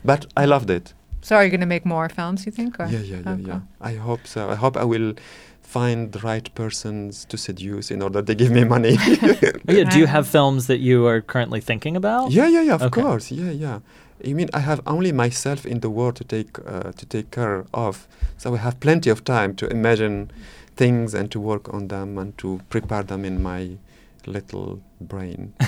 But 0.05 0.27
I 0.37 0.45
loved 0.47 0.71
it. 0.71 0.95
So 1.23 1.35
are 1.37 1.45
you 1.45 1.51
going 1.51 1.61
to 1.61 1.67
make 1.67 1.85
more 1.85 2.09
films? 2.09 2.47
You 2.47 2.53
think? 2.53 2.79
Or? 2.81 2.87
Yeah, 2.87 3.01
yeah, 3.01 3.17
yeah, 3.25 3.33
Okay. 3.33 3.43
yeah. 3.49 3.61
I 3.81 3.95
hope 3.97 4.21
so. 4.27 4.49
I 4.51 4.55
hope 4.55 4.77
I 4.77 4.85
will 4.85 5.15
find 5.63 6.13
the 6.13 6.21
right 6.21 6.55
persons 6.55 7.25
to 7.25 7.37
seduce 7.37 7.91
in 7.95 8.01
order 8.03 8.23
to 8.23 8.35
give 8.35 8.53
me 8.53 8.65
money. 8.65 8.97
Oh, 9.69 9.73
yeah, 9.73 9.91
do 9.91 9.99
you 9.99 10.07
have 10.07 10.27
films 10.29 10.67
that 10.67 10.79
you 10.79 11.07
are 11.09 11.21
currently 11.21 11.61
thinking 11.61 11.97
about? 11.97 12.31
yeah, 12.31 12.47
yeah, 12.49 12.63
yeah. 12.63 12.75
Of 12.75 12.83
Okay. 12.83 13.03
course. 13.03 13.33
Yeah, 13.35 13.51
yeah. 13.51 13.79
I 14.25 14.33
mean, 14.33 14.49
I 14.55 14.61
have 14.61 14.81
only 14.87 15.12
myself 15.12 15.67
in 15.67 15.81
the 15.81 15.91
world 15.91 16.17
to 16.17 16.25
take 16.25 16.59
uh, 16.67 16.93
to 16.93 17.07
take 17.07 17.31
care 17.31 17.64
of, 17.73 18.07
so 18.39 18.55
I 18.55 18.59
have 18.59 18.79
plenty 18.81 19.11
of 19.11 19.25
time 19.25 19.55
to 19.57 19.67
imagine 19.67 20.31
things 20.77 21.14
and 21.14 21.31
to 21.31 21.41
work 21.41 21.73
on 21.75 21.89
them 21.89 22.19
and 22.19 22.37
to 22.39 22.61
prepare 22.71 23.03
them 23.03 23.25
in 23.25 23.43
my 23.43 23.77
little 24.27 24.81
brain. 25.01 25.53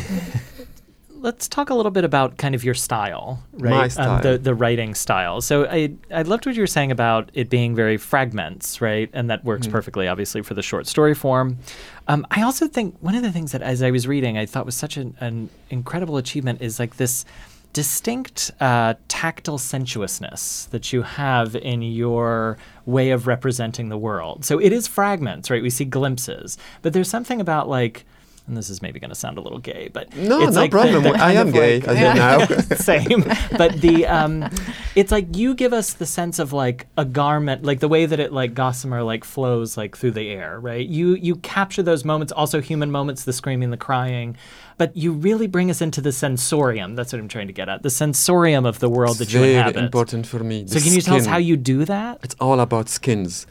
Let's 1.20 1.49
talk 1.49 1.68
a 1.68 1.74
little 1.74 1.90
bit 1.90 2.05
about 2.05 2.36
kind 2.36 2.55
of 2.55 2.62
your 2.62 2.74
style, 2.74 3.42
right? 3.55 3.70
My 3.70 3.84
Um, 3.84 3.90
style. 3.90 4.20
the 4.22 4.38
the 4.38 4.55
writing 4.55 4.94
style. 4.94 5.40
So 5.40 5.66
I 5.66 5.90
I 6.12 6.22
loved 6.22 6.46
what 6.46 6.55
you 6.55 6.62
were 6.62 6.68
saying 6.78 6.92
about 6.92 7.30
it 7.34 7.51
being 7.51 7.74
very 7.74 7.96
fragments, 7.99 8.80
right? 8.80 9.11
And 9.12 9.28
that 9.28 9.44
works 9.44 9.66
Mhm. 9.66 9.72
perfectly, 9.72 10.07
obviously, 10.07 10.42
for 10.42 10.55
the 10.55 10.62
short 10.62 10.86
story 10.86 11.14
form. 11.14 11.59
Um, 12.07 12.24
I 12.30 12.42
also 12.42 12.68
think 12.68 12.94
one 13.01 13.16
of 13.16 13.22
the 13.22 13.32
things 13.32 13.51
that, 13.53 13.62
as 13.62 13.82
I 13.82 13.90
was 13.90 14.07
reading, 14.07 14.38
I 14.38 14.46
thought 14.46 14.64
was 14.64 14.76
such 14.76 14.96
an, 14.96 15.16
an 15.20 15.51
incredible 15.70 16.18
achievement 16.18 16.62
is 16.62 16.78
like 16.78 16.96
this 16.99 17.24
distinct 17.72 18.50
uh, 18.60 18.94
tactile 19.08 19.58
sensuousness 19.58 20.66
that 20.70 20.92
you 20.92 21.02
have 21.02 21.54
in 21.54 21.82
your 21.82 22.58
way 22.86 23.10
of 23.10 23.26
representing 23.26 23.88
the 23.88 23.98
world. 23.98 24.44
So 24.44 24.58
it 24.58 24.72
is 24.72 24.86
fragments, 24.86 25.50
right? 25.50 25.62
We 25.62 25.70
see 25.70 25.84
glimpses, 25.84 26.58
but 26.82 26.92
there's 26.92 27.10
something 27.10 27.40
about 27.40 27.68
like. 27.68 28.04
And 28.49 28.57
this 28.57 28.70
is 28.70 28.80
maybe 28.80 28.99
going 28.99 29.11
to 29.11 29.14
sound 29.14 29.36
a 29.36 29.42
little 29.42 29.59
gay, 29.59 29.90
but 29.92 30.16
No, 30.16 30.40
it's 30.40 30.55
no 30.55 30.62
like 30.62 30.70
the- 30.70 30.76
problem. 30.78 31.03
the 31.03 31.11
I 31.22 31.32
am 31.32 31.51
gay, 31.51 31.80
like- 31.80 31.88
as 31.88 31.99
you 31.99 32.14
know. 32.14 32.46
Same, 32.76 33.22
but 33.59 33.78
the 33.82 34.07
um, 34.07 34.49
it's 34.96 35.12
like 35.12 35.36
you 35.36 35.55
give 35.55 35.74
us 35.74 35.92
the 35.92 36.07
sense 36.07 36.38
of 36.38 36.55
like 36.55 36.86
a 36.96 37.05
garment, 37.05 37.62
like 37.62 37.80
the 37.80 37.88
way 37.88 38.07
that 38.07 38.18
it 38.18 38.32
like 38.32 38.55
gossamer 38.55 39.03
like 39.03 39.22
flows 39.24 39.76
like 39.76 39.96
through 39.99 40.12
the 40.12 40.30
air, 40.30 40.59
right? 40.59 40.86
You 40.88 41.14
you 41.14 41.36
capture 41.36 41.82
those 41.82 42.07
moments, 42.07 42.32
also 42.32 42.62
human 42.62 42.90
moments, 42.90 43.24
the 43.24 43.34
screaming, 43.34 43.70
the 43.70 43.76
crying, 43.76 44.34
but 44.78 44.96
you 44.96 45.12
really 45.12 45.46
bring 45.46 45.68
us 45.70 45.82
into 45.82 46.01
the 46.01 46.11
sensorium. 46.12 46.94
That's 46.96 47.12
what 47.12 47.20
I'm 47.20 47.28
trying 47.28 47.49
to 47.49 47.53
get 47.53 47.68
at, 47.68 47.82
the 47.82 47.90
sensorium 47.90 48.64
of 48.64 48.78
the 48.78 48.88
world 48.88 49.20
it's 49.20 49.30
that 49.30 49.32
you 49.34 49.40
very 49.40 49.55
inhabit. 49.57 49.84
important 49.84 50.26
for 50.26 50.38
me. 50.42 50.66
So 50.66 50.78
the 50.78 50.80
can 50.86 50.94
you 50.94 51.03
tell 51.03 51.16
us 51.16 51.26
how 51.26 51.36
you 51.36 51.59
do 51.59 51.84
that? 51.84 52.20
It's 52.22 52.36
all 52.40 52.61
about 52.61 52.88
skins. 52.88 53.46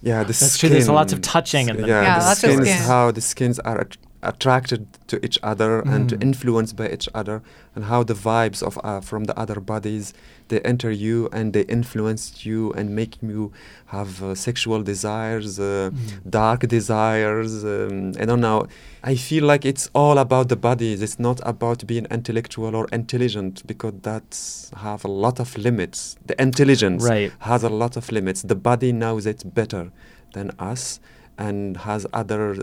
Yeah, 0.00 0.20
the 0.22 0.28
That's 0.28 0.56
true, 0.56 0.68
there's 0.68 0.88
lots 0.88 1.12
of 1.12 1.20
touching 1.20 1.68
in 1.68 1.76
the- 1.82 1.88
Yeah, 1.88 2.02
Yeah, 2.02 2.18
the 2.20 2.24
lots 2.26 2.44
of 2.44 2.50
skins, 2.52 2.68
skin. 2.70 2.82
how 2.86 3.10
the 3.10 3.20
skins 3.20 3.58
are 3.58 3.80
at- 3.80 3.96
attracted 4.22 4.86
to 5.06 5.16
each 5.24 5.38
other 5.42 5.80
and 5.80 6.10
Mm. 6.12 6.22
influenced 6.22 6.74
by 6.76 6.88
each 6.88 7.08
other, 7.14 7.40
and 7.74 7.84
how 7.84 8.02
the 8.02 8.14
vibes 8.14 8.62
of 8.62 8.78
uh, 8.82 9.00
from 9.00 9.24
the 9.24 9.38
other 9.38 9.60
bodies 9.60 10.12
they 10.48 10.60
enter 10.60 10.90
you 10.90 11.28
and 11.32 11.52
they 11.52 11.62
influence 11.62 12.44
you 12.46 12.72
and 12.72 12.96
make 12.96 13.18
you 13.22 13.52
have 13.86 14.22
uh, 14.22 14.34
sexual 14.34 14.82
desires, 14.82 15.60
uh, 15.60 15.90
Mm. 15.92 16.30
dark 16.30 16.60
desires. 16.68 17.64
Um, 17.64 18.12
I 18.20 18.24
don't 18.24 18.40
know. 18.40 18.66
I 19.04 19.14
feel 19.14 19.44
like 19.44 19.64
it's 19.64 19.88
all 19.94 20.18
about 20.18 20.48
the 20.48 20.56
bodies. 20.56 21.00
It's 21.02 21.18
not 21.20 21.38
about 21.44 21.86
being 21.86 22.06
intellectual 22.10 22.74
or 22.74 22.86
intelligent 22.92 23.62
because 23.66 23.94
that's 24.02 24.70
have 24.76 25.04
a 25.04 25.12
lot 25.24 25.38
of 25.38 25.56
limits. 25.56 26.16
The 26.26 26.36
intelligence 26.42 27.04
Right. 27.04 27.30
has 27.40 27.62
a 27.62 27.68
lot 27.68 27.96
of 27.96 28.10
limits. 28.10 28.42
The 28.42 28.56
body 28.70 28.90
knows 28.92 29.26
it 29.26 29.54
better 29.54 29.90
than 30.34 30.50
us 30.58 30.98
and 31.38 31.76
has 31.88 32.06
other 32.12 32.56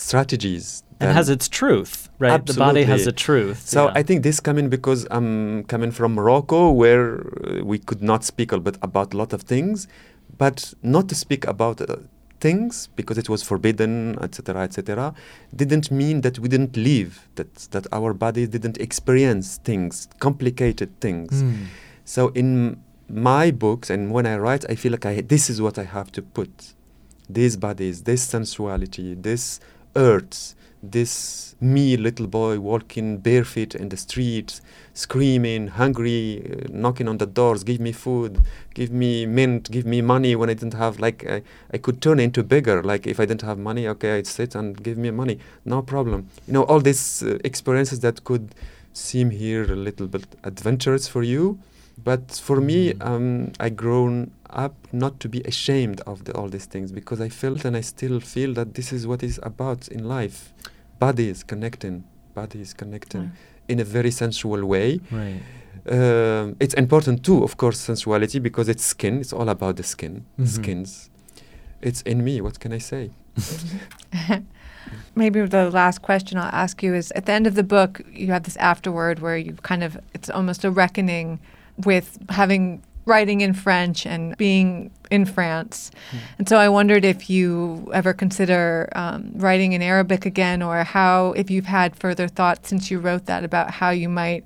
strategies. 0.00 0.82
And 1.02 1.12
has 1.12 1.30
its 1.30 1.48
truth, 1.48 2.10
right? 2.18 2.32
Absolutely. 2.32 2.52
The 2.52 2.68
body 2.68 2.84
has 2.84 3.06
a 3.06 3.12
truth. 3.12 3.66
so 3.66 3.86
yeah. 3.86 3.92
I 3.94 4.02
think 4.02 4.22
this 4.22 4.38
coming 4.38 4.68
because 4.68 5.06
I'm 5.10 5.64
coming 5.64 5.92
from 5.92 6.14
Morocco, 6.14 6.70
where 6.70 7.20
uh, 7.20 7.64
we 7.64 7.78
could 7.78 8.02
not 8.02 8.22
speak 8.22 8.52
a 8.52 8.60
bit 8.60 8.76
about 8.82 9.14
a 9.14 9.16
lot 9.16 9.32
of 9.32 9.40
things, 9.42 9.88
but 10.36 10.74
not 10.82 11.08
to 11.08 11.14
speak 11.14 11.46
about 11.46 11.80
uh, 11.80 11.96
things 12.40 12.88
because 12.96 13.16
it 13.16 13.28
was 13.28 13.42
forbidden, 13.42 14.18
etc., 14.20 14.62
etc. 14.62 15.14
Didn't 15.54 15.90
mean 15.90 16.22
that 16.22 16.38
we 16.38 16.48
didn't 16.48 16.76
live, 16.76 17.28
that 17.36 17.54
that 17.70 17.86
our 17.92 18.12
body 18.12 18.46
didn't 18.46 18.78
experience 18.78 19.58
things, 19.64 20.08
complicated 20.18 21.00
things. 21.00 21.42
Mm. 21.42 21.66
So 22.04 22.28
in 22.28 22.82
my 23.08 23.50
books 23.50 23.88
and 23.90 24.12
when 24.12 24.26
I 24.26 24.36
write, 24.36 24.64
I 24.68 24.74
feel 24.74 24.92
like 24.92 25.06
I, 25.06 25.20
this 25.22 25.48
is 25.48 25.62
what 25.62 25.78
I 25.78 25.84
have 25.84 26.12
to 26.12 26.22
put: 26.22 26.74
these 27.28 27.56
bodies, 27.56 28.02
this 28.02 28.22
sensuality, 28.22 29.14
this 29.14 29.60
earth, 29.96 30.54
this 30.82 31.54
me, 31.60 31.96
little 31.96 32.26
boy, 32.26 32.58
walking 32.58 33.18
barefoot 33.18 33.74
in 33.74 33.90
the 33.90 33.96
streets, 33.96 34.62
screaming, 34.94 35.68
hungry, 35.68 36.42
uh, 36.50 36.68
knocking 36.70 37.06
on 37.06 37.18
the 37.18 37.26
doors, 37.26 37.64
give 37.64 37.80
me 37.80 37.92
food, 37.92 38.40
give 38.74 38.90
me 38.90 39.26
mint, 39.26 39.70
give 39.70 39.84
me 39.84 40.00
money. 40.00 40.34
When 40.34 40.48
I 40.48 40.54
didn't 40.54 40.74
have, 40.74 40.98
like, 40.98 41.28
I, 41.28 41.42
I 41.72 41.78
could 41.78 42.00
turn 42.00 42.18
into 42.18 42.42
bigger. 42.42 42.82
Like 42.82 43.06
if 43.06 43.20
I 43.20 43.26
didn't 43.26 43.42
have 43.42 43.58
money, 43.58 43.86
okay, 43.88 44.18
I'd 44.18 44.26
sit 44.26 44.54
and 44.54 44.82
give 44.82 44.96
me 44.96 45.10
money, 45.10 45.38
no 45.64 45.82
problem. 45.82 46.28
You 46.46 46.54
know, 46.54 46.62
all 46.64 46.80
these 46.80 47.22
uh, 47.22 47.38
experiences 47.44 48.00
that 48.00 48.24
could 48.24 48.54
seem 48.92 49.30
here 49.30 49.64
a 49.70 49.76
little 49.76 50.06
bit 50.06 50.24
adventurous 50.44 51.06
for 51.06 51.22
you. 51.22 51.58
But 52.04 52.32
for 52.46 52.60
me, 52.60 52.92
Mm. 52.94 53.06
um, 53.06 53.52
I 53.60 53.68
grown 53.70 54.30
up 54.48 54.74
not 54.92 55.20
to 55.20 55.28
be 55.28 55.40
ashamed 55.42 56.00
of 56.06 56.24
the, 56.24 56.32
all 56.34 56.48
these 56.48 56.66
things 56.66 56.92
because 56.92 57.20
I 57.20 57.28
felt 57.28 57.64
and 57.64 57.76
I 57.76 57.82
still 57.82 58.20
feel 58.20 58.54
that 58.54 58.74
this 58.74 58.92
is 58.92 59.06
what 59.06 59.22
is 59.22 59.38
about 59.42 59.88
in 59.88 60.04
life. 60.08 60.52
Bodies 60.98 61.42
connecting, 61.44 62.04
bodies 62.34 62.74
connecting 62.74 63.22
Mm. 63.22 63.30
in 63.68 63.80
a 63.80 63.84
very 63.84 64.10
sensual 64.10 64.64
way. 64.64 65.00
Right. 65.10 65.40
Um, 65.88 66.56
it's 66.60 66.74
important 66.74 67.22
too, 67.24 67.42
of 67.42 67.56
course, 67.56 67.78
sensuality 67.78 68.38
because 68.38 68.68
it's 68.68 68.84
skin. 68.84 69.20
It's 69.20 69.32
all 69.32 69.48
about 69.48 69.76
the 69.76 69.82
skin, 69.82 70.24
Mhm. 70.38 70.46
skins. 70.48 71.10
It's 71.80 72.02
in 72.02 72.22
me. 72.24 72.40
What 72.40 72.60
can 72.60 72.72
I 72.72 72.78
say? 72.78 73.10
Maybe 75.14 75.40
the 75.46 75.70
last 75.70 76.02
question 76.02 76.38
I'll 76.38 76.50
ask 76.52 76.82
you 76.82 76.94
is 76.94 77.12
at 77.12 77.26
the 77.26 77.32
end 77.32 77.46
of 77.46 77.54
the 77.54 77.62
book, 77.62 78.00
you 78.12 78.28
have 78.32 78.42
this 78.42 78.56
afterword 78.56 79.18
where 79.20 79.36
you 79.36 79.52
kind 79.62 79.82
of, 79.84 79.98
it's 80.14 80.28
almost 80.30 80.64
a 80.64 80.70
reckoning 80.70 81.38
with 81.84 82.18
having 82.28 82.82
writing 83.06 83.40
in 83.40 83.52
French 83.54 84.06
and 84.06 84.36
being 84.36 84.90
in 85.10 85.24
France. 85.24 85.90
And 86.38 86.48
so 86.48 86.58
I 86.58 86.68
wondered 86.68 87.04
if 87.04 87.28
you 87.28 87.90
ever 87.92 88.12
consider 88.12 88.88
um, 88.94 89.32
writing 89.34 89.72
in 89.72 89.82
Arabic 89.82 90.26
again 90.26 90.62
or 90.62 90.84
how, 90.84 91.32
if 91.32 91.50
you've 91.50 91.64
had 91.66 91.96
further 91.96 92.28
thoughts 92.28 92.68
since 92.68 92.90
you 92.90 93.00
wrote 93.00 93.26
that 93.26 93.42
about 93.42 93.70
how 93.72 93.90
you 93.90 94.08
might 94.08 94.44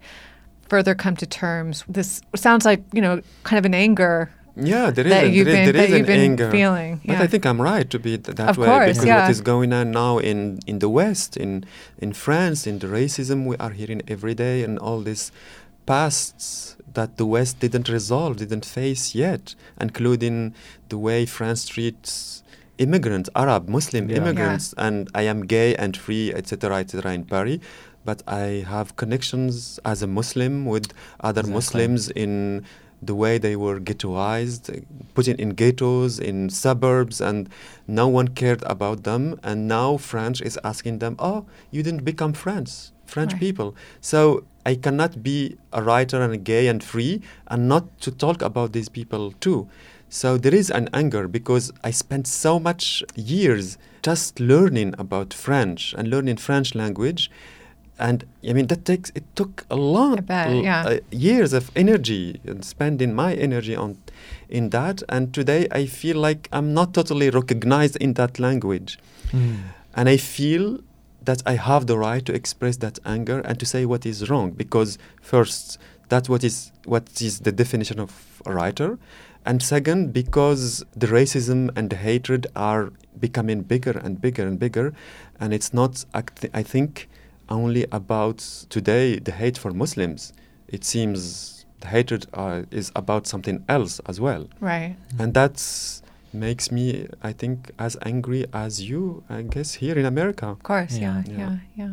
further 0.69 0.95
come 0.95 1.17
to 1.17 1.27
terms. 1.27 1.85
This 1.89 2.23
sounds 2.35 2.65
like, 2.65 2.83
you 2.93 3.03
know, 3.03 3.21
kind 3.43 3.59
of 3.59 3.67
an 3.67 3.75
anger 3.75 4.31
Yeah, 4.57 4.91
there 4.91 5.05
is, 5.05 5.11
that 5.13 5.31
you've 5.31 5.47
there 5.47 5.63
is, 5.63 5.67
been, 5.67 5.75
there 5.75 5.85
is 5.85 5.91
that 5.91 5.99
you've 5.99 6.09
an 6.09 6.15
been 6.15 6.31
anger. 6.31 6.51
feeling. 6.51 7.01
But. 7.05 7.17
I 7.17 7.27
think 7.27 7.45
I'm 7.45 7.61
right 7.61 7.91
to 7.91 7.99
be 7.99 8.17
th- 8.17 8.37
that 8.37 8.51
Of 8.51 8.57
way 8.57 8.67
course, 8.69 8.87
because 8.93 9.05
yeah. 9.05 9.23
what 9.23 9.31
is 9.31 9.41
going 9.41 9.73
on 9.73 9.91
now 9.91 10.19
in, 10.19 10.61
in 10.67 10.79
the 10.79 10.89
West, 10.89 11.37
in 11.37 11.65
in 11.99 12.13
France, 12.13 12.67
in 12.67 12.79
the 12.79 12.87
racism 12.87 13.47
we 13.47 13.57
are 13.59 13.71
hearing 13.71 14.01
every 14.07 14.35
day, 14.35 14.63
and 14.65 14.79
all 14.79 15.01
these 15.01 15.33
pasts 15.87 16.77
that 16.95 17.17
the 17.17 17.27
West 17.27 17.61
didn't 17.61 17.89
resolve, 17.89 18.37
didn't 18.37 18.65
face 18.65 19.15
yet, 19.15 19.55
including 19.81 20.55
the 20.89 20.99
way 20.99 21.27
France 21.27 21.67
treats 21.67 22.43
immigrants, 22.79 23.29
Arab, 23.37 23.69
Muslim 23.69 24.09
Yeah. 24.09 24.17
immigrants, 24.19 24.75
and 24.79 25.09
I 25.15 25.23
am 25.23 25.43
gay 25.47 25.75
and 25.77 25.97
free, 25.97 26.33
etc., 26.33 26.79
etc., 26.79 27.13
in 27.13 27.25
Paris. 27.25 27.59
But 28.05 28.23
I 28.27 28.65
have 28.69 28.97
connections 28.97 29.79
as 29.85 30.03
a 30.03 30.07
Muslim 30.07 30.67
with 30.67 30.93
other 31.21 31.41
Exactly. 31.41 31.55
Muslims 31.55 32.11
in 32.11 32.65
the 33.03 33.15
way 33.15 33.39
they 33.39 33.55
were 33.57 33.79
ghettoized, 33.81 34.65
put 35.15 35.29
in, 35.29 35.37
in 35.37 35.51
ghettos, 35.51 36.19
in 36.19 36.49
suburbs, 36.51 37.21
and 37.21 37.49
no 37.87 38.09
one 38.09 38.29
cared 38.29 38.63
about 38.65 39.05
them. 39.05 39.39
And 39.43 39.69
now 39.69 39.97
France 39.97 40.41
is 40.41 40.59
asking 40.65 40.99
them, 40.99 41.15
oh, 41.19 41.45
you 41.71 41.83
didn't 41.83 42.05
become 42.05 42.33
French, 42.33 42.71
French 43.07 43.33
Right. 43.33 43.41
people. 43.41 43.75
So 44.01 44.45
I 44.67 44.75
cannot 44.77 45.23
be 45.23 45.57
a 45.73 45.83
writer 45.83 46.23
and 46.23 46.43
gay 46.45 46.69
and 46.69 46.83
free 46.83 47.21
and 47.49 47.69
not 47.69 48.01
to 48.01 48.11
talk 48.11 48.43
about 48.43 48.73
these 48.73 48.89
people 48.89 49.33
too. 49.41 49.69
So 50.09 50.37
there 50.39 50.55
is 50.55 50.71
an 50.71 50.89
anger 50.93 51.29
because 51.29 51.73
I 51.83 51.91
spent 51.91 52.27
so 52.27 52.59
much 52.59 53.03
years 53.17 53.79
just 54.03 54.39
learning 54.41 54.95
about 54.99 55.35
French 55.35 55.95
and 55.99 56.09
learning 56.09 56.37
French 56.37 56.75
language. 56.75 57.31
And 57.99 58.25
I 58.49 58.53
mean 58.55 58.67
that 58.69 58.85
takes 58.85 59.11
it 59.15 59.25
took 59.37 59.65
a 59.71 59.77
lot 59.77 60.19
I 60.19 60.23
bet, 60.23 60.49
l- 60.49 60.63
yeah. 60.65 60.85
uh, 60.87 60.99
years 61.11 61.53
of 61.53 61.71
energy 61.77 62.41
and 62.45 62.65
spending 62.65 63.15
my 63.15 63.35
energy 63.35 63.77
on 63.77 63.99
in 64.49 64.71
that 64.71 65.03
and 65.09 65.33
today 65.33 65.69
I 65.71 65.87
feel 65.87 66.17
like 66.17 66.49
I'm 66.53 66.75
not 66.75 66.93
totally 66.93 67.31
recognized 67.31 67.97
in 67.97 68.15
that 68.15 68.39
language 68.41 68.99
Mm. 69.33 69.57
and 69.95 70.09
I 70.09 70.17
feel 70.17 70.81
that 71.25 71.43
I 71.47 71.55
have 71.55 71.87
the 71.87 71.99
right 71.99 72.25
to 72.27 72.35
express 72.35 72.77
that 72.79 72.99
anger 73.05 73.41
and 73.41 73.59
to 73.61 73.67
say 73.67 73.85
what 73.85 74.07
is 74.07 74.29
wrong 74.31 74.51
because 74.51 74.99
first 75.21 75.79
that's 76.09 76.29
what 76.29 76.45
is 76.45 76.73
what 76.85 77.21
is 77.21 77.41
the 77.41 77.53
definition 77.53 77.99
of 77.99 78.43
a 78.47 78.53
writer 78.53 78.99
and 79.47 79.63
second 79.63 80.13
because 80.13 80.85
the 80.95 81.07
racism 81.07 81.71
and 81.77 81.91
the 81.91 81.97
hatred 81.97 82.47
are 82.57 82.93
becoming 83.19 83.63
bigger 83.63 83.99
and 84.05 84.21
bigger 84.21 84.47
and 84.47 84.59
bigger 84.59 84.93
and 85.41 85.53
it's 85.55 85.73
not 85.73 86.05
I 86.15 86.63
think 86.63 87.09
only 87.49 87.87
about 87.93 88.39
today 88.69 89.19
the 89.19 89.33
hate 89.33 89.59
for 89.59 89.71
Muslims 89.71 90.33
it 90.69 90.85
seems 90.85 91.55
the 91.85 91.89
hatred 91.89 92.27
uh, 92.35 92.63
is 92.71 92.91
about 92.97 93.27
something 93.27 93.65
else 93.69 94.01
as 94.07 94.21
well. 94.21 94.49
Right. 94.61 94.97
And 95.19 95.35
that's 95.35 96.03
makes 96.35 96.71
me, 96.71 97.07
I 97.23 97.33
think, 97.33 97.71
as 97.79 97.97
angry 98.05 98.47
as 98.53 98.83
you, 98.83 99.23
I 99.31 99.43
guess, 99.43 99.75
here 99.75 99.99
in 99.99 100.05
America. 100.05 100.47
Of 100.49 100.63
course. 100.63 100.97
Yeah. 100.99 101.23
Yeah. 101.27 101.33
Yeah. 101.39 101.39
Yeah. 101.39 101.57
Yeah. 101.87 101.91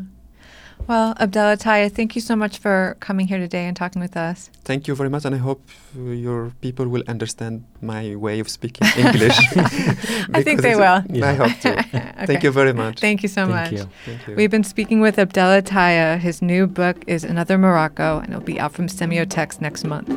Well, 0.88 1.14
Abdellah 1.16 1.62
Taia, 1.62 1.92
thank 1.92 2.16
you 2.16 2.22
so 2.22 2.36
much 2.36 2.58
for 2.58 2.98
coming 3.00 3.28
here 3.28 3.38
today 3.38 3.66
and 3.68 3.78
talking 3.78 4.02
with 4.02 4.18
us. 4.18 4.50
Thank 4.64 4.88
you 4.88 4.96
very 4.96 5.12
much, 5.12 5.26
and 5.26 5.36
I 5.36 5.38
hope 5.38 5.62
uh, 5.96 6.02
your 6.10 6.54
people 6.60 6.88
will 6.88 7.04
understand 7.08 7.66
my 7.82 8.16
way 8.16 8.40
of 8.40 8.50
speaking 8.50 8.88
English. 8.98 9.38
I 9.58 10.42
think 10.42 10.58
because 10.58 10.62
they 10.64 10.72
it's- 10.72 11.06
will. 11.08 11.24
I 11.24 11.34
hope 11.36 11.60
to. 11.60 11.72
Okay. 12.22 12.26
Thank 12.26 12.44
you 12.44 12.52
very 12.52 12.74
much. 12.74 13.00
Thank 13.00 13.22
you 13.22 13.30
so 13.30 13.46
Thank 13.46 13.52
much. 13.52 13.72
you. 13.74 13.90
Thank 14.06 14.28
you. 14.28 14.36
We've 14.36 14.50
been 14.52 14.64
speaking 14.64 15.02
with 15.02 15.18
Abdellah 15.18 15.62
Taia. 15.62 16.18
His 16.20 16.42
new 16.42 16.66
book 16.66 16.98
is 17.06 17.24
Another 17.24 17.58
Morocco, 17.60 18.18
and 18.20 18.30
it'll 18.30 18.42
be 18.42 18.60
out 18.60 18.74
from 18.74 18.88
Semiotexte 18.88 19.62
next 19.62 19.84
month. 19.84 20.10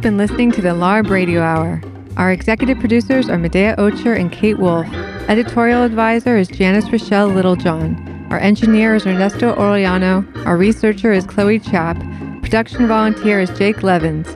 You've 0.00 0.16
been 0.16 0.16
listening 0.16 0.50
to 0.52 0.62
the 0.62 0.70
LARB 0.70 1.10
Radio 1.10 1.42
Hour. 1.42 1.78
Our 2.16 2.32
executive 2.32 2.78
producers 2.78 3.28
are 3.28 3.36
Medaya 3.36 3.76
Ocher 3.76 4.18
and 4.18 4.32
Kate 4.32 4.58
Wolf. 4.58 4.86
Editorial 5.28 5.82
advisor 5.82 6.38
is 6.38 6.48
Janice 6.48 6.90
Rochelle 6.90 7.28
Littlejohn. 7.28 8.28
Our 8.30 8.38
engineer 8.38 8.94
is 8.94 9.04
Ernesto 9.04 9.54
Orellano. 9.56 10.24
Our 10.46 10.56
researcher 10.56 11.12
is 11.12 11.26
Chloe 11.26 11.58
Chap. 11.58 11.98
Production 12.40 12.88
volunteer 12.88 13.40
is 13.40 13.50
Jake 13.58 13.82
Levins. 13.82 14.26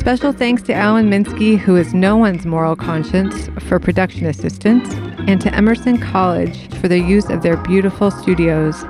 Special 0.00 0.32
thanks 0.32 0.62
to 0.62 0.72
Alan 0.72 1.10
Minsky, 1.10 1.58
who 1.58 1.76
is 1.76 1.92
no 1.92 2.16
one's 2.16 2.46
moral 2.46 2.74
conscience, 2.74 3.50
for 3.68 3.78
production 3.78 4.24
assistance, 4.24 4.88
and 5.28 5.38
to 5.42 5.54
Emerson 5.54 5.98
College 5.98 6.74
for 6.76 6.88
the 6.88 6.98
use 6.98 7.28
of 7.28 7.42
their 7.42 7.58
beautiful 7.58 8.10
studios. 8.10 8.84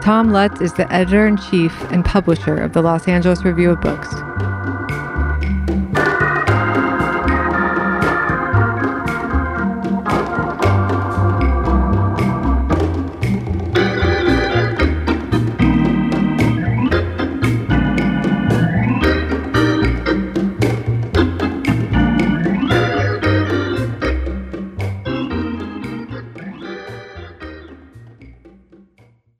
Tom 0.00 0.30
Lutz 0.30 0.60
is 0.60 0.74
the 0.74 0.90
editor 0.92 1.26
in 1.26 1.38
chief 1.38 1.74
and 1.90 2.04
publisher 2.04 2.56
of 2.56 2.72
the 2.72 2.82
Los 2.82 3.08
Angeles 3.08 3.42
Review 3.42 3.70
of 3.70 3.80
Books. 3.80 4.14